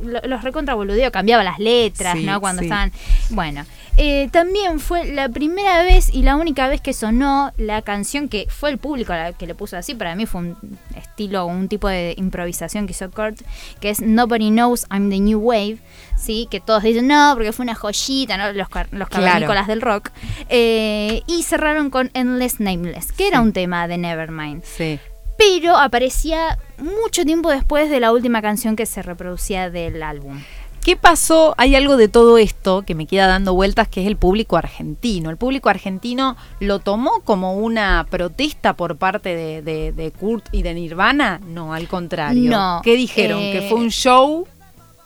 lo- 0.04 0.22
los 0.28 0.44
recontra 0.44 0.74
boludeó, 0.76 1.12
cambiaba 1.12 1.44
las 1.44 1.60
letras, 1.60 2.18
Sí, 2.18 2.24
¿no? 2.24 2.40
Cuando 2.40 2.62
sí. 2.62 2.68
estaban... 2.68 2.92
Bueno, 3.30 3.66
eh, 3.98 4.30
también 4.32 4.80
fue 4.80 5.06
la 5.12 5.28
primera 5.30 5.84
vez 5.84 6.14
y 6.14 6.22
la 6.24 6.36
única 6.36 6.68
vez 6.68 6.82
que 6.82 6.94
sonó 6.94 7.52
la 7.58 7.82
canción 7.82 8.30
que 8.30 8.48
fue 8.50 8.70
el 8.70 8.78
público 8.78 9.14
la 9.14 9.34
que 9.34 9.48
le 9.48 9.56
puso 9.56 9.76
así. 9.76 9.96
Para 9.96 10.16
mí 10.16 10.26
fue 10.26 10.42
un 10.42 10.58
estilo, 10.96 11.46
un 11.46 11.68
tipo 11.68 11.88
de 11.88 12.14
improvisación 12.18 12.86
que 12.86 12.92
hizo 12.92 13.10
Kurt, 13.12 13.42
que 13.80 13.90
es 13.90 14.00
Nobody 14.02 14.50
Knows 14.50 14.86
I'm 14.92 15.10
the 15.10 15.20
New 15.20 15.40
Wave. 15.40 15.78
Sí, 16.16 16.48
que 16.50 16.60
todos 16.60 16.84
dicen 16.84 17.08
no, 17.08 17.32
porque 17.34 17.52
fue 17.52 17.64
una 17.64 17.76
joyita, 17.76 18.38
¿no? 18.38 18.52
Los, 18.54 18.68
los 18.92 19.10
Claro. 19.10 19.66
del 19.68 19.82
rock. 19.82 20.10
Eh, 20.50 21.22
y 21.28 21.44
cerraron 21.44 21.90
con 21.90 22.12
Endless 22.14 22.60
Nameless, 22.60 23.12
que 23.12 23.28
era 23.28 23.42
un 23.42 23.54
tema 23.54 23.88
de 23.88 23.98
Nevermind. 23.98 24.64
Sí. 24.64 25.00
Pero 25.38 25.78
aparecía 25.78 26.58
mucho 26.78 27.24
tiempo 27.24 27.52
después 27.52 27.90
de 27.90 28.00
la 28.00 28.12
última 28.12 28.42
canción 28.42 28.76
que 28.76 28.86
se 28.86 29.02
reproducía 29.02 29.70
del 29.70 30.02
álbum. 30.02 30.42
¿Qué 30.88 30.96
pasó? 30.96 31.54
Hay 31.58 31.76
algo 31.76 31.98
de 31.98 32.08
todo 32.08 32.38
esto 32.38 32.84
que 32.84 32.96
me 32.96 33.08
queda 33.08 33.28
dando 33.28 33.54
vueltas, 33.54 33.90
que 33.90 34.00
es 34.00 34.08
el 34.08 34.16
público 34.16 34.56
argentino. 34.56 35.30
El 35.30 35.36
público 35.36 35.68
argentino 35.68 36.38
lo 36.62 36.80
tomó 36.80 37.20
como 37.26 37.56
una 37.58 38.08
protesta 38.10 38.74
por 38.78 38.96
parte 38.96 39.36
de, 39.36 39.62
de- 39.62 39.92
de 39.92 40.12
Kurt 40.12 40.46
y 40.54 40.62
de 40.62 40.74
Nirvana. 40.74 41.42
No, 41.46 41.74
al 41.74 41.90
contrario. 41.90 42.50
No, 42.50 42.80
¿Qué 42.86 42.96
dijeron? 42.96 43.38
eh, 43.42 43.52
que 43.52 43.62
fue 43.68 43.80
un 43.80 43.90
show 43.92 44.48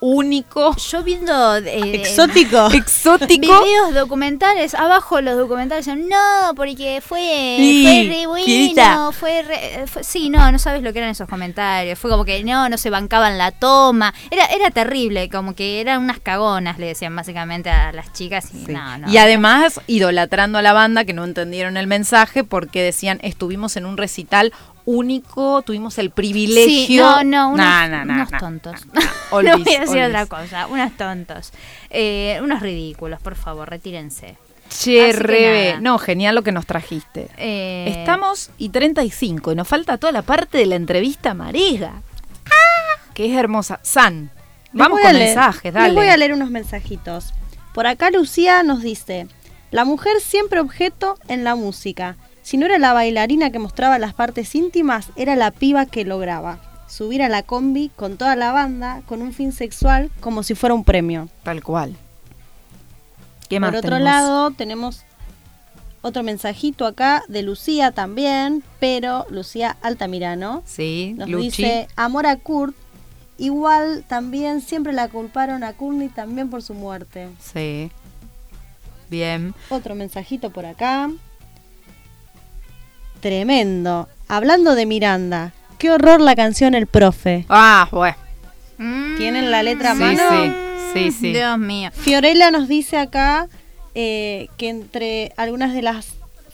único, 0.04 0.76
Yo 0.78 1.04
viendo 1.04 1.56
eh, 1.58 1.95
Exótico. 1.95 2.70
exótico. 2.74 3.62
videos 3.64 3.93
documentales, 3.93 4.74
abajo 4.74 5.22
los 5.22 5.38
documentales 5.38 5.86
dicen, 5.86 6.10
no, 6.10 6.54
porque 6.56 7.02
fue, 7.06 7.56
Sí, 7.58 7.84
fue 8.08 8.16
re 8.16 8.26
bueno, 8.26 9.12
fue, 9.12 9.41
re- 9.43 9.86
fue- 9.88 10.04
Sí, 10.04 10.30
no, 10.32 10.52
no 10.52 10.58
sabes 10.60 10.82
lo 10.82 10.91
que 10.91 10.99
eran 10.99 11.12
esos 11.12 11.30
comentarios. 11.30 11.99
Fue 11.99 12.10
como 12.10 12.26
que 12.26 12.43
no, 12.43 12.68
no 12.68 12.78
se 12.78 12.89
bancaban 12.89 13.38
la 13.38 13.52
toma. 13.52 14.14
Era, 14.32 14.45
era 14.47 14.72
terrible, 14.72 15.30
como 15.30 15.54
que 15.54 15.80
eran 15.82 16.02
unas 16.02 16.20
cagonas, 16.20 16.80
le 16.80 16.88
decían 16.88 17.16
básicamente 17.16 17.70
a 17.70 17.91
las 17.93 18.12
chicas. 18.12 18.49
Y, 18.56 18.66
Sí. 18.66 18.72
no, 18.74 18.97
no. 18.97 19.08
Y 19.12 19.18
además 19.18 19.80
idolatrando 19.86 20.58
a 20.58 20.62
la 20.64 20.74
banda 20.74 21.06
que 21.06 21.14
no 21.14 21.24
entendieron 21.24 21.78
el 21.78 21.86
mensaje 21.86 22.43
porque 22.43 22.82
decían 22.82 23.20
estuvimos 23.22 23.76
en 23.78 23.86
un 23.86 23.97
recital 23.97 24.52
único, 24.86 25.62
tuvimos 25.62 25.98
el 25.98 26.10
privilegio. 26.12 26.88
Sí, 26.88 26.98
no, 26.98 27.24
no, 27.24 27.48
unos, 27.50 27.58
Nah, 27.58 27.88
nah, 27.88 28.06
nah, 28.06 28.14
unos 28.16 28.32
nah. 28.32 28.40
tontos. 28.40 28.82
Olvis, 29.32 29.52
no 29.52 29.58
voy 29.64 29.76
a 29.76 29.80
decir 29.82 30.02
olvis. 30.04 30.08
otra 30.08 30.26
cosa, 30.26 30.68
unos 30.68 30.92
tontos. 30.98 31.52
Eh, 31.90 32.40
unos 32.44 32.62
ridículos, 32.62 33.22
por 33.22 33.36
favor, 33.36 33.70
retírense. 33.70 34.38
Che, 34.70 35.12
Rebe. 35.12 35.82
No, 35.82 35.98
genial 35.98 36.34
lo 36.36 36.44
que 36.44 36.52
nos 36.54 36.66
trajiste. 36.66 37.28
Eh, 37.38 37.94
Estamos 38.00 38.52
y 38.58 38.70
35 38.70 39.52
y 39.52 39.56
nos 39.56 39.68
falta 39.68 39.98
toda 39.98 40.14
la 40.14 40.22
parte 40.22 40.58
de 40.60 40.66
la 40.66 40.76
entrevista 40.76 41.34
Marega. 41.34 42.02
Que 43.14 43.26
es 43.30 43.38
hermosa. 43.38 43.80
San, 43.84 44.32
vamos 44.72 45.02
con 45.02 45.12
leer- 45.12 45.26
mensajes, 45.26 45.74
dale. 45.74 45.88
Les 45.90 45.96
voy 45.96 46.08
a 46.08 46.16
leer 46.16 46.34
unos 46.34 46.50
mensajitos. 46.50 47.34
Por 47.74 47.86
acá 47.88 48.10
Lucía 48.12 48.64
nos 48.64 48.82
dice, 48.82 49.28
la 49.72 49.84
mujer 49.84 50.14
siempre 50.22 50.62
objeto 50.62 51.18
en 51.28 51.44
la 51.44 51.56
música. 51.56 52.16
Si 52.42 52.58
no 52.58 52.66
era 52.66 52.80
la 52.80 52.94
bailarina 52.94 53.52
que 53.52 53.60
mostraba 53.60 54.00
las 54.00 54.14
partes 54.14 54.54
íntimas, 54.56 55.10
era 55.16 55.36
la 55.36 55.52
piba 55.52 55.86
que 55.86 56.06
lograba. 56.06 56.60
Subir 56.88 57.22
a 57.24 57.30
la 57.30 57.44
combi 57.44 57.89
con 57.96 58.18
toda 58.18 58.36
la 58.36 58.52
banda 58.52 59.02
con 59.06 59.22
un 59.22 59.32
fin 59.34 59.52
sexual 59.54 60.12
como 60.20 60.44
si 60.44 60.56
fuera 60.56 60.74
un 60.74 60.84
premio. 60.84 61.30
Tal 61.44 61.64
cual. 61.64 61.96
¿Qué 63.48 63.60
más 63.60 63.70
Por 63.70 63.78
otro 63.80 63.92
tenemos? 63.98 64.04
lado, 64.14 64.52
tenemos 64.52 65.04
otro 66.02 66.24
mensajito 66.24 66.86
acá 66.86 67.24
de 67.28 67.44
Lucía 67.44 67.92
también, 67.92 68.64
pero 68.80 69.26
Lucía 69.30 69.78
Altamirano. 69.82 70.64
Sí, 70.66 71.14
Nos 71.18 71.30
Luchi. 71.30 71.46
dice 71.46 71.88
amor 71.96 72.26
a 72.26 72.36
Kurt. 72.38 72.76
Igual 73.38 74.04
también 74.08 74.62
siempre 74.62 74.94
la 74.94 75.08
culparon 75.08 75.64
a 75.64 75.74
Courtney 75.74 76.10
también 76.10 76.50
por 76.50 76.62
su 76.62 76.74
muerte. 76.74 77.30
Sí. 77.39 77.89
Bien. 79.10 79.54
Otro 79.70 79.96
mensajito 79.96 80.50
por 80.52 80.66
acá. 80.66 81.10
Tremendo. 83.22 84.10
Hablando 84.28 84.76
de 84.76 84.86
Miranda, 84.86 85.54
qué 85.78 85.92
horror 85.92 86.22
la 86.22 86.36
canción 86.36 86.74
El 86.76 86.88
Profe. 86.88 87.46
Ah, 87.50 87.88
bueno. 87.92 88.18
¿Tienen 89.18 89.52
la 89.52 89.62
letra 89.62 89.92
a 89.92 89.94
Sí, 89.96 90.00
mano? 90.00 90.24
sí, 90.30 90.52
sí, 90.94 91.12
sí. 91.12 91.34
Dios 91.34 91.58
mío. 91.60 91.92
Fiorella 91.94 92.50
nos 92.50 92.68
dice 92.68 92.98
acá 92.98 93.48
eh, 93.94 94.48
que 94.58 94.70
entre 94.70 95.34
algunas 95.38 95.74
de 95.74 95.84
las 95.84 96.08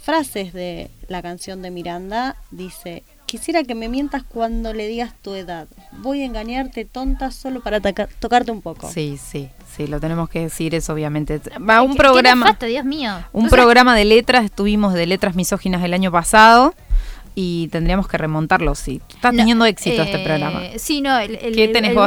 frases 0.04 0.52
de 0.54 0.90
la 1.08 1.22
canción 1.22 1.62
de 1.62 1.72
Miranda 1.72 2.36
dice, 2.52 3.04
quisiera 3.28 3.64
que 3.64 3.76
me 3.76 3.90
mientas 3.90 4.24
cuando 4.24 4.74
le 4.74 4.88
digas 4.88 5.14
tu 5.22 5.36
edad. 5.36 5.68
Voy 5.92 6.22
a 6.22 6.26
engañarte 6.26 6.86
tonta 6.86 7.30
solo 7.30 7.62
para 7.62 7.80
toca- 7.80 8.08
tocarte 8.20 8.52
un 8.52 8.62
poco. 8.64 8.90
Sí, 8.90 9.20
sí, 9.24 9.50
sí, 9.76 9.86
lo 9.86 10.00
tenemos 10.00 10.30
que 10.30 10.40
decir 10.40 10.74
eso 10.74 10.94
obviamente. 10.94 11.40
Va 11.60 11.84
un 11.84 11.92
¿Qué- 11.92 11.98
programa, 11.98 12.46
qué 12.46 12.50
nefasto, 12.52 12.66
Dios 12.66 12.86
mío. 12.86 13.12
un 13.34 13.46
O 13.46 13.50
sea, 13.50 13.58
programa 13.58 13.96
de 13.96 14.06
letras, 14.06 14.46
estuvimos 14.46 14.94
de 14.96 15.06
letras 15.06 15.36
misóginas 15.36 15.84
el 15.84 15.94
año 15.94 16.12
pasado 16.12 16.74
y 17.36 17.68
tendríamos 17.68 18.08
que 18.08 18.18
remontarlo, 18.18 18.74
sí. 18.74 19.00
Está 19.10 19.32
no, 19.32 19.38
teniendo 19.38 19.66
éxito 19.66 20.02
este 20.02 20.22
eh, 20.22 20.26
programa. 20.26 20.62
Sí, 20.78 21.02
no, 21.02 21.20
el, 21.20 21.38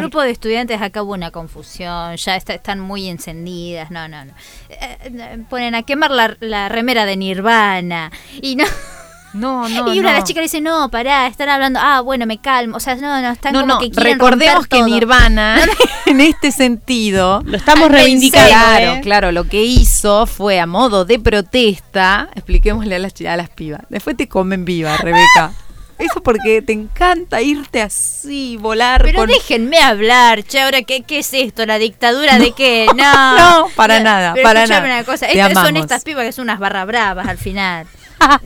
grupo 0.00 0.22
de 0.22 0.30
estudiantes 0.30 0.82
acá 0.82 1.02
hubo 1.04 1.12
una 1.12 1.30
confusión, 1.30 2.16
ya 2.16 2.34
está- 2.34 2.54
están 2.54 2.80
muy 2.80 3.08
encendidas, 3.08 3.90
no, 3.92 4.08
no, 4.08 4.24
no. 4.24 4.32
Eh, 4.70 4.96
eh, 5.04 5.38
ponen 5.48 5.74
a 5.76 5.82
quemar 5.84 6.10
la, 6.10 6.36
la 6.40 6.68
remera 6.68 7.04
de 7.06 7.16
Nirvana 7.16 8.10
y 8.42 8.56
no... 8.56 8.64
No, 9.32 9.68
no, 9.68 9.94
y 9.94 10.00
una 10.00 10.08
de 10.08 10.14
no. 10.14 10.18
las 10.18 10.24
chicas 10.24 10.40
le 10.40 10.44
dice, 10.44 10.60
no, 10.60 10.90
pará, 10.90 11.26
están 11.26 11.48
hablando, 11.48 11.78
ah, 11.80 12.00
bueno, 12.00 12.26
me 12.26 12.38
calmo. 12.38 12.76
O 12.76 12.80
sea, 12.80 12.96
no, 12.96 13.20
no, 13.22 13.30
están 13.30 13.52
no, 13.52 13.60
como 13.60 13.74
no, 13.74 13.80
que 13.80 13.90
quieren 13.90 14.14
recordemos 14.14 14.66
que 14.66 14.78
todo. 14.78 14.86
Nirvana, 14.86 15.60
en 16.06 16.20
este 16.20 16.50
sentido, 16.50 17.42
Lo 17.44 17.56
estamos 17.56 17.90
reivindicando. 17.90 18.48
Claro, 18.48 18.92
¿eh? 18.92 19.00
claro, 19.02 19.32
lo 19.32 19.44
que 19.44 19.62
hizo 19.62 20.26
fue 20.26 20.58
a 20.58 20.66
modo 20.66 21.04
de 21.04 21.18
protesta, 21.18 22.28
expliquémosle 22.34 22.96
a 22.96 22.98
las, 22.98 23.14
a 23.20 23.36
las 23.36 23.50
pibas. 23.50 23.82
Después 23.88 24.16
te 24.16 24.28
comen 24.28 24.64
viva, 24.64 24.96
Rebeca. 24.96 25.52
Eso 26.00 26.22
porque 26.22 26.62
te 26.62 26.72
encanta 26.72 27.42
irte 27.42 27.82
así, 27.82 28.56
volar 28.56 29.02
Pero 29.02 29.18
con... 29.18 29.28
déjenme 29.28 29.78
hablar, 29.78 30.42
che, 30.42 30.58
ahora, 30.60 30.80
¿qué, 30.80 31.02
qué 31.02 31.18
es 31.18 31.34
esto? 31.34 31.66
¿La 31.66 31.78
dictadura 31.78 32.38
de 32.38 32.52
qué? 32.52 32.86
No, 32.96 33.36
No, 33.36 33.68
para 33.76 34.00
nada, 34.00 34.32
Pero 34.32 34.48
para 34.48 34.66
nada. 34.66 34.82
una 34.82 35.04
cosa, 35.04 35.26
estas 35.26 35.52
son 35.52 35.76
estas 35.76 36.02
pibas 36.02 36.24
que 36.24 36.32
son 36.32 36.44
unas 36.44 36.58
barra 36.58 36.86
bravas 36.86 37.28
al 37.28 37.36
final. 37.36 37.86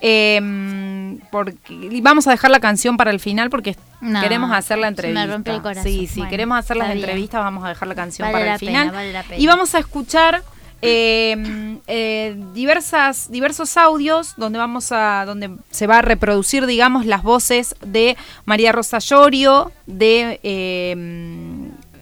Eh, 0.00 1.18
porque, 1.32 1.56
vamos 2.00 2.28
a 2.28 2.30
dejar 2.30 2.52
la 2.52 2.60
canción 2.60 2.96
para 2.96 3.10
el 3.10 3.18
final 3.18 3.50
porque 3.50 3.76
No, 4.00 4.20
queremos 4.20 4.52
hacer 4.52 4.78
la 4.78 4.86
entrevista. 4.86 5.26
me 5.26 5.32
rompe 5.32 5.50
el 5.50 5.62
corazón. 5.62 5.82
Sí, 5.82 6.06
sí, 6.06 6.20
Bueno, 6.20 6.30
queremos 6.30 6.58
hacer 6.60 6.76
las 6.76 6.86
bien. 6.88 6.98
entrevistas, 7.00 7.42
vamos 7.42 7.64
a 7.64 7.70
dejar 7.70 7.88
la 7.88 7.94
canción 7.96 8.26
Vale 8.26 8.32
para 8.34 8.46
la 8.46 8.54
el 8.54 8.60
pena, 8.60 8.80
final. 8.82 8.94
vale 8.94 9.12
la 9.12 9.22
pena. 9.24 9.42
Y 9.42 9.46
vamos 9.48 9.74
a 9.74 9.78
escuchar 9.80 10.44
eh, 10.82 11.78
eh, 11.86 12.36
diversas, 12.54 13.30
diversos 13.30 13.76
audios 13.76 14.34
donde 14.36 14.58
vamos 14.58 14.92
a, 14.92 15.24
donde 15.24 15.50
se 15.70 15.86
va 15.86 15.98
a 15.98 16.02
reproducir, 16.02 16.66
digamos, 16.66 17.06
las 17.06 17.22
voces 17.22 17.74
de 17.84 18.16
María 18.44 18.72
Rosa 18.72 18.98
Llorio, 18.98 19.72
de 19.86 20.40
eh, 20.42 20.96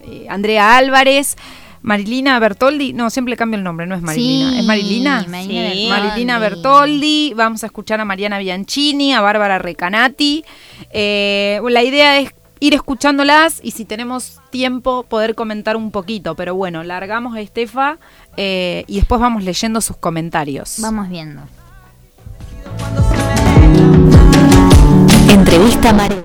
eh, 0.05 0.26
Andrea 0.28 0.76
Álvarez. 0.76 1.37
Marilina 1.83 2.39
Bertoldi, 2.39 2.93
no, 2.93 3.09
siempre 3.09 3.37
cambio 3.39 3.57
el 3.57 3.64
nombre, 3.64 3.87
no 3.87 3.95
es 3.95 4.03
Marilina, 4.03 4.51
Sí, 4.51 4.59
¿es 4.59 4.64
Marilina? 4.66 5.26
Marilina 5.26 5.72
Sí. 5.72 5.89
Marilina 5.89 6.39
Bertoldi. 6.39 6.62
Bertoldi, 6.62 7.35
vamos 7.35 7.62
a 7.62 7.66
escuchar 7.66 8.01
a 8.01 8.05
Mariana 8.05 8.39
Bianchini, 8.39 9.14
a 9.14 9.22
Bárbara 9.22 9.59
Recanati. 9.59 10.45
Eh, 10.91 11.59
la 11.70 11.83
idea 11.83 12.18
es 12.18 12.35
ir 12.61 12.74
escuchándolas 12.74 13.61
y 13.64 13.70
si 13.70 13.87
tenemos 13.87 14.39
tiempo 14.51 15.05
poder 15.05 15.35
comentar 15.35 15.76
un 15.76 15.91
poquito, 15.91 16.37
pero 16.37 16.55
bueno, 16.55 16.85
largamos 16.85 17.35
a 17.35 17.41
Estefa 17.41 17.99
eh, 18.43 18.84
y 18.86 18.97
después 18.97 19.20
vamos 19.20 19.45
leyendo 19.45 19.82
sus 19.82 19.99
comentarios. 19.99 20.76
Vamos 20.78 21.11
viendo. 21.11 21.43
Entrevista 25.28 25.93
Marea. 25.93 26.22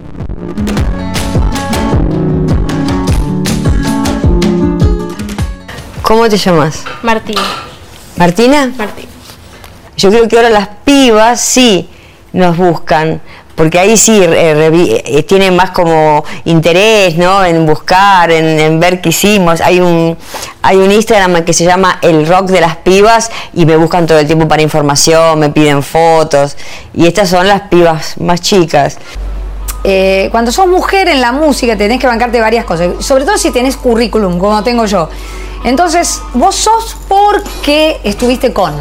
¿Cómo 6.04 6.30
te 6.30 6.38
llamas? 6.38 6.86
Martín. 7.04 7.36
¿Martina? 8.16 8.72
Martín. 8.78 9.10
Yo 9.98 10.10
creo 10.10 10.26
que 10.30 10.38
ahora 10.38 10.50
las 10.50 10.70
pibas 10.86 11.42
sí 11.42 11.90
nos 12.32 12.56
buscan, 12.56 13.20
porque 13.56 13.80
ahí 13.80 13.96
sí 13.98 14.20
eh, 14.22 15.02
eh, 15.06 15.24
tienen 15.24 15.56
más 15.56 15.72
como 15.72 16.24
interés, 16.44 17.16
¿no? 17.18 17.44
En 17.44 17.66
buscar, 17.66 18.30
en, 18.32 18.60
en 18.60 18.80
ver 18.80 19.02
qué 19.02 19.10
hicimos. 19.10 19.62
Hay 19.62 19.80
un, 19.80 20.18
hay 20.62 20.78
un 20.78 20.92
Instagram 20.92 21.44
que 21.46 21.54
se 21.54 21.64
llama 21.66 22.00
El 22.02 22.28
Rock 22.28 22.48
de 22.48 22.62
las 22.62 22.76
Pibas 22.78 23.32
y 23.54 23.66
me 23.66 23.78
buscan 23.78 24.06
todo 24.06 24.20
el 24.20 24.28
tiempo 24.28 24.48
para 24.48 24.62
información, 24.62 25.40
me 25.40 25.50
piden 25.50 25.82
fotos. 25.82 26.58
Y 26.94 27.08
estas 27.08 27.30
son 27.30 27.48
las 27.48 27.62
pibas 27.62 28.20
más 28.20 28.42
chicas. 28.42 28.98
Eh, 29.84 30.30
cuando 30.32 30.52
sos 30.52 30.68
mujer 30.68 31.08
en 31.08 31.22
la 31.22 31.32
música 31.32 31.78
tenés 31.78 32.00
que 32.00 32.08
bancarte 32.08 32.42
varias 32.42 32.66
cosas, 32.66 33.06
sobre 33.06 33.24
todo 33.24 33.38
si 33.38 33.52
tenés 33.52 33.78
currículum, 33.78 34.40
como 34.40 34.64
tengo 34.64 34.86
yo. 34.86 35.10
Entonces, 35.64 36.22
vos 36.34 36.56
sos 36.56 36.98
porque 37.08 38.00
estuviste 38.04 38.52
con. 38.52 38.74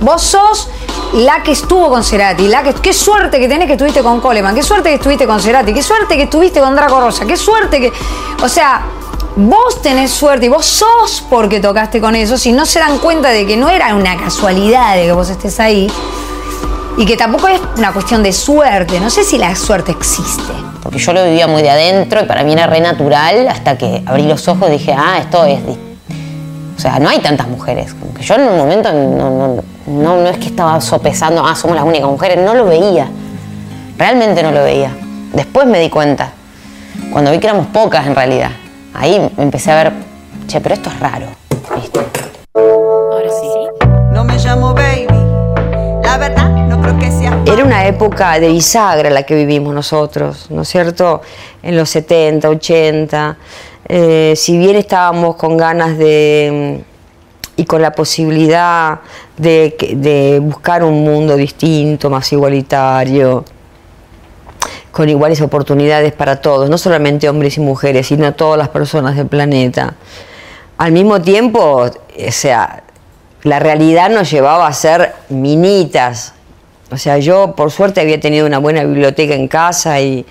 Vos 0.00 0.22
sos 0.22 0.68
la 1.14 1.42
que 1.42 1.52
estuvo 1.52 1.88
con 1.88 2.04
Cerati, 2.04 2.48
la 2.48 2.62
que, 2.62 2.74
qué 2.74 2.92
suerte 2.92 3.38
que 3.40 3.48
tenés 3.48 3.66
que 3.66 3.72
estuviste 3.72 4.02
con 4.02 4.20
Coleman, 4.20 4.54
qué 4.54 4.62
suerte 4.62 4.90
que 4.90 4.96
estuviste 4.96 5.26
con 5.26 5.40
Cerati, 5.40 5.72
qué 5.72 5.82
suerte 5.82 6.16
que 6.16 6.24
estuviste 6.24 6.60
con 6.60 6.76
Draco 6.76 7.00
Rosa, 7.00 7.26
qué 7.26 7.36
suerte 7.36 7.80
que. 7.80 7.92
O 8.42 8.48
sea, 8.48 8.82
vos 9.36 9.82
tenés 9.82 10.10
suerte 10.10 10.46
y 10.46 10.48
vos 10.48 10.66
sos 10.66 11.24
porque 11.30 11.60
tocaste 11.60 12.00
con 12.00 12.14
eso, 12.14 12.36
si 12.36 12.52
no 12.52 12.66
se 12.66 12.78
dan 12.78 12.98
cuenta 12.98 13.30
de 13.30 13.46
que 13.46 13.56
no 13.56 13.68
era 13.68 13.94
una 13.94 14.16
casualidad 14.16 14.96
de 14.96 15.04
que 15.04 15.12
vos 15.12 15.28
estés 15.30 15.58
ahí. 15.60 15.90
Y 16.96 17.06
que 17.06 17.16
tampoco 17.16 17.46
es 17.46 17.60
una 17.76 17.92
cuestión 17.92 18.24
de 18.24 18.32
suerte. 18.32 18.98
No 18.98 19.08
sé 19.08 19.22
si 19.22 19.38
la 19.38 19.54
suerte 19.54 19.92
existe. 19.92 20.52
porque 20.82 20.98
yo 20.98 21.12
lo 21.12 21.24
vivía 21.24 21.46
muy 21.46 21.62
de 21.62 21.70
adentro 21.70 22.20
y 22.20 22.24
para 22.24 22.42
mí 22.42 22.52
era 22.52 22.66
re 22.66 22.80
natural 22.80 23.46
hasta 23.46 23.78
que 23.78 24.02
abrí 24.04 24.24
los 24.24 24.48
ojos 24.48 24.68
y 24.68 24.72
dije, 24.72 24.92
ah, 24.98 25.18
esto 25.20 25.44
es... 25.44 25.60
O 26.76 26.80
sea, 26.80 26.98
no 26.98 27.08
hay 27.08 27.20
tantas 27.20 27.46
mujeres. 27.46 27.94
Que 28.16 28.24
yo 28.24 28.34
en 28.34 28.48
un 28.48 28.58
momento 28.58 28.92
no, 28.92 29.62
no, 29.88 30.16
no 30.16 30.28
es 30.28 30.38
que 30.38 30.46
estaba 30.46 30.80
sopesando, 30.80 31.44
ah, 31.44 31.54
somos 31.54 31.76
las 31.76 31.84
únicas 31.84 32.08
mujeres, 32.08 32.38
no 32.38 32.54
lo 32.54 32.66
veía. 32.66 33.08
Realmente 33.96 34.42
no 34.42 34.52
lo 34.52 34.62
veía. 34.62 34.92
Después 35.32 35.66
me 35.66 35.80
di 35.80 35.88
cuenta, 35.88 36.32
cuando 37.10 37.30
vi 37.30 37.38
que 37.38 37.46
éramos 37.46 37.66
pocas 37.68 38.06
en 38.06 38.14
realidad. 38.14 38.50
Ahí 38.94 39.18
me 39.36 39.42
empecé 39.42 39.72
a 39.72 39.84
ver, 39.84 39.92
che, 40.46 40.60
pero 40.60 40.74
esto 40.74 40.90
es 40.90 41.00
raro. 41.00 41.26
¿viste? 41.74 42.00
Ahora 42.54 43.28
sí. 43.28 43.88
No 44.12 44.24
me 44.24 44.36
llamo 44.36 44.74
baby. 44.74 45.06
La 46.02 46.18
verdad, 46.18 46.48
no 46.48 46.80
creo 46.80 46.98
que 46.98 47.10
sea. 47.10 47.38
Era 47.46 47.64
una 47.64 47.86
época 47.86 48.38
de 48.40 48.48
bisagra 48.48 49.10
la 49.10 49.22
que 49.22 49.34
vivimos 49.34 49.74
nosotros, 49.74 50.46
¿no 50.50 50.62
es 50.62 50.68
cierto? 50.68 51.22
En 51.62 51.76
los 51.76 51.88
70, 51.90 52.48
80. 52.48 53.36
Eh, 53.88 54.34
si 54.36 54.58
bien 54.58 54.76
estábamos 54.76 55.36
con 55.36 55.56
ganas 55.56 55.96
de 55.96 56.84
y 57.58 57.64
con 57.64 57.82
la 57.82 57.90
posibilidad 57.90 59.00
de, 59.36 59.76
de 59.96 60.38
buscar 60.40 60.84
un 60.84 61.02
mundo 61.02 61.36
distinto, 61.36 62.08
más 62.08 62.32
igualitario, 62.32 63.44
con 64.92 65.08
iguales 65.08 65.40
oportunidades 65.40 66.12
para 66.12 66.40
todos, 66.40 66.70
no 66.70 66.78
solamente 66.78 67.28
hombres 67.28 67.56
y 67.56 67.60
mujeres, 67.60 68.06
sino 68.06 68.32
todas 68.34 68.56
las 68.58 68.68
personas 68.68 69.16
del 69.16 69.26
planeta. 69.26 69.94
Al 70.76 70.92
mismo 70.92 71.20
tiempo, 71.20 71.86
o 71.86 72.30
sea, 72.30 72.84
la 73.42 73.58
realidad 73.58 74.08
nos 74.08 74.30
llevaba 74.30 74.68
a 74.68 74.72
ser 74.72 75.12
minitas. 75.28 76.34
O 76.92 76.96
sea, 76.96 77.18
yo 77.18 77.56
por 77.56 77.72
suerte 77.72 78.00
había 78.00 78.20
tenido 78.20 78.46
una 78.46 78.58
buena 78.58 78.84
biblioteca 78.84 79.34
en 79.34 79.48
casa 79.48 80.00
y, 80.00 80.24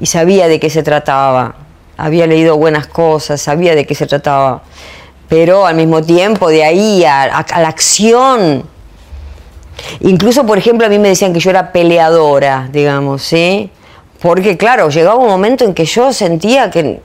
y 0.00 0.06
sabía 0.06 0.48
de 0.48 0.58
qué 0.58 0.68
se 0.68 0.82
trataba. 0.82 1.54
Había 1.96 2.26
leído 2.26 2.56
buenas 2.56 2.88
cosas, 2.88 3.40
sabía 3.40 3.76
de 3.76 3.86
qué 3.86 3.94
se 3.94 4.08
trataba. 4.08 4.62
Pero 5.32 5.64
al 5.64 5.76
mismo 5.76 6.02
tiempo, 6.02 6.50
de 6.50 6.62
ahí 6.62 7.06
a, 7.06 7.26
la 7.26 7.68
acción. 7.68 8.64
Incluso, 10.00 10.44
por 10.44 10.58
ejemplo, 10.58 10.86
a 10.86 10.90
mí 10.90 10.98
me 10.98 11.08
decían 11.08 11.32
que 11.32 11.40
yo 11.40 11.48
era 11.48 11.72
peleadora, 11.72 12.68
digamos, 12.70 13.22
¿sí? 13.22 13.70
Porque, 14.20 14.58
claro, 14.58 14.90
llegaba 14.90 15.16
un 15.16 15.30
momento 15.30 15.64
en 15.64 15.72
que 15.72 15.86
yo 15.86 16.12
sentía 16.12 16.70
que, 16.70 17.00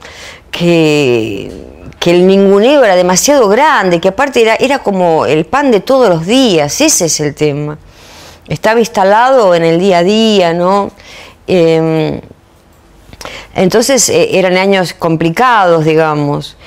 que, 0.50 1.50
que 1.98 2.10
el 2.10 2.26
ninguneo 2.26 2.84
era 2.84 2.96
demasiado 2.96 3.48
grande, 3.48 3.98
que 3.98 4.08
aparte 4.08 4.42
era, 4.42 4.56
era 4.56 4.80
como 4.80 5.24
el 5.24 5.46
pan 5.46 5.70
de 5.70 5.80
todos 5.80 6.10
los 6.10 6.26
días, 6.26 6.82
ese 6.82 7.06
es 7.06 7.20
el 7.20 7.34
tema. 7.34 7.78
Estaba 8.46 8.78
instalado 8.78 9.54
en 9.54 9.64
el 9.64 9.80
día 9.80 9.98
a 9.98 10.02
día, 10.02 10.52
¿no? 10.52 10.90
Em, 11.46 12.20
entonces 13.54 14.10
eh, 14.10 14.38
eran 14.38 14.58
años 14.58 14.92
complicados, 14.92 15.86
digamos, 15.86 16.58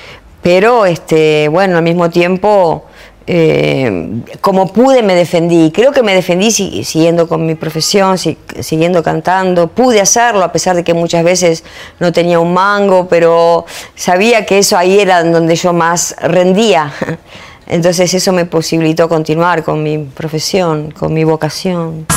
pero 0.41 0.85
este, 0.85 1.47
bueno, 1.49 1.77
al 1.77 1.83
mismo 1.83 2.09
tiempo, 2.09 2.85
eh, 3.27 4.21
como 4.41 4.73
pude 4.73 5.03
me 5.03 5.13
defendí. 5.15 5.71
Creo 5.71 5.91
que 5.91 6.01
me 6.03 6.13
defendí 6.13 6.51
si- 6.51 6.83
siguiendo 6.83 7.27
con 7.27 7.45
mi 7.45 7.55
profesión, 7.55 8.17
si- 8.17 8.37
siguiendo 8.59 9.03
cantando. 9.03 9.67
Pude 9.67 10.01
hacerlo 10.01 10.43
a 10.43 10.51
pesar 10.51 10.75
de 10.75 10.83
que 10.83 10.93
muchas 10.93 11.23
veces 11.23 11.63
no 11.99 12.11
tenía 12.11 12.39
un 12.39 12.53
mango, 12.53 13.07
pero 13.07 13.65
sabía 13.95 14.45
que 14.45 14.57
eso 14.57 14.77
ahí 14.77 14.99
era 14.99 15.23
donde 15.23 15.55
yo 15.55 15.71
más 15.71 16.15
rendía. 16.21 16.91
Entonces 17.67 18.13
eso 18.13 18.33
me 18.33 18.43
posibilitó 18.45 19.07
continuar 19.07 19.63
con 19.63 19.81
mi 19.83 19.99
profesión, 19.99 20.91
con 20.91 21.13
mi 21.13 21.23
vocación. 21.23 22.07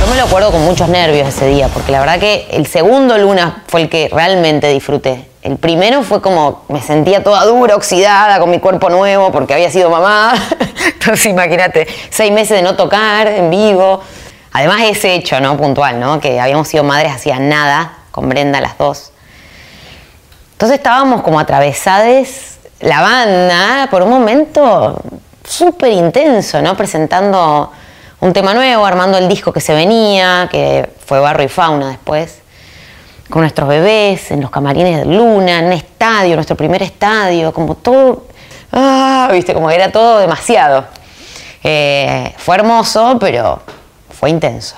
Yo 0.00 0.06
me 0.06 0.16
lo 0.16 0.24
acuerdo 0.24 0.52
con 0.52 0.62
muchos 0.64 0.88
nervios 0.88 1.28
ese 1.28 1.46
día, 1.48 1.68
porque 1.68 1.90
la 1.92 2.00
verdad 2.00 2.20
que 2.20 2.46
el 2.52 2.66
segundo 2.66 3.18
Luna 3.18 3.64
fue 3.66 3.82
el 3.82 3.88
que 3.88 4.08
realmente 4.12 4.68
disfruté. 4.68 5.29
El 5.42 5.56
primero 5.56 6.02
fue 6.02 6.20
como 6.20 6.64
me 6.68 6.82
sentía 6.82 7.24
toda 7.24 7.44
dura, 7.46 7.74
oxidada, 7.74 8.38
con 8.38 8.50
mi 8.50 8.58
cuerpo 8.58 8.90
nuevo, 8.90 9.32
porque 9.32 9.54
había 9.54 9.70
sido 9.70 9.88
mamá. 9.88 10.34
Entonces 10.92 11.26
imagínate, 11.26 11.86
seis 12.10 12.30
meses 12.30 12.58
de 12.58 12.62
no 12.62 12.76
tocar 12.76 13.26
en 13.26 13.50
vivo. 13.50 14.00
Además 14.52 14.82
ese 14.82 15.14
hecho, 15.14 15.40
¿no? 15.40 15.56
Puntual, 15.56 15.98
¿no? 15.98 16.20
Que 16.20 16.40
habíamos 16.40 16.68
sido 16.68 16.84
madres 16.84 17.12
hacía 17.12 17.38
nada, 17.38 17.98
con 18.10 18.28
Brenda 18.28 18.60
las 18.60 18.76
dos. 18.76 19.12
Entonces 20.52 20.76
estábamos 20.76 21.22
como 21.22 21.40
atravesadas 21.40 22.58
la 22.80 23.00
banda 23.00 23.88
por 23.90 24.02
un 24.02 24.10
momento 24.10 25.00
súper 25.42 25.92
intenso, 25.92 26.60
¿no? 26.60 26.76
Presentando 26.76 27.72
un 28.20 28.32
tema 28.34 28.52
nuevo, 28.52 28.84
armando 28.84 29.16
el 29.16 29.26
disco 29.26 29.52
que 29.54 29.60
se 29.60 29.72
venía, 29.72 30.48
que 30.50 30.90
fue 31.06 31.18
Barro 31.20 31.42
y 31.42 31.48
Fauna 31.48 31.88
después, 31.88 32.40
con 33.30 33.42
nuestros 33.42 33.68
bebés, 33.68 34.30
en 34.30 34.40
los 34.40 34.50
camarines 34.50 34.98
de 34.98 35.06
Luna, 35.06 35.60
en 35.60 35.66
un 35.66 35.72
estadio, 35.72 36.34
nuestro 36.34 36.56
primer 36.56 36.82
estadio, 36.82 37.52
como 37.52 37.76
todo, 37.76 38.26
ah, 38.72 39.28
viste, 39.32 39.54
como 39.54 39.70
era 39.70 39.90
todo 39.90 40.18
demasiado. 40.18 40.84
Eh, 41.62 42.34
fue 42.36 42.56
hermoso, 42.56 43.16
pero 43.20 43.60
fue 44.10 44.30
intenso 44.30 44.76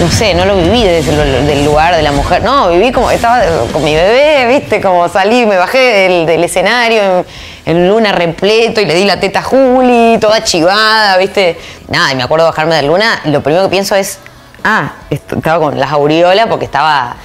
no 0.00 0.10
sé, 0.10 0.34
no 0.34 0.44
lo 0.44 0.56
viví 0.56 0.82
desde 0.82 1.52
el 1.52 1.64
lugar 1.64 1.96
de 1.96 2.02
la 2.02 2.12
mujer. 2.12 2.42
No, 2.42 2.70
viví 2.70 2.92
como 2.92 3.10
estaba 3.10 3.42
con 3.72 3.82
mi 3.82 3.94
bebé, 3.94 4.46
viste, 4.46 4.80
como 4.80 5.08
salí, 5.08 5.46
me 5.46 5.56
bajé 5.56 5.78
del, 5.78 6.26
del 6.26 6.44
escenario 6.44 7.24
en, 7.64 7.88
luna 7.88 8.12
repleto 8.12 8.80
y 8.80 8.84
le 8.84 8.94
di 8.94 9.04
la 9.04 9.18
teta 9.18 9.38
a 9.38 9.42
Juli, 9.42 10.18
toda 10.20 10.44
chivada, 10.44 11.16
viste. 11.16 11.58
Nada, 11.88 12.12
y 12.12 12.16
me 12.16 12.22
acuerdo 12.22 12.46
bajarme 12.46 12.74
de 12.74 12.82
luna 12.82 13.20
lo 13.24 13.42
primero 13.42 13.64
que 13.64 13.70
pienso 13.70 13.94
es, 13.94 14.18
ah, 14.64 14.92
estaba 15.10 15.58
con 15.60 15.78
las 15.78 15.90
aureolas 15.92 16.46
porque 16.46 16.64
estaba 16.64 17.16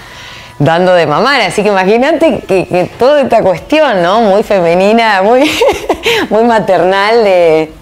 dando 0.60 0.94
de 0.94 1.08
mamar, 1.08 1.42
así 1.42 1.64
que 1.64 1.70
imagínate 1.70 2.40
que, 2.42 2.68
que 2.68 2.86
toda 3.00 3.22
esta 3.22 3.42
cuestión, 3.42 4.02
¿no? 4.04 4.22
Muy 4.22 4.44
femenina, 4.44 5.22
muy, 5.24 5.50
muy 6.30 6.44
maternal 6.44 7.24
de 7.24 7.74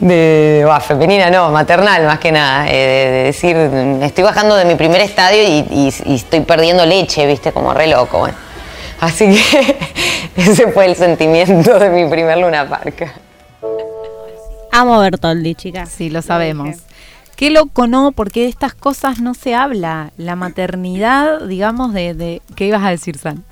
de 0.00 0.64
bah, 0.66 0.80
femenina 0.80 1.30
no, 1.30 1.50
maternal 1.50 2.04
más 2.04 2.18
que 2.18 2.32
nada, 2.32 2.66
eh, 2.68 2.72
de, 2.72 3.10
de 3.10 3.22
decir, 3.24 3.56
estoy 4.02 4.24
bajando 4.24 4.56
de 4.56 4.64
mi 4.64 4.74
primer 4.74 5.00
estadio 5.00 5.42
y, 5.42 5.64
y- 5.70 5.94
y 6.06 6.14
estoy 6.16 6.40
perdiendo 6.40 6.84
leche, 6.84 7.24
viste, 7.26 7.52
como 7.52 7.72
re 7.72 7.86
loco, 7.86 8.18
bueno. 8.18 8.36
Así 9.00 9.26
que 9.34 9.76
ese 10.36 10.72
fue 10.72 10.86
el 10.86 10.96
sentimiento 10.96 11.78
de 11.78 11.90
mi 11.90 12.08
primer 12.10 12.38
Luna 12.38 12.68
Park. 12.68 13.12
Amo 14.72 14.98
Bertoldi, 14.98 15.54
chicas. 15.54 15.88
Sí, 15.90 16.10
lo 16.10 16.20
sabemos. 16.22 16.76
Qué 17.36 17.50
loco, 17.50 17.86
¿no? 17.86 18.12
Porque 18.12 18.42
de 18.42 18.48
estas 18.48 18.74
cosas 18.74 19.20
no 19.20 19.34
se 19.34 19.54
habla. 19.54 20.12
La 20.16 20.36
maternidad, 20.36 21.46
digamos, 21.46 21.92
de... 21.92 22.14
de 22.14 22.42
¿Qué 22.54 22.66
ibas 22.68 22.82
a 22.84 22.90
decir, 22.90 23.18
San? 23.18 23.44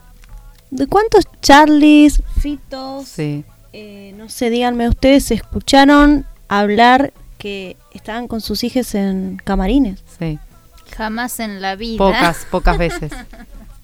¿De 0.71 0.87
cuántos 0.87 1.25
Charlies, 1.43 2.23
Fitos, 2.41 3.07
Sí. 3.09 3.45
eh, 3.75 4.15
no 4.17 4.29
sé, 4.31 4.49
díganme 4.51 4.89
ustedes, 4.89 5.31
escucharon 5.31 6.25
hablar 6.49 7.13
que 7.39 7.77
estaban 7.93 8.27
con 8.29 8.41
sus 8.41 8.65
hijos 8.65 8.95
en 8.95 9.39
camarines? 9.45 10.03
Sí. 10.19 10.39
Jamás 10.97 11.41
en 11.41 11.61
la 11.61 11.77
vida. 11.77 11.99
Pocas, 11.99 12.47
pocas 12.51 12.79
veces. 12.79 13.13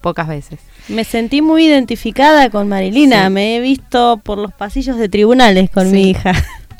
Pocas 0.01 0.27
veces. 0.27 0.59
Me 0.87 1.03
sentí 1.03 1.41
muy 1.41 1.65
identificada 1.67 2.49
con 2.49 2.67
Marilina. 2.69 3.25
Sí. 3.27 3.33
Me 3.33 3.57
he 3.57 3.59
visto 3.59 4.17
por 4.23 4.37
los 4.37 4.53
pasillos 4.53 4.97
de 4.97 5.09
tribunales 5.09 5.69
con 5.69 5.87
Sí. 5.87 5.91
mi 5.93 6.09
hija, 6.11 6.31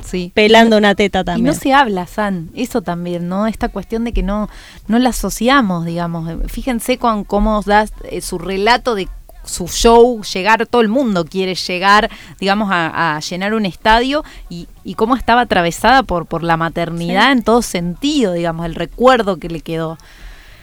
Sí. 0.09 0.31
pelando 0.33 0.77
una 0.77 0.95
teta 0.95 1.21
Y 1.21 1.23
también. 1.23 1.45
no 1.45 1.53
se 1.53 1.73
habla, 1.73 2.07
San, 2.07 2.49
eso 2.55 2.81
también, 2.81 3.27
¿no? 3.27 3.47
Esta 3.47 3.69
cuestión 3.69 4.03
de 4.03 4.13
que 4.13 4.23
no, 4.23 4.49
no 4.87 4.99
la 4.99 5.09
asociamos, 5.09 5.85
digamos. 5.85 6.29
Fíjense 6.51 6.97
con 6.97 7.23
cómo 7.23 7.61
da 7.61 7.85
eh, 8.09 8.21
su 8.21 8.37
relato 8.39 8.95
de 8.95 9.07
su 9.45 9.67
show, 9.67 10.21
llegar, 10.23 10.67
todo 10.67 10.81
el 10.81 10.89
mundo 10.89 11.25
quiere 11.25 11.55
llegar, 11.55 12.09
digamos, 12.39 12.69
a, 12.71 13.15
a 13.15 13.19
llenar 13.21 13.53
un 13.53 13.65
estadio 13.65 14.23
y, 14.49 14.67
y 14.83 14.93
cómo 14.95 15.15
estaba 15.15 15.41
atravesada 15.41 16.03
por, 16.03 16.25
por 16.25 16.43
la 16.43 16.57
maternidad 16.57 17.31
en 17.31 17.41
todo 17.43 17.61
sentido, 17.61 18.33
digamos, 18.33 18.65
el 18.65 18.75
recuerdo 18.75 19.37
que 19.37 19.47
le 19.49 19.61
quedó. 19.61 19.97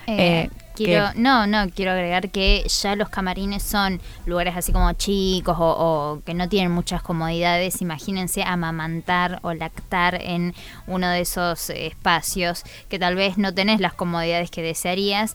Eh, 0.07 0.49
Eh, 0.49 0.51
quiero, 0.77 1.13
¿qué? 1.13 1.19
no, 1.19 1.47
no, 1.47 1.69
quiero 1.71 1.93
agregar 1.93 2.31
que 2.31 2.65
ya 2.69 2.95
los 2.97 3.09
camarines 3.09 3.63
son 3.63 4.01
lugares 4.27 4.55
así 4.57 4.73
como 4.73 4.93
chicos 4.93 5.57
o, 5.59 5.65
o 5.65 6.23
que 6.25 6.35
no 6.35 6.49
tienen 6.49 6.73
muchas 6.73 7.03
comodidades. 7.03 7.83
Imagínense 7.83 8.43
amamantar 8.43 9.41
o 9.43 9.53
lactar 9.53 10.21
en 10.23 10.55
uno 10.87 11.09
de 11.09 11.21
esos 11.21 11.71
espacios 11.71 12.63
que 12.89 12.99
tal 12.99 13.17
vez 13.17 13.39
no 13.39 13.53
tenés 13.55 13.81
las 13.81 13.95
comodidades 13.95 14.51
que 14.51 14.63
desearías. 14.63 15.35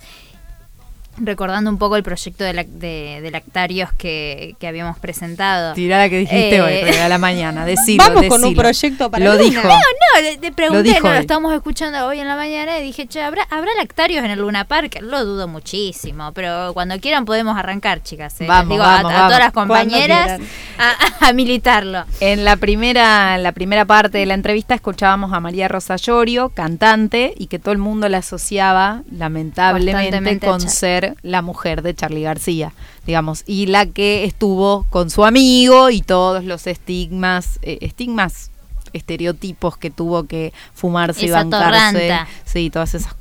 Recordando 1.17 1.69
un 1.69 1.77
poco 1.77 1.97
el 1.97 2.03
proyecto 2.03 2.43
de, 2.45 2.53
lac- 2.53 2.67
de- 2.67 3.19
de 3.21 3.31
lactarios 3.31 3.91
que, 3.93 4.55
que 4.59 4.67
habíamos 4.67 4.97
presentado. 4.97 5.73
Tirá 5.73 5.97
la 5.99 6.09
que 6.09 6.19
dijiste 6.19 6.55
Eh, 6.55 6.61
hoy, 6.61 6.95
a 6.97 7.09
la 7.09 7.17
mañana, 7.19 7.65
decilo, 7.65 8.01
Vamos 8.03 8.25
con 8.27 8.43
un 8.45 8.55
proyecto 8.55 9.11
para 9.11 9.25
Lo 9.25 9.33
Luna. 9.33 9.43
dijo. 9.43 9.61
No, 9.67 9.73
no, 9.75 10.39
le 10.41 10.51
pregunté, 10.53 10.83
dijo 10.83 11.07
no, 11.07 11.13
lo 11.13 11.19
estábamos 11.19 11.53
escuchando 11.53 12.07
hoy 12.07 12.19
en 12.19 12.27
la 12.27 12.35
mañana 12.37 12.79
y 12.79 12.83
dije, 12.83 13.07
che, 13.07 13.21
¿habrá, 13.21 13.43
¿habrá 13.49 13.71
lactarios 13.77 14.23
en 14.23 14.31
el 14.31 14.39
Luna 14.39 14.63
Park? 14.65 14.99
Lo 15.01 15.25
dudo 15.25 15.47
muchísimo, 15.49 16.31
pero 16.31 16.73
cuando 16.73 16.97
quieran 16.99 17.25
podemos 17.25 17.57
arrancar, 17.57 18.01
chicas. 18.01 18.33
¿eh? 18.35 18.37
Les 18.41 18.47
Vamos, 18.47 18.69
digo 18.69 18.83
a- 18.83 19.03
vamos, 19.03 19.11
a, 19.13 19.25
todas 19.27 19.39
las 19.39 19.51
compañeras 19.51 20.39
a, 20.79 21.27
a 21.27 21.33
militarlo. 21.33 22.05
En 22.21 22.45
la 22.45 22.55
primera, 22.55 23.35
en 23.35 23.43
la 23.43 23.51
primera 23.51 23.83
parte 23.85 24.17
de 24.17 24.25
la 24.25 24.33
entrevista 24.33 24.75
escuchábamos 24.75 25.33
a 25.33 25.39
María 25.41 25.67
Rosa 25.67 25.97
Llorio, 25.97 26.49
cantante, 26.49 27.33
y 27.37 27.47
que 27.47 27.59
todo 27.59 27.73
el 27.73 27.79
mundo 27.79 28.07
la 28.07 28.19
asociaba, 28.19 29.03
lamentablemente, 29.11 30.39
con 30.47 30.59
Char- 30.61 31.10
la 31.21 31.41
mujer 31.41 31.81
de 31.81 31.95
Charlie 31.95 32.23
García, 32.23 32.73
digamos, 33.05 33.43
y 33.45 33.67
la 33.67 33.85
que 33.85 34.23
estuvo 34.23 34.85
con 34.89 35.09
su 35.09 35.25
amigo 35.25 35.89
y 35.89 36.01
todos 36.01 36.43
los 36.43 36.67
estigmas, 36.67 37.59
eh, 37.61 37.79
estigmas 37.81 38.51
estereotipos 38.93 39.77
que 39.77 39.89
tuvo 39.89 40.25
que 40.25 40.53
fumarse 40.73 41.25
y 41.25 41.29
bancarse, 41.29 42.07
torranta. 42.07 42.27
sí, 42.45 42.69
todas 42.69 42.93
esas 42.93 43.15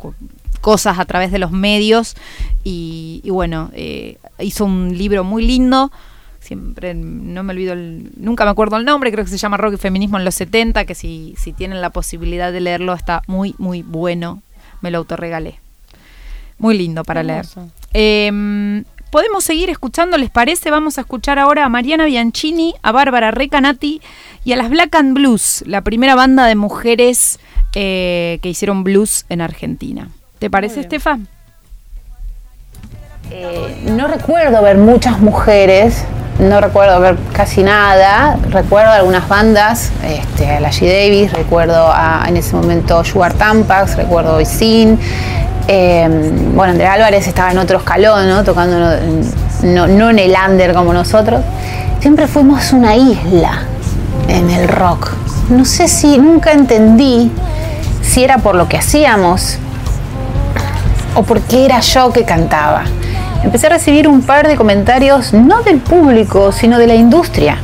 cosas 0.61 0.99
a 0.99 1.05
través 1.05 1.31
de 1.31 1.39
los 1.39 1.53
medios 1.53 2.17
y, 2.65 3.21
y 3.25 3.31
bueno, 3.31 3.71
eh, 3.73 4.19
hizo 4.39 4.65
un 4.65 4.97
libro 4.97 5.25
muy 5.25 5.47
lindo 5.47 5.91
siempre 6.41 6.95
no 6.95 7.45
me 7.45 7.53
olvido 7.53 7.75
el, 7.75 8.11
nunca 8.17 8.45
me 8.45 8.51
acuerdo 8.51 8.77
el 8.77 8.85
nombre, 8.85 9.13
creo 9.13 9.25
que 9.25 9.31
se 9.31 9.39
llama 9.39 9.57
Rock 9.57 9.75
y 9.75 9.77
Feminismo 9.77 10.19
en 10.19 10.25
los 10.25 10.35
70, 10.35 10.85
que 10.85 10.95
si, 10.95 11.35
si 11.39 11.53
tienen 11.53 11.81
la 11.81 11.91
posibilidad 11.91 12.51
de 12.51 12.61
leerlo 12.61 12.93
está 12.95 13.23
muy, 13.29 13.55
muy 13.59 13.83
bueno. 13.83 14.43
Me 14.81 14.91
lo 14.91 14.99
autorregalé. 14.99 15.61
Muy 16.59 16.77
lindo 16.77 17.05
para 17.05 17.21
Hermoso. 17.21 17.61
leer. 17.61 17.73
Eh, 17.93 18.83
Podemos 19.11 19.43
seguir 19.43 19.71
escuchando, 19.71 20.17
¿les 20.19 20.31
parece? 20.31 20.71
Vamos 20.71 20.97
a 20.97 21.01
escuchar 21.01 21.41
ahora 21.41 21.65
a 21.65 21.69
Mariana 21.69 22.05
Bianchini, 22.05 22.77
a 22.81 22.93
Bárbara 22.93 23.33
Recanati 23.33 24.01
y 24.45 24.53
a 24.53 24.57
las 24.57 24.71
Black 24.71 24.95
and 24.95 25.15
Blues, 25.15 25.65
la 25.67 25.83
primera 25.83 26.15
banda 26.15 26.47
de 26.47 26.55
mujeres 26.55 27.41
eh, 27.75 28.39
que 28.41 28.49
hicieron 28.49 28.85
blues 28.85 29.27
en 29.29 29.41
Argentina. 29.41 30.11
¿Te 30.39 30.49
parece, 30.49 30.83
Estefan? 30.83 31.27
Eh, 33.33 33.83
no 33.87 34.07
recuerdo 34.07 34.63
ver 34.63 34.79
muchas 34.79 35.19
mujeres, 35.19 36.05
no 36.39 36.61
recuerdo 36.61 37.01
ver 37.01 37.17
casi 37.33 37.65
nada. 37.65 38.39
Recuerdo 38.49 38.93
algunas 38.93 39.29
bandas, 39.29 39.91
este, 40.05 40.49
a 40.49 40.61
la 40.61 40.71
G. 40.71 40.87
Davis, 40.87 41.33
recuerdo 41.33 41.91
a, 41.93 42.27
en 42.29 42.37
ese 42.37 42.55
momento 42.55 43.03
Sugar 43.03 43.35
Tampax, 43.35 43.97
recuerdo 43.97 44.37
a 44.37 44.39
Sin. 45.71 46.57
bueno, 46.57 46.73
Andrea 46.73 46.95
Álvarez 46.95 47.27
estaba 47.29 47.53
en 47.53 47.59
otro 47.59 47.79
escalón, 47.79 48.29
¿no? 48.29 48.43
tocando 48.43 48.77
no 49.63 50.11
en 50.11 50.19
el 50.19 50.35
under 50.49 50.75
como 50.75 50.93
nosotros. 50.93 51.43
Siempre 52.01 52.27
fuimos 52.27 52.73
una 52.73 52.97
isla 52.97 53.63
en 54.29 54.51
el 54.51 54.69
rock. 54.69 55.13
No 55.49 55.65
sé 55.65 55.89
si 55.89 56.19
nunca 56.19 56.53
entendí 56.53 57.31
si 58.03 58.25
era 58.25 58.39
por 58.39 58.55
lo 58.55 58.69
que 58.69 58.79
hacíamos 58.79 59.59
o 61.15 61.23
porque 61.23 61.65
era 61.65 61.81
yo 61.81 62.13
que 62.13 62.25
cantaba. 62.25 62.85
Empecé 63.43 63.67
a 63.67 63.71
recibir 63.71 64.09
un 64.09 64.23
par 64.23 64.49
de 64.49 64.57
comentarios, 64.57 65.33
no 65.33 65.63
del 65.63 65.79
público, 65.79 66.53
sino 66.53 66.79
de 66.79 66.87
la 66.87 66.95
industria. 66.95 67.59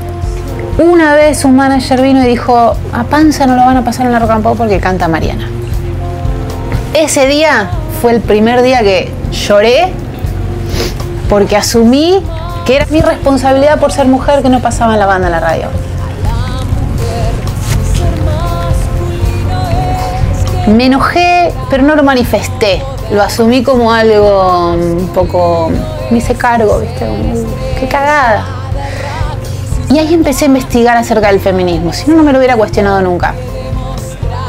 Una 0.79 1.15
vez 1.15 1.45
un 1.45 1.57
manager 1.57 2.03
vino 2.03 2.23
y 2.23 2.27
dijo, 2.27 2.77
a 2.93 3.05
Panza 3.05 3.47
no 3.47 3.57
lo 3.57 3.65
van 3.65 3.79
a 3.79 3.85
pasar 3.85 4.07
en 4.07 4.13
la 4.13 4.19
Rock 4.19 4.31
and 4.31 4.43
Pop 4.43 4.57
porque 4.57 4.79
canta 4.79 5.09
Mariana. 5.09 5.49
Ese 6.95 7.27
día 7.27 7.71
fue 8.01 8.13
el 8.13 8.21
primer 8.21 8.63
día 8.63 8.81
que 8.81 9.11
lloré 9.33 9.93
porque 11.29 11.57
asumí 11.57 12.23
que 12.65 12.77
era 12.77 12.87
mi 12.91 13.01
responsabilidad 13.01 13.79
por 13.79 13.93
ser 13.93 14.07
mujer 14.07 14.43
que 14.43 14.49
no 14.49 14.61
pasaba 14.61 14.95
en 14.95 15.01
la 15.01 15.07
banda 15.07 15.29
en 15.29 15.33
la 15.33 15.41
radio. 15.41 15.67
Me 20.67 20.87
enojé, 20.87 21.53
pero 21.71 21.85
no 21.85 21.95
lo 21.95 22.03
manifesté. 22.03 22.83
Lo 23.13 23.23
asumí 23.23 23.63
como 23.63 23.93
algo 23.93 24.73
un 24.73 25.11
poco. 25.15 25.71
Me 26.11 26.19
hice 26.19 26.35
cargo, 26.35 26.81
¿viste? 26.81 27.07
Qué 27.79 27.87
cagada. 27.87 28.45
Y 29.91 29.99
ahí 29.99 30.13
empecé 30.13 30.47
a 30.47 30.49
investigar 30.49 30.97
acerca 30.97 31.29
del 31.29 31.39
feminismo. 31.39 31.93
Si 31.93 32.11
no, 32.11 32.17
no 32.17 32.25
me 32.25 32.33
lo 32.33 32.39
hubiera 32.39 32.57
cuestionado 32.57 33.01
nunca. 33.01 33.35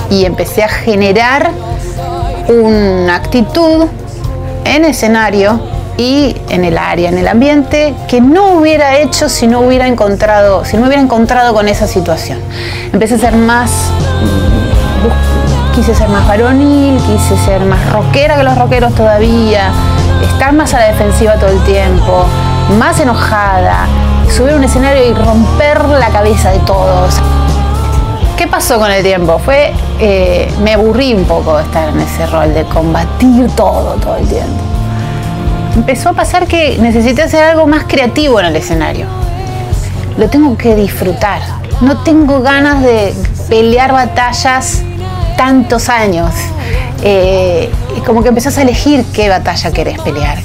Y 0.10 0.26
empecé 0.26 0.64
a 0.64 0.70
generar 0.70 1.52
una 2.50 3.16
actitud 3.16 3.88
en 4.66 4.86
escenario 4.86 5.60
y 5.98 6.36
en 6.50 6.64
el 6.66 6.78
área, 6.78 7.10
en 7.10 7.18
el 7.18 7.28
ambiente, 7.28 7.96
que 8.08 8.22
no 8.22 8.54
hubiera 8.54 8.98
hecho 8.98 9.30
si 9.30 9.48
no 9.48 9.62
hubiera 9.62 9.88
encontrado, 9.88 10.64
si 10.64 10.78
no 10.78 10.86
hubiera 10.86 11.02
encontrado 11.02 11.54
con 11.54 11.68
esa 11.68 11.88
situación. 11.88 12.40
Empecé 12.94 13.16
a 13.16 13.18
ser 13.20 13.36
más 13.36 13.72
quise 15.78 15.94
ser 15.94 16.10
más 16.10 16.28
varonil, 16.28 17.00
quise 17.04 17.38
ser 17.46 17.62
más 17.62 17.92
rockera 17.92 18.36
que 18.36 18.44
los 18.44 18.58
rockeros 18.58 18.96
todavía, 18.96 19.70
estar 20.24 20.52
más 20.52 20.74
a 20.74 20.80
la 20.80 20.88
defensiva 20.88 21.36
todo 21.36 21.52
el 21.52 21.64
tiempo, 21.66 22.26
más 22.80 23.00
enojada, 23.00 23.86
subir 24.28 24.56
un 24.56 24.64
escenario 24.64 25.06
y 25.06 25.14
romper 25.14 25.86
la 25.86 26.10
cabeza 26.10 26.50
de 26.50 26.58
todos. 26.60 27.22
¿Qué 28.38 28.48
pasó 28.48 28.80
con 28.80 28.90
el 28.90 29.04
tiempo? 29.04 29.38
Fue, 29.38 29.72
eh, 30.00 30.52
me 30.64 30.74
aburrí 30.74 31.14
un 31.14 31.26
poco 31.26 31.58
de 31.58 31.64
estar 31.64 31.90
en 31.90 32.00
ese 32.00 32.26
rol 32.28 32.54
de 32.54 32.64
combatir 32.66 33.50
todo, 33.56 33.96
todo 33.96 34.18
el 34.18 34.28
tiempo. 34.28 34.62
Empezó 35.76 36.10
a 36.10 36.14
pasar 36.14 36.48
que 36.48 36.78
necesité 36.80 37.24
hacer 37.24 37.44
algo 37.44 37.68
más 37.68 37.86
creativo 37.86 38.40
en 38.40 38.48
el 38.48 38.56
escenario. 38.56 39.06
Lo 40.18 40.30
tengo 40.30 40.58
que 40.58 40.76
disfrutar. 40.76 41.42
No 41.82 41.98
tengo 41.98 42.42
ganas 42.42 42.82
de 42.82 43.14
pelear 43.50 43.92
batallas 43.92 44.82
tantos 45.38 45.90
años. 45.90 46.32
Eh, 47.04 47.70
como 48.06 48.24
que 48.24 48.30
empezás 48.30 48.58
a 48.58 48.64
elegir 48.64 49.06
qué 49.14 49.30
batalla 49.30 49.72
querés 49.72 50.00
pelear. 50.02 50.40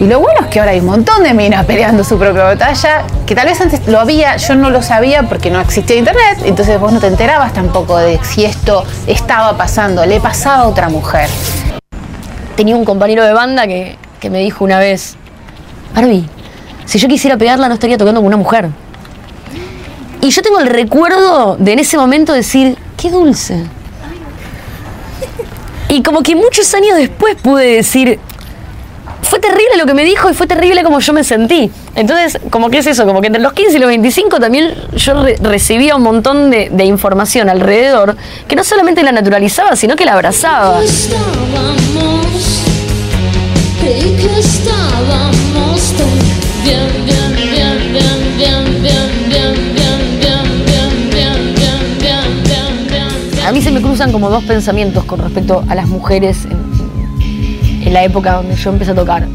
Y 0.00 0.06
lo 0.06 0.20
bueno 0.20 0.42
es 0.42 0.46
que 0.46 0.60
ahora 0.60 0.70
hay 0.72 0.78
un 0.78 0.86
montón 0.86 1.24
de 1.24 1.34
minas 1.34 1.64
peleando 1.66 2.04
su 2.04 2.16
propia 2.18 2.44
batalla, 2.44 3.04
que 3.26 3.34
tal 3.34 3.46
vez 3.46 3.60
antes 3.60 3.84
lo 3.88 3.98
había, 3.98 4.36
yo 4.36 4.54
no 4.54 4.70
lo 4.70 4.80
sabía 4.80 5.24
porque 5.24 5.50
no 5.50 5.60
existía 5.60 5.96
internet, 5.96 6.38
entonces 6.44 6.78
vos 6.78 6.92
no 6.92 7.00
te 7.00 7.08
enterabas 7.08 7.52
tampoco 7.52 7.96
de 7.96 8.20
si 8.22 8.44
esto 8.44 8.84
estaba 9.08 9.56
pasando, 9.56 10.06
le 10.06 10.20
pasaba 10.20 10.62
a 10.62 10.68
otra 10.68 10.88
mujer. 10.88 11.28
Tenía 12.54 12.76
un 12.76 12.84
compañero 12.84 13.24
de 13.24 13.32
banda 13.32 13.66
que, 13.66 13.98
que 14.20 14.30
me 14.30 14.38
dijo 14.38 14.64
una 14.64 14.78
vez, 14.78 15.16
Barbie, 15.96 16.28
si 16.84 17.00
yo 17.00 17.08
quisiera 17.08 17.36
pegarla 17.36 17.66
no 17.66 17.74
estaría 17.74 17.98
tocando 17.98 18.20
con 18.20 18.28
una 18.28 18.36
mujer. 18.36 18.68
Y 20.20 20.30
yo 20.30 20.42
tengo 20.42 20.60
el 20.60 20.68
recuerdo 20.68 21.56
de 21.56 21.72
en 21.72 21.80
ese 21.80 21.96
momento 21.96 22.32
decir, 22.32 22.78
qué 22.96 23.10
dulce. 23.10 23.64
Y 25.88 26.02
como 26.02 26.22
que 26.22 26.36
muchos 26.36 26.72
años 26.74 26.96
después 26.96 27.34
pude 27.36 27.76
decir, 27.76 28.20
fue 29.22 29.38
terrible 29.40 29.76
lo 29.76 29.86
que 29.86 29.94
me 29.94 30.04
dijo 30.04 30.30
y 30.30 30.34
fue 30.34 30.46
terrible 30.46 30.82
como 30.84 31.00
yo 31.00 31.12
me 31.12 31.24
sentí. 31.24 31.70
Entonces, 31.94 32.38
como 32.50 32.70
que 32.70 32.78
es 32.78 32.86
eso, 32.86 33.04
como 33.06 33.20
que 33.20 33.26
entre 33.26 33.42
los 33.42 33.52
15 33.52 33.76
y 33.76 33.78
los 33.80 33.88
25 33.88 34.38
también 34.40 34.74
yo 34.96 35.22
re- 35.22 35.36
recibía 35.40 35.96
un 35.96 36.02
montón 36.02 36.50
de, 36.50 36.68
de 36.70 36.84
información 36.84 37.48
alrededor 37.48 38.16
que 38.46 38.56
no 38.56 38.64
solamente 38.64 39.02
la 39.02 39.12
naturalizaba, 39.12 39.76
sino 39.76 39.96
que 39.96 40.04
la 40.04 40.12
abrazaba. 40.14 40.82
Estábamos, 40.82 42.26
creí 43.80 44.16
que 44.16 44.38
estábamos 44.40 45.94
bien, 46.64 46.80
bien, 47.06 47.34
bien, 47.36 47.92
bien, 47.92 48.36
bien, 48.36 48.82
bien, 48.82 49.28
bien, 49.28 49.54
bien, 49.80 50.18
bien, 50.20 50.54
bien, 51.10 51.54
bien, 51.54 51.54
bien, 51.54 51.54
bien, 51.54 52.42
bien, 52.44 52.84
bien, 52.88 53.30
bien. 53.32 53.46
A 53.46 53.52
mí 53.52 53.60
se 53.62 53.70
me 53.70 53.80
cruzan 53.80 54.12
como 54.12 54.30
dos 54.30 54.44
pensamientos 54.44 55.04
con 55.04 55.18
respecto 55.20 55.64
a 55.68 55.74
las 55.74 55.86
mujeres 55.88 56.44
en, 56.44 56.67
en 57.88 57.94
la 57.94 58.04
época 58.04 58.34
donde 58.34 58.54
yo 58.54 58.70
empecé 58.70 58.92
a 58.92 58.94
tocar. 58.94 59.26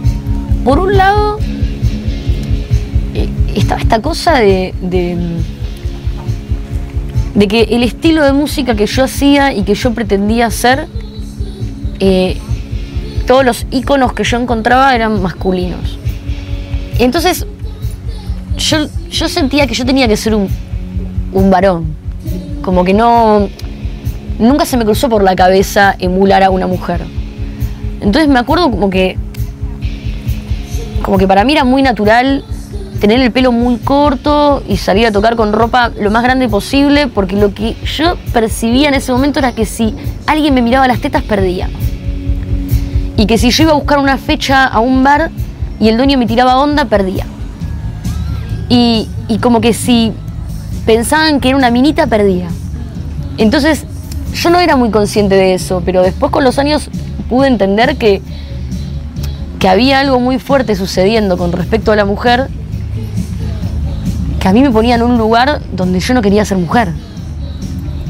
Por 0.64 0.80
un 0.80 0.95
lado, 0.95 1.39
eh, 3.16 3.28
estaba 3.56 3.82
esta 3.82 4.01
cosa 4.01 4.36
de, 4.36 4.74
de, 4.82 5.18
que 7.47 7.64
el 7.64 7.84
estilo 7.84 8.24
de 8.24 8.32
música 8.32 8.76
que 8.76 8.86
yo 8.86 9.04
hacía 9.04 9.54
y 9.54 9.64
que 9.64 9.74
yo 9.74 9.93
pretendía 9.93 10.45
hacer, 10.45 10.88
eh, 11.99 12.38
todos 13.26 13.43
los 13.43 13.66
íconos 13.72 14.14
que 14.14 14.24
yo 14.24 14.39
encontraba 14.39 14.95
eran 14.95 15.22
masculinos. 15.22 15.97
Entonces 16.99 17.47
yo, 18.58 18.88
sentía 19.28 19.66
que 19.66 19.74
yo 19.74 19.84
tenía 19.84 20.08
que 20.08 20.16
ser 20.16 20.36
un 20.36 21.49
varón. 21.49 21.95
Como 22.62 22.84
que 22.84 22.93
no. 22.93 23.49
Nunca 24.38 24.66
se 24.66 24.78
me 24.78 24.86
cruzó 24.86 25.10
por 25.10 25.24
la 25.24 25.36
cabeza 25.36 25.95
emular 25.99 26.43
a 26.43 26.51
una 26.51 26.68
mujer. 26.68 27.01
Entonces 28.04 28.30
me 28.30 28.39
acuerdo 28.39 28.70
como 28.70 28.89
que. 28.89 29.18
Como 31.01 31.18
que 31.18 31.28
para 31.28 31.43
mí 31.43 31.54
era 31.54 31.64
muy 31.64 31.82
natural 31.82 32.45
tener 32.99 33.20
el 33.20 33.32
pelo 33.32 33.51
muy 33.51 33.78
corto 33.78 34.64
y 34.68 34.78
salir 34.78 35.06
a 35.06 35.12
tocar 35.12 35.36
con 35.36 35.51
ropa 35.51 35.91
lo 35.99 36.10
más 36.12 36.24
grande 36.24 36.47
posible, 36.47 37.08
porque 37.08 37.36
lo 37.36 37.54
que 37.54 37.76
yo 37.86 38.16
percibía 38.32 38.88
en 38.88 38.93
ese 38.93 39.12
momento 39.12 39.39
era 39.39 39.51
que 39.51 39.66
si 39.66 39.93
alguien 40.26 40.54
me 40.54 40.62
miraba 40.62 40.88
las 40.88 41.01
tetas, 41.01 41.24
perdía. 41.24 41.70
Y 43.18 43.26
que 43.26 43.38
si 43.38 43.51
yo 43.51 43.64
iba 43.64 43.74
a 43.74 43.76
buscar 43.76 43.99
una 43.99 44.18
fecha 44.18 44.66
a 44.66 44.80
un 44.80 45.04
bar 45.04 45.32
y 45.80 45.89
el 45.89 45.97
dueño 45.97 46.18
me 46.18 46.26
tiraba 46.26 46.58
onda, 46.58 46.86
perdía. 46.86 47.26
Y, 48.70 49.10
y 49.28 49.39
como 49.39 49.60
que 49.60 49.74
si 49.74 50.14
pensaban 50.86 51.41
que 51.41 51.49
era 51.49 51.58
una 51.58 51.72
minita, 51.72 52.08
perdía. 52.08 52.47
Entonces, 53.38 53.86
yo 54.34 54.49
no 54.49 54.60
era 54.60 54.78
muy 54.78 54.91
consciente 54.91 55.36
de 55.36 55.54
eso, 55.54 55.82
pero 55.86 56.01
después 56.01 56.32
con 56.32 56.43
los 56.43 56.58
años 56.58 56.89
pude 57.34 57.47
entender 57.47 57.97
que, 57.97 58.21
que 59.57 59.67
había 59.67 60.01
algo 60.01 60.19
muy 60.19 60.38
fuerte 60.38 60.75
sucediendo 60.75 61.36
con 61.36 61.51
respecto 61.51 61.91
a 61.91 61.95
la 61.95 62.05
mujer, 62.05 62.47
que 64.39 64.47
a 64.47 64.53
mí 64.53 64.61
me 64.61 64.69
ponía 64.69 64.93
en 64.93 65.01
un 65.01 65.17
lugar 65.17 65.59
donde 65.71 65.99
yo 65.99 66.13
no 66.13 66.21
quería 66.21 66.45
ser 66.45 66.59
mujer. 66.59 66.93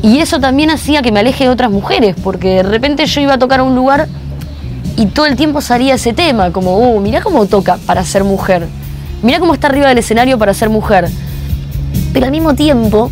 Y 0.01 0.19
eso 0.19 0.41
también 0.41 0.71
hacía 0.71 1.01
que 1.01 1.13
me 1.13 1.21
aleje 1.21 1.45
de 1.45 1.51
otras 1.51 1.71
mujeres, 1.71 2.17
porque 2.21 2.55
de 2.55 2.63
repente 2.63 3.05
yo 3.05 3.21
iba 3.21 3.35
a 3.35 3.37
tocar 3.37 3.61
a 3.61 3.63
un 3.63 3.75
lugar 3.75 4.09
y 4.97 5.05
todo 5.05 5.25
el 5.25 5.37
tiempo 5.37 5.61
salía 5.61 5.93
ese 5.93 6.11
tema, 6.11 6.51
como, 6.51 6.77
uh, 6.79 6.99
mirá 6.99 7.21
cómo 7.21 7.45
toca 7.45 7.77
para 7.85 8.03
ser 8.03 8.25
mujer, 8.25 8.67
mirá 9.21 9.39
cómo 9.39 9.53
está 9.53 9.67
arriba 9.67 9.87
del 9.87 9.99
escenario 9.99 10.37
para 10.37 10.53
ser 10.53 10.69
mujer. 10.69 11.09
Pero 12.11 12.25
al 12.25 12.31
mismo 12.33 12.55
tiempo, 12.55 13.09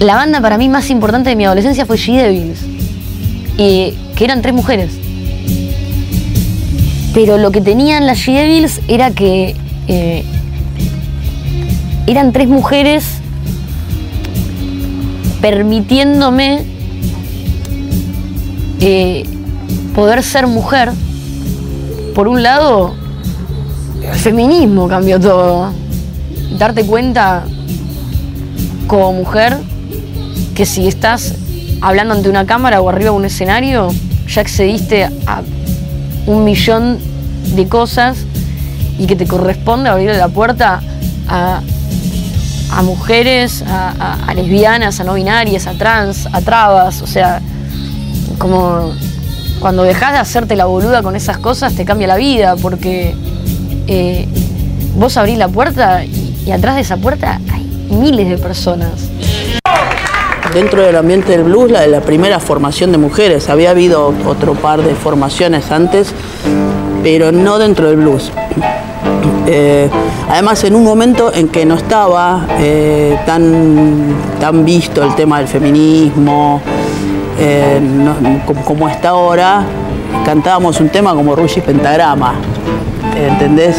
la 0.00 0.16
banda 0.16 0.40
para 0.40 0.58
mí 0.58 0.68
más 0.68 0.90
importante 0.90 1.30
de 1.30 1.36
mi 1.36 1.44
adolescencia 1.44 1.86
fue 1.86 1.96
She 1.96 2.20
Devils, 2.20 2.75
que 3.56 4.24
eran 4.24 4.42
tres 4.42 4.54
mujeres. 4.54 4.92
Pero 7.14 7.38
lo 7.38 7.50
que 7.50 7.60
tenían 7.62 8.06
las 8.06 8.18
She 8.18 8.32
Devils 8.32 8.80
era 8.88 9.10
que 9.10 9.56
eh, 9.88 10.22
eran 12.06 12.32
tres 12.32 12.48
mujeres 12.48 13.04
permitiéndome 15.40 16.64
eh, 18.80 19.24
poder 19.94 20.22
ser 20.22 20.46
mujer. 20.46 20.92
Por 22.14 22.28
un 22.28 22.42
lado, 22.42 22.94
el 24.02 24.18
feminismo 24.18 24.86
cambió 24.88 25.18
todo. 25.18 25.72
Darte 26.58 26.84
cuenta 26.84 27.44
como 28.86 29.14
mujer 29.14 29.56
que 30.54 30.66
si 30.66 30.86
estás 30.86 31.34
hablando 31.80 32.14
ante 32.14 32.28
una 32.28 32.46
cámara 32.46 32.80
o 32.80 32.88
arriba 32.88 33.10
de 33.10 33.16
un 33.16 33.24
escenario, 33.24 33.88
ya 34.28 34.40
accediste 34.40 35.04
a 35.26 35.42
un 36.26 36.44
millón 36.44 36.98
de 37.54 37.68
cosas 37.68 38.18
y 38.98 39.06
que 39.06 39.16
te 39.16 39.26
corresponde 39.26 39.88
abrirle 39.88 40.16
la 40.16 40.28
puerta 40.28 40.80
a, 41.28 41.60
a 42.70 42.82
mujeres, 42.82 43.62
a, 43.66 44.32
lesbianas, 44.34 45.00
a 45.00 45.04
no 45.04 45.14
binarias, 45.14 45.66
a 45.66 45.72
trans, 45.74 46.26
a 46.32 46.40
trabas, 46.40 47.02
o 47.02 47.06
sea, 47.06 47.40
como 48.38 48.92
cuando 49.60 49.82
dejas 49.84 50.12
de 50.12 50.18
hacerte 50.18 50.56
la 50.56 50.66
boluda 50.66 51.02
con 51.02 51.16
esas 51.16 51.38
cosas 51.38 51.74
te 51.74 51.86
cambia 51.86 52.06
la 52.06 52.16
vida 52.16 52.56
porque 52.56 53.14
eh, 53.86 54.28
vos 54.96 55.16
abrís 55.16 55.38
la 55.38 55.48
puerta 55.48 56.04
y 56.04 56.50
atrás 56.50 56.74
de 56.74 56.82
esa 56.82 56.98
puerta 56.98 57.40
hay 57.52 57.64
miles 57.90 58.28
de 58.28 58.38
personas. 58.38 59.08
Dentro 60.52 60.82
del 60.82 60.96
ambiente 60.96 61.32
del 61.32 61.44
blues, 61.44 61.70
la 61.70 61.82
de 61.82 61.88
la 61.88 62.00
primera 62.00 62.40
formación 62.40 62.92
de 62.92 62.98
mujeres. 62.98 63.48
Había 63.50 63.70
habido 63.70 64.14
otro 64.26 64.54
par 64.54 64.82
de 64.82 64.94
formaciones 64.94 65.70
antes, 65.70 66.14
pero 67.02 67.30
no 67.30 67.58
dentro 67.58 67.88
del 67.88 67.96
blues. 67.96 68.32
Eh, 69.46 69.88
además, 70.28 70.64
en 70.64 70.74
un 70.74 70.84
momento 70.84 71.32
en 71.32 71.48
que 71.48 71.64
no 71.64 71.74
estaba 71.74 72.46
eh, 72.58 73.18
tan, 73.26 74.16
tan 74.40 74.64
visto 74.64 75.02
el 75.02 75.14
tema 75.14 75.38
del 75.38 75.48
feminismo, 75.48 76.60
eh, 77.38 77.80
como, 78.64 78.88
está 78.88 79.10
ahora, 79.10 79.64
cantábamos 80.24 80.80
un 80.80 80.88
tema 80.88 81.14
como 81.14 81.36
Rush 81.36 81.58
y 81.58 81.60
Pentagrama. 81.60 82.34
¿Entendés? 83.14 83.76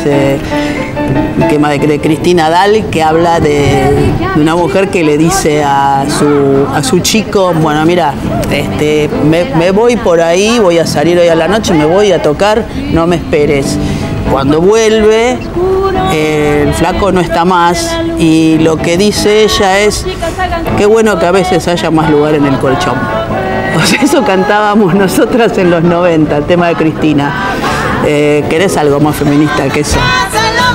Un 1.37 1.47
tema 1.47 1.69
de, 1.69 1.99
Cristina 1.99 2.49
Dal 2.49 2.89
que 2.89 3.03
habla 3.03 3.39
de, 3.39 4.13
una 4.35 4.55
mujer 4.55 4.89
que 4.89 5.03
le 5.03 5.17
dice 5.17 5.63
a 5.63 6.05
su, 6.07 6.67
a 6.73 6.83
su 6.83 6.99
chico, 6.99 7.53
bueno, 7.53 7.85
mira, 7.85 8.13
este, 8.51 9.09
me, 9.23 9.71
voy 9.71 9.95
por 9.97 10.21
ahí, 10.21 10.59
voy 10.59 10.77
a 10.79 10.85
salir 10.85 11.17
hoy 11.19 11.27
a 11.27 11.35
la 11.35 11.47
noche, 11.47 11.73
me 11.73 11.85
voy 11.85 12.11
a 12.11 12.21
tocar, 12.21 12.65
no 12.91 13.07
me 13.07 13.17
esperes. 13.17 13.77
Cuando 14.31 14.61
vuelve, 14.61 15.37
el 16.13 16.73
flaco 16.73 17.11
no 17.11 17.21
está 17.21 17.45
más 17.45 17.95
y 18.19 18.57
lo 18.59 18.77
que 18.77 18.97
dice 18.97 19.43
ella 19.43 19.79
es, 19.79 20.05
qué 20.77 20.85
bueno 20.85 21.17
que 21.17 21.25
a 21.25 21.31
veces 21.31 21.67
haya 21.67 21.91
más 21.91 22.09
lugar 22.09 22.35
en 22.35 22.45
el 22.45 22.57
colchón. 22.59 22.97
O 23.77 23.85
sea, 23.85 24.01
eso 24.01 24.23
cantábamos 24.23 24.95
nosotras 24.95 25.57
en 25.57 25.69
los 25.69 25.83
90, 25.83 26.37
el 26.37 26.45
tema 26.45 26.67
de 26.67 26.75
Cristina. 26.75 27.31
Eh, 28.05 28.43
¿Querés 28.49 28.75
algo 28.77 28.99
más 28.99 29.15
feminista 29.15 29.69
que 29.69 29.81
eso? 29.81 29.99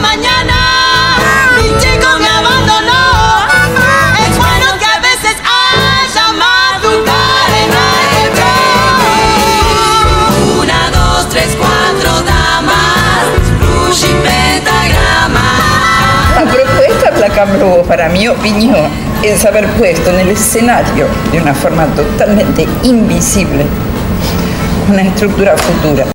mañana. 0.03 1.17
Mi 1.57 1.69
chico 1.79 2.09
me 2.19 2.29
abandonó. 2.29 3.47
Es 4.21 4.37
bueno 4.37 4.67
que 4.79 4.85
a 4.85 4.99
veces 5.01 5.37
haya 5.41 6.33
más 6.33 6.73
madrugar 6.75 7.49
en 7.63 7.71
adentro. 7.89 8.51
Una, 10.61 10.91
dos, 10.91 11.29
tres, 11.31 11.57
cuatro 11.57 12.13
damas. 12.23 13.25
Rushi. 13.87 14.13
La 16.35 16.45
propuesta 16.51 17.11
de 17.13 17.21
la 17.21 17.29
Cambro, 17.29 17.85
para 17.87 18.09
mi 18.09 18.27
opinión, 18.27 18.91
es 19.23 19.45
haber 19.45 19.67
puesto 19.75 20.11
en 20.11 20.19
el 20.21 20.29
escenario 20.31 21.07
de 21.31 21.41
una 21.41 21.55
forma 21.55 21.87
totalmente 21.87 22.67
invisible 22.83 23.65
una 24.89 25.03
estructura 25.03 25.57
futura 25.57 26.07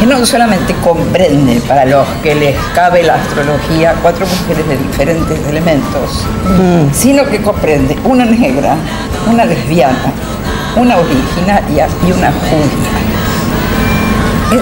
que 0.00 0.06
no 0.06 0.24
solamente 0.24 0.74
comprende 0.82 1.60
para 1.68 1.84
los 1.84 2.08
que 2.22 2.34
les 2.34 2.56
cabe 2.74 3.02
la 3.02 3.16
astrología 3.16 3.94
cuatro 4.00 4.26
mujeres 4.26 4.66
de 4.66 4.78
diferentes 4.78 5.38
elementos, 5.46 6.24
sino 6.92 7.26
que 7.26 7.42
comprende 7.42 7.98
una 8.04 8.24
negra, 8.24 8.76
una 9.30 9.44
lesbiana, 9.44 10.10
una 10.76 10.96
originaria 10.96 11.86
y 12.08 12.12
una 12.12 12.32
judía. 12.32 13.00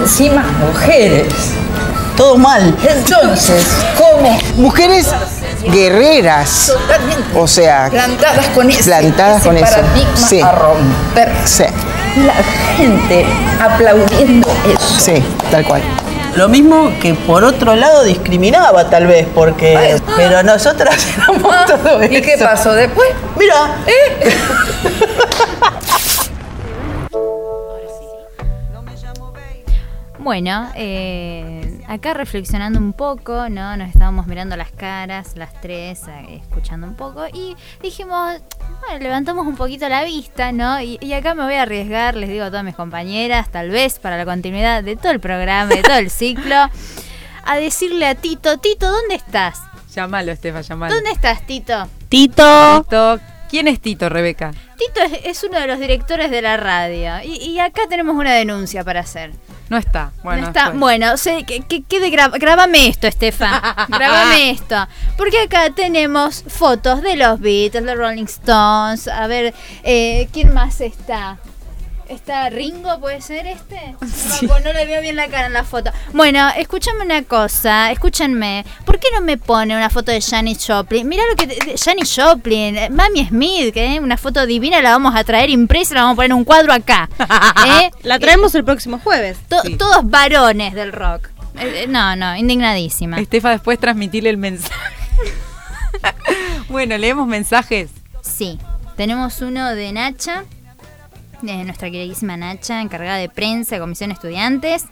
Encima 0.01 0.43
mujeres. 0.59 1.33
Todo 2.17 2.37
mal. 2.37 2.75
Entonces, 2.85 3.65
¿cómo? 3.97 4.37
Mujeres 4.57 5.07
guerreras. 5.71 6.73
O 7.33 7.47
sea, 7.47 7.87
plantadas 7.89 8.47
con 8.49 8.69
ese, 8.69 8.83
plantadas 8.83 9.37
ese 9.37 9.47
con 9.47 9.57
eso. 9.57 9.65
paradigma 9.65 10.17
Sí. 10.17 10.41
a 10.41 10.51
romper. 10.51 11.31
Sí. 11.45 11.63
Y 12.15 12.23
la 12.23 12.33
gente 12.77 13.25
aplaudiendo 13.59 14.47
eso. 14.67 14.99
Sí, 14.99 15.23
tal 15.51 15.65
cual. 15.65 15.81
Lo 16.35 16.47
mismo 16.47 16.91
que 17.01 17.13
por 17.15 17.43
otro 17.43 17.75
lado 17.75 18.03
discriminaba 18.03 18.89
tal 18.89 19.07
vez, 19.07 19.27
porque... 19.33 19.99
Pero 20.15 20.43
nosotras 20.43 20.95
éramos 21.17 21.53
todo 21.65 22.01
eso. 22.01 22.13
¿Y 22.13 22.21
qué 22.21 22.37
pasó 22.37 22.73
después? 22.73 23.09
Mira, 23.37 23.77
¿Eh? 23.87 24.31
Bueno, 30.19 30.69
eh, 30.75 31.81
acá 31.87 32.13
reflexionando 32.13 32.77
un 32.77 32.91
poco, 32.91 33.47
¿no? 33.47 33.77
Nos 33.77 33.87
estábamos 33.87 34.27
mirando 34.27 34.57
las 34.57 34.69
caras, 34.69 35.37
las 35.37 35.53
tres, 35.61 36.01
eh, 36.09 36.41
escuchando 36.41 36.85
un 36.85 36.95
poco, 36.95 37.25
y 37.33 37.55
dijimos, 37.81 38.41
bueno, 38.81 38.99
levantamos 38.99 39.47
un 39.47 39.55
poquito 39.55 39.87
la 39.87 40.03
vista, 40.03 40.51
¿no? 40.51 40.81
Y, 40.81 40.97
y 41.01 41.13
acá 41.13 41.35
me 41.35 41.43
voy 41.43 41.53
a 41.53 41.61
arriesgar, 41.61 42.15
les 42.15 42.29
digo 42.29 42.43
a 42.43 42.49
todas 42.49 42.65
mis 42.65 42.75
compañeras, 42.75 43.49
tal 43.49 43.69
vez 43.69 43.97
para 43.97 44.17
la 44.17 44.25
continuidad 44.25 44.83
de 44.83 44.97
todo 44.97 45.13
el 45.13 45.21
programa, 45.21 45.73
de 45.73 45.81
todo 45.81 45.97
el 45.97 46.09
ciclo, 46.09 46.69
a 47.45 47.55
decirle 47.55 48.05
a 48.05 48.15
Tito, 48.15 48.57
Tito, 48.57 48.91
¿dónde 48.91 49.15
estás? 49.15 49.61
Llámalo, 49.95 50.33
Estefa, 50.33 50.61
llámalo. 50.61 50.93
¿Dónde 50.93 51.11
estás, 51.11 51.45
Tito? 51.47 51.87
Tito. 52.09 52.83
Tito. 52.83 53.19
¿Quién 53.49 53.69
es 53.69 53.79
Tito, 53.79 54.09
Rebeca? 54.09 54.51
Tito 54.77 55.01
es, 55.01 55.25
es 55.25 55.43
uno 55.43 55.59
de 55.59 55.65
los 55.65 55.79
directores 55.79 56.29
de 56.29 56.41
la 56.41 56.57
radio, 56.57 57.13
y, 57.23 57.37
y 57.37 57.59
acá 57.59 57.83
tenemos 57.89 58.15
una 58.15 58.33
denuncia 58.33 58.83
para 58.83 58.99
hacer. 58.99 59.31
No 59.69 59.77
está. 59.77 60.11
Bueno, 60.23 60.41
no 60.41 60.47
está. 60.47 60.61
después. 60.63 60.79
Bueno, 60.79 61.17
sé 61.17 61.43
que, 61.45 61.61
que 61.61 61.83
quede 61.83 62.09
gra- 62.11 62.31
grábame 62.39 62.87
esto, 62.87 63.07
Estefa. 63.07 63.85
grábame 63.87 64.49
esto. 64.51 64.87
Porque 65.17 65.41
acá 65.41 65.69
tenemos 65.69 66.43
fotos 66.47 67.01
de 67.01 67.15
los 67.15 67.39
Beatles, 67.39 67.85
de 67.85 67.95
Rolling 67.95 68.23
Stones. 68.25 69.07
A 69.07 69.27
ver, 69.27 69.53
eh, 69.83 70.27
¿quién 70.33 70.53
más 70.53 70.81
está? 70.81 71.37
¿Está 72.09 72.49
Ringo? 72.49 72.99
¿Puede 72.99 73.21
ser 73.21 73.45
este? 73.45 73.79
No, 73.91 73.97
pues 74.47 74.63
no 74.63 74.73
le 74.73 74.85
veo 74.85 74.99
bien 75.01 75.15
la 75.15 75.27
cara 75.27 75.45
en 75.45 75.53
la 75.53 75.63
foto. 75.63 75.91
Bueno, 76.11 76.49
escúchame 76.57 77.03
una 77.05 77.21
cosa, 77.21 77.91
escúchenme. 77.91 78.65
¿Por 78.83 78.99
qué 78.99 79.07
no 79.13 79.21
me 79.21 79.37
pone 79.37 79.75
una 79.75 79.91
foto 79.91 80.11
de 80.11 80.19
Janis 80.19 80.65
Joplin? 80.67 81.07
Mirá 81.07 81.23
lo 81.29 81.35
que. 81.35 81.75
Janis 81.77 82.11
Joplin, 82.15 82.75
eh, 82.77 82.89
Mami 82.89 83.27
Smith, 83.27 83.73
que 83.73 83.95
es 83.95 83.99
una 84.01 84.17
foto 84.17 84.45
divina, 84.47 84.81
la 84.81 84.89
vamos 84.91 85.15
a 85.15 85.23
traer 85.23 85.51
impresa 85.51 85.93
la 85.93 86.01
vamos 86.01 86.13
a 86.13 86.15
poner 86.15 86.31
en 86.31 86.37
un 86.37 86.43
cuadro 86.45 86.73
acá. 86.73 87.07
¿Eh? 87.81 87.91
La 88.01 88.17
traemos 88.17 88.55
el 88.55 88.63
próximo 88.63 88.97
jueves. 88.99 89.37
To- 89.47 89.61
Todos 89.77 90.09
varones 90.09 90.73
del 90.73 90.91
rock. 90.91 91.29
Eh, 91.59 91.83
eh, 91.83 91.85
no, 91.87 92.15
no, 92.15 92.35
indignadísima. 92.35 93.19
Estefa, 93.19 93.51
después 93.51 93.77
transmitirle 93.79 94.31
el 94.31 94.37
mensaje. 94.37 94.73
bueno, 96.69 96.97
leemos 96.97 97.27
mensajes. 97.27 97.89
Sí, 98.21 98.59
tenemos 98.97 99.41
uno 99.41 99.69
de 99.75 99.91
Nacha, 99.91 100.43
de 101.41 101.63
nuestra 101.63 101.89
queridísima 101.89 102.37
Nacha, 102.37 102.81
encargada 102.81 103.17
de 103.17 103.29
prensa 103.29 103.75
de 103.75 103.81
Comisión 103.81 104.11
Estudiantes, 104.11 104.85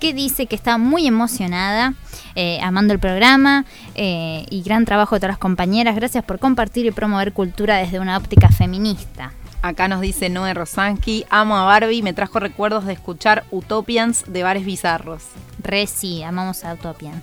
que 0.00 0.12
dice 0.14 0.46
que 0.46 0.54
está 0.54 0.78
muy 0.78 1.06
emocionada, 1.06 1.94
eh, 2.34 2.60
amando 2.62 2.92
el 2.92 3.00
programa 3.00 3.64
eh, 3.94 4.46
y 4.50 4.62
gran 4.62 4.84
trabajo 4.84 5.16
de 5.16 5.20
todas 5.20 5.32
las 5.32 5.38
compañeras. 5.38 5.96
Gracias 5.96 6.24
por 6.24 6.38
compartir 6.38 6.86
y 6.86 6.90
promover 6.90 7.32
cultura 7.32 7.76
desde 7.76 8.00
una 8.00 8.16
óptica 8.16 8.48
feminista. 8.48 9.32
Acá 9.60 9.88
nos 9.88 10.00
dice 10.00 10.28
Noé 10.28 10.54
Rosansky, 10.54 11.26
amo 11.30 11.56
a 11.56 11.64
Barbie, 11.64 12.02
me 12.02 12.12
trajo 12.12 12.38
recuerdos 12.38 12.86
de 12.86 12.92
escuchar 12.92 13.44
Utopians 13.50 14.24
de 14.28 14.44
bares 14.44 14.64
bizarros. 14.64 15.24
Re 15.60 15.88
sí, 15.88 16.22
amamos 16.22 16.64
a 16.64 16.74
Utopian. 16.74 17.20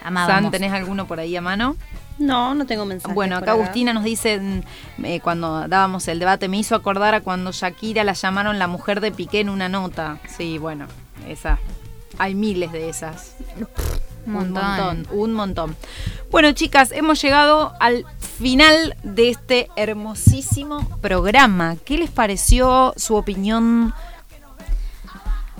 San, 0.00 0.16
Amábamos. 0.16 0.50
¿tenés 0.50 0.72
alguno 0.72 1.06
por 1.06 1.20
ahí 1.20 1.36
a 1.36 1.40
mano? 1.40 1.76
No, 2.18 2.54
no 2.54 2.64
tengo 2.66 2.84
mensaje. 2.86 3.14
Bueno, 3.14 3.36
acá 3.36 3.52
Agustina 3.52 3.92
nos 3.92 4.04
dice, 4.04 4.38
mm, 4.40 5.04
eh, 5.04 5.20
cuando 5.20 5.68
dábamos 5.68 6.08
el 6.08 6.18
debate, 6.18 6.48
me 6.48 6.56
hizo 6.58 6.74
acordar 6.74 7.14
a 7.14 7.20
cuando 7.20 7.52
Shakira 7.52 8.04
la 8.04 8.14
llamaron 8.14 8.58
la 8.58 8.66
mujer 8.66 9.00
de 9.00 9.12
Piqué 9.12 9.40
en 9.40 9.50
una 9.50 9.68
nota. 9.68 10.18
Sí, 10.36 10.58
bueno, 10.58 10.86
esa. 11.28 11.58
Hay 12.18 12.34
miles 12.34 12.72
de 12.72 12.88
esas. 12.88 13.34
Un 13.56 13.66
Un 14.26 14.32
montón. 14.52 14.76
montón, 14.76 15.06
un 15.18 15.32
montón. 15.34 15.76
Bueno, 16.30 16.50
chicas, 16.52 16.90
hemos 16.92 17.20
llegado 17.22 17.74
al 17.80 18.04
final 18.38 18.96
de 19.02 19.28
este 19.30 19.68
hermosísimo 19.76 20.88
programa. 21.00 21.76
¿Qué 21.84 21.98
les 21.98 22.10
pareció 22.10 22.92
su 22.96 23.14
opinión? 23.14 23.92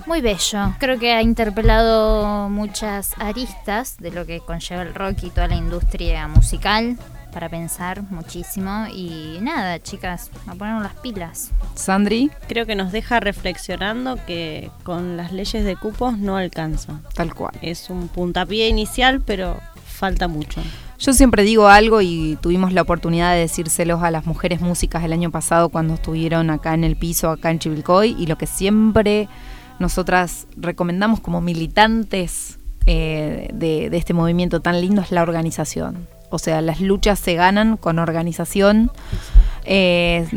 Muy 0.07 0.21
bello. 0.21 0.73
Creo 0.79 0.97
que 0.97 1.11
ha 1.11 1.21
interpelado 1.21 2.47
muchas 2.49 3.11
aristas 3.19 3.97
de 3.97 4.11
lo 4.11 4.25
que 4.25 4.39
conlleva 4.39 4.83
el 4.83 4.95
rock 4.95 5.17
y 5.23 5.29
toda 5.29 5.49
la 5.49 5.55
industria 5.55 6.29
musical 6.29 6.97
para 7.33 7.49
pensar 7.49 8.03
muchísimo. 8.09 8.85
Y 8.89 9.37
nada, 9.41 9.79
chicas, 9.79 10.31
a 10.47 10.55
ponernos 10.55 10.83
las 10.83 10.93
pilas. 10.93 11.51
Sandri. 11.75 12.31
Creo 12.47 12.65
que 12.65 12.75
nos 12.75 12.93
deja 12.93 13.19
reflexionando 13.19 14.17
que 14.25 14.71
con 14.83 15.17
las 15.17 15.33
leyes 15.33 15.65
de 15.65 15.75
cupos 15.75 16.17
no 16.17 16.37
alcanza. 16.37 17.01
Tal 17.13 17.35
cual. 17.35 17.53
Es 17.61 17.89
un 17.89 18.07
puntapié 18.07 18.69
inicial, 18.69 19.19
pero 19.19 19.59
falta 19.85 20.29
mucho. 20.29 20.61
Yo 20.99 21.11
siempre 21.11 21.43
digo 21.43 21.67
algo 21.67 22.01
y 22.01 22.37
tuvimos 22.41 22.71
la 22.71 22.81
oportunidad 22.81 23.33
de 23.33 23.41
decírselos 23.41 24.01
a 24.01 24.09
las 24.09 24.25
mujeres 24.25 24.61
músicas 24.61 25.03
el 25.03 25.11
año 25.11 25.31
pasado 25.31 25.67
cuando 25.67 25.95
estuvieron 25.95 26.49
acá 26.49 26.73
en 26.73 26.85
el 26.85 26.95
piso, 26.95 27.29
acá 27.29 27.51
en 27.51 27.59
Chivilcoy, 27.59 28.15
y 28.17 28.25
lo 28.25 28.37
que 28.37 28.47
siempre 28.47 29.27
nosotras 29.79 30.47
recomendamos 30.55 31.19
como 31.19 31.41
militantes 31.41 32.59
eh, 32.85 33.49
de, 33.53 33.89
este 33.91 34.13
movimiento 34.13 34.61
tan 34.61 34.79
lindo 34.81 35.01
es 35.01 35.11
la 35.11 35.21
organización. 35.21 36.07
O 36.29 36.39
sea, 36.39 36.61
las 36.61 36.81
luchas 36.81 37.19
se 37.19 37.35
ganan 37.35 37.77
con 37.77 37.99
organización. 37.99 38.91
Eh, 39.65 40.27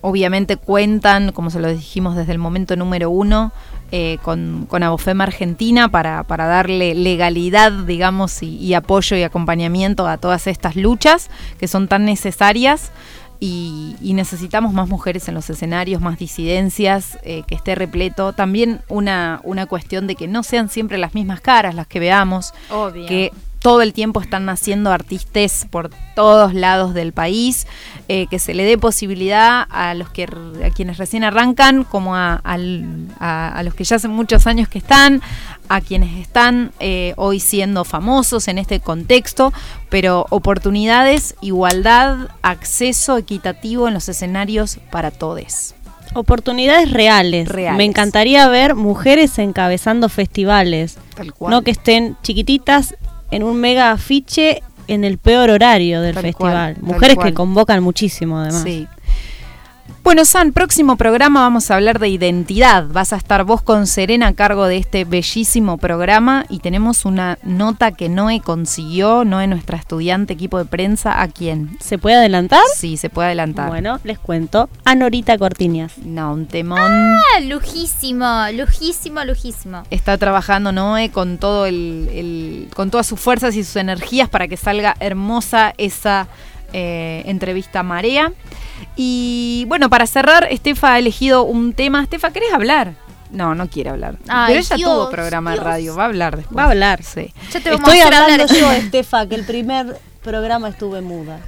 obviamente 0.00 0.56
cuentan, 0.56 1.32
como 1.32 1.50
se 1.50 1.60
lo 1.60 1.68
dijimos 1.68 2.16
desde 2.16 2.32
el 2.32 2.38
momento 2.38 2.76
número 2.76 3.10
uno, 3.10 3.52
eh, 3.90 4.18
con, 4.22 4.66
con 4.68 4.82
Abofem 4.82 5.20
Argentina 5.20 5.90
para, 5.90 6.24
para 6.24 6.46
darle 6.46 6.94
legalidad, 6.94 7.72
digamos, 7.72 8.42
y, 8.42 8.56
y 8.56 8.74
apoyo 8.74 9.16
y 9.16 9.22
acompañamiento 9.22 10.06
a 10.06 10.16
todas 10.16 10.46
estas 10.46 10.76
luchas 10.76 11.30
que 11.58 11.68
son 11.68 11.88
tan 11.88 12.04
necesarias. 12.04 12.90
Y, 13.44 13.96
y 14.00 14.14
necesitamos 14.14 14.72
más 14.72 14.88
mujeres 14.88 15.26
en 15.26 15.34
los 15.34 15.50
escenarios, 15.50 16.00
más 16.00 16.16
disidencias, 16.16 17.18
eh, 17.24 17.42
que 17.48 17.56
esté 17.56 17.74
repleto. 17.74 18.32
También 18.34 18.82
una, 18.88 19.40
una 19.42 19.66
cuestión 19.66 20.06
de 20.06 20.14
que 20.14 20.28
no 20.28 20.44
sean 20.44 20.68
siempre 20.68 20.96
las 20.96 21.14
mismas 21.16 21.40
caras 21.40 21.74
las 21.74 21.88
que 21.88 21.98
veamos, 21.98 22.54
Obvio. 22.70 23.04
que 23.08 23.32
todo 23.58 23.82
el 23.82 23.92
tiempo 23.92 24.20
están 24.20 24.44
naciendo 24.44 24.90
artistas 24.92 25.66
por 25.70 25.90
todos 26.16 26.52
lados 26.54 26.94
del 26.94 27.12
país, 27.12 27.66
eh, 28.08 28.26
que 28.28 28.38
se 28.40 28.54
le 28.54 28.64
dé 28.64 28.76
posibilidad 28.78 29.66
a 29.70 29.94
los 29.94 30.08
que 30.10 30.24
a 30.64 30.70
quienes 30.70 30.98
recién 30.98 31.22
arrancan, 31.24 31.84
como 31.84 32.14
a, 32.16 32.34
al- 32.42 33.06
a- 33.20 33.48
a 33.56 33.62
los 33.62 33.74
que 33.74 33.84
ya 33.84 33.96
hace 33.96 34.08
muchos 34.08 34.46
años 34.48 34.68
que 34.68 34.78
están, 34.78 35.20
a 35.68 35.80
quienes 35.80 36.18
están 36.18 36.72
eh, 36.80 37.14
hoy 37.16 37.40
siendo 37.40 37.84
famosos 37.84 38.48
en 38.48 38.58
este 38.58 38.80
contexto, 38.80 39.52
pero 39.88 40.26
oportunidades, 40.30 41.34
igualdad, 41.40 42.28
acceso 42.42 43.16
equitativo 43.16 43.88
en 43.88 43.94
los 43.94 44.08
escenarios 44.08 44.78
para 44.90 45.10
todos. 45.10 45.74
Oportunidades 46.14 46.90
reales. 46.90 47.48
Reales. 47.48 47.78
Me 47.78 47.84
encantaría 47.84 48.46
ver 48.48 48.74
mujeres 48.74 49.38
encabezando 49.38 50.08
festivales. 50.08 50.98
Tal 51.14 51.32
cual. 51.32 51.50
No 51.50 51.62
que 51.62 51.70
estén 51.70 52.16
chiquititas 52.22 52.94
en 53.30 53.42
un 53.42 53.56
mega 53.56 53.92
afiche 53.92 54.62
en 54.88 55.04
el 55.04 55.16
peor 55.18 55.48
horario 55.50 56.02
del 56.02 56.14
Tal 56.14 56.24
festival. 56.24 56.74
cual, 56.74 56.84
Mujeres 56.94 57.16
que 57.22 57.32
convocan 57.32 57.82
muchísimo 57.82 58.38
además. 58.38 58.62
Sí. 58.62 58.86
Bueno, 60.04 60.24
San, 60.24 60.52
próximo 60.52 60.96
programa 60.96 61.42
vamos 61.42 61.70
a 61.70 61.76
hablar 61.76 62.00
de 62.00 62.08
identidad. 62.08 62.86
Vas 62.88 63.12
a 63.12 63.16
estar 63.16 63.44
vos 63.44 63.62
con 63.62 63.86
Serena 63.86 64.26
a 64.26 64.32
cargo 64.34 64.66
de 64.66 64.76
este 64.78 65.04
bellísimo 65.04 65.78
programa 65.78 66.44
y 66.48 66.58
tenemos 66.58 67.04
una 67.04 67.38
nota 67.44 67.92
que 67.92 68.08
Noé 68.08 68.40
consiguió, 68.40 69.24
Noé, 69.24 69.46
nuestra 69.46 69.78
estudiante, 69.78 70.32
equipo 70.32 70.58
de 70.58 70.64
prensa, 70.64 71.22
¿a 71.22 71.28
quién? 71.28 71.78
¿Se 71.80 71.98
puede 71.98 72.16
adelantar? 72.16 72.60
Sí, 72.74 72.96
se 72.96 73.10
puede 73.10 73.28
adelantar. 73.28 73.68
Bueno, 73.68 74.00
les 74.02 74.18
cuento. 74.18 74.68
A 74.84 74.96
Norita 74.96 75.38
Cortiñas. 75.38 75.96
No, 75.98 76.32
un 76.32 76.46
temón. 76.46 76.80
Ah, 76.80 77.40
lujísimo, 77.48 78.26
lujísimo, 78.54 79.24
lujísimo. 79.24 79.84
Está 79.90 80.18
trabajando 80.18 80.72
Noé 80.72 81.10
con 81.10 81.38
todo 81.38 81.64
el, 81.64 82.08
el- 82.12 82.68
con 82.74 82.90
todas 82.90 83.06
sus 83.06 83.20
fuerzas 83.20 83.54
y 83.54 83.62
sus 83.62 83.76
energías 83.76 84.28
para 84.28 84.48
que 84.48 84.56
salga 84.56 84.96
hermosa 84.98 85.72
esa 85.78 86.26
eh, 86.72 87.22
entrevista 87.26 87.80
a 87.80 87.82
Marea. 87.84 88.32
Y 88.96 89.64
bueno, 89.68 89.88
para 89.90 90.06
cerrar, 90.06 90.46
Estefa 90.50 90.94
ha 90.94 90.98
elegido 90.98 91.42
un 91.44 91.72
tema. 91.72 92.02
Estefa, 92.02 92.30
¿querés 92.32 92.52
hablar? 92.52 92.94
No, 93.30 93.54
no 93.54 93.68
quiere 93.68 93.90
hablar. 93.90 94.16
Ay, 94.28 94.48
Pero 94.54 94.60
ella 94.60 94.76
Dios, 94.76 94.90
tuvo 94.90 95.10
programa 95.10 95.52
de 95.52 95.56
radio, 95.56 95.96
va 95.96 96.02
a 96.02 96.06
hablar 96.06 96.36
después. 96.36 96.56
Va 96.58 96.64
a 96.64 96.70
hablar. 96.70 97.02
Sí. 97.02 97.32
Ya 97.52 97.60
te 97.60 97.72
Estoy 97.74 97.98
a 98.00 98.04
hablando 98.06 98.42
hablar. 98.44 98.48
yo, 98.48 98.72
Estefa, 98.72 99.26
que 99.26 99.36
el 99.36 99.44
primer 99.46 99.96
programa 100.22 100.68
estuve 100.68 101.00
muda. 101.00 101.40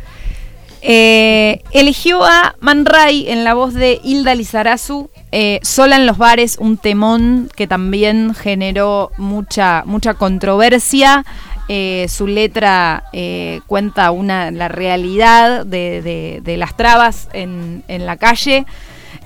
Eh, 0.87 1.63
eligió 1.71 2.23
a 2.25 2.57
Man 2.61 2.85
Ray 2.85 3.29
en 3.31 3.43
la 3.45 3.55
voz 3.55 3.73
de 3.73 4.01
Hilda 4.05 4.35
Lizarazu, 4.35 5.09
eh, 5.33 5.59
Sola 5.63 5.97
en 5.97 6.05
los 6.07 6.19
bares, 6.19 6.59
un 6.59 6.77
temón 6.77 7.49
que 7.57 7.67
también 7.67 8.35
generó 8.35 9.11
mucha, 9.17 9.83
mucha 9.87 10.13
controversia. 10.15 11.25
Eh, 11.69 12.07
su 12.11 12.27
letra 12.27 13.05
eh, 13.13 13.61
cuenta 13.67 14.11
una, 14.11 14.51
la 14.51 14.69
realidad 14.69 15.65
de, 15.65 16.03
de- 16.03 16.41
de 16.45 16.57
las 16.59 16.77
trabas 16.77 17.29
en, 17.33 17.83
en 17.89 18.05
la 18.05 18.17
calle 18.19 18.67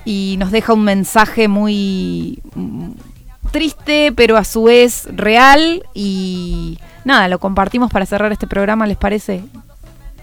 y 0.05 0.35
nos 0.39 0.51
deja 0.51 0.71
un 0.73 0.83
mensaje 0.85 1.47
muy, 1.49 2.41
triste, 3.51 4.11
pero 4.15 4.37
a 4.37 4.43
su 4.43 4.63
vez 4.63 5.07
real. 5.11 5.83
Y 5.93 6.79
nada, 7.03 7.27
lo 7.27 7.39
compartimos 7.39 7.91
para 7.91 8.05
cerrar 8.05 8.31
este 8.31 8.47
programa, 8.47 8.87
¿les 8.87 8.97
parece? 8.97 9.43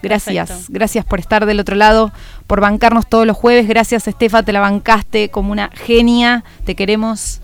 Gracias, 0.03 0.49
Perfecto. 0.49 0.73
gracias 0.73 1.05
por 1.05 1.19
estar 1.19 1.47
del 1.47 1.59
otro 1.59 1.75
lado, 1.75 2.13
por 2.47 2.61
bancarnos 2.61 3.07
todos 3.09 3.27
los 3.27 3.37
jueves. 3.37 3.67
Gracias, 3.67 4.07
Estefa, 4.07 4.43
te 4.43 4.53
la 4.53 4.61
bancaste 4.61 5.31
como 5.31 5.53
una 5.53 5.71
genia. 5.75 6.45
Te 6.65 6.75
queremos. 6.77 7.41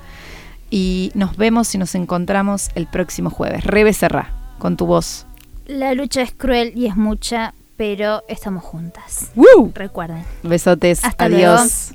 Y 0.71 1.11
nos 1.15 1.37
vemos 1.37 1.75
y 1.75 1.79
nos 1.79 1.95
encontramos 1.95 2.71
el 2.75 2.87
próximo 2.87 3.29
jueves. 3.29 3.65
Rebe 3.65 3.93
Serra, 3.93 4.31
con 4.63 4.77
tu 4.77 4.87
voz. 4.87 5.27
La 5.67 5.93
lucha 5.93 6.23
es 6.23 6.31
cruel 6.31 6.73
y 6.77 6.87
es 6.87 6.95
mucha, 6.95 7.53
pero 7.77 8.23
estamos 8.29 8.63
juntas. 8.63 9.33
¡Woo! 9.35 9.73
Recuerden. 9.75 10.25
Besotes. 10.45 11.05
Hasta 11.05 11.25
Adiós. 11.25 11.95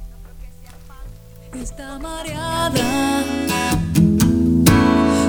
Está 1.54 1.98
mareada. 1.98 3.24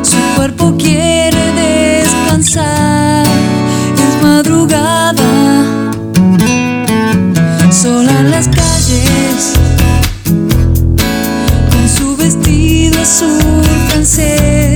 Su 0.02 0.16
cuerpo 0.34 0.74
quiere 0.78 1.52
descansar. 1.52 3.24
Es 3.94 4.20
madrugada. 4.20 5.92
Sola 7.70 8.18
en 8.18 8.32
las 8.32 8.48
calles. 8.48 9.52
Con 11.70 11.88
su 11.88 12.16
vestido 12.16 13.00
azul 13.00 13.64
francés. 13.90 14.67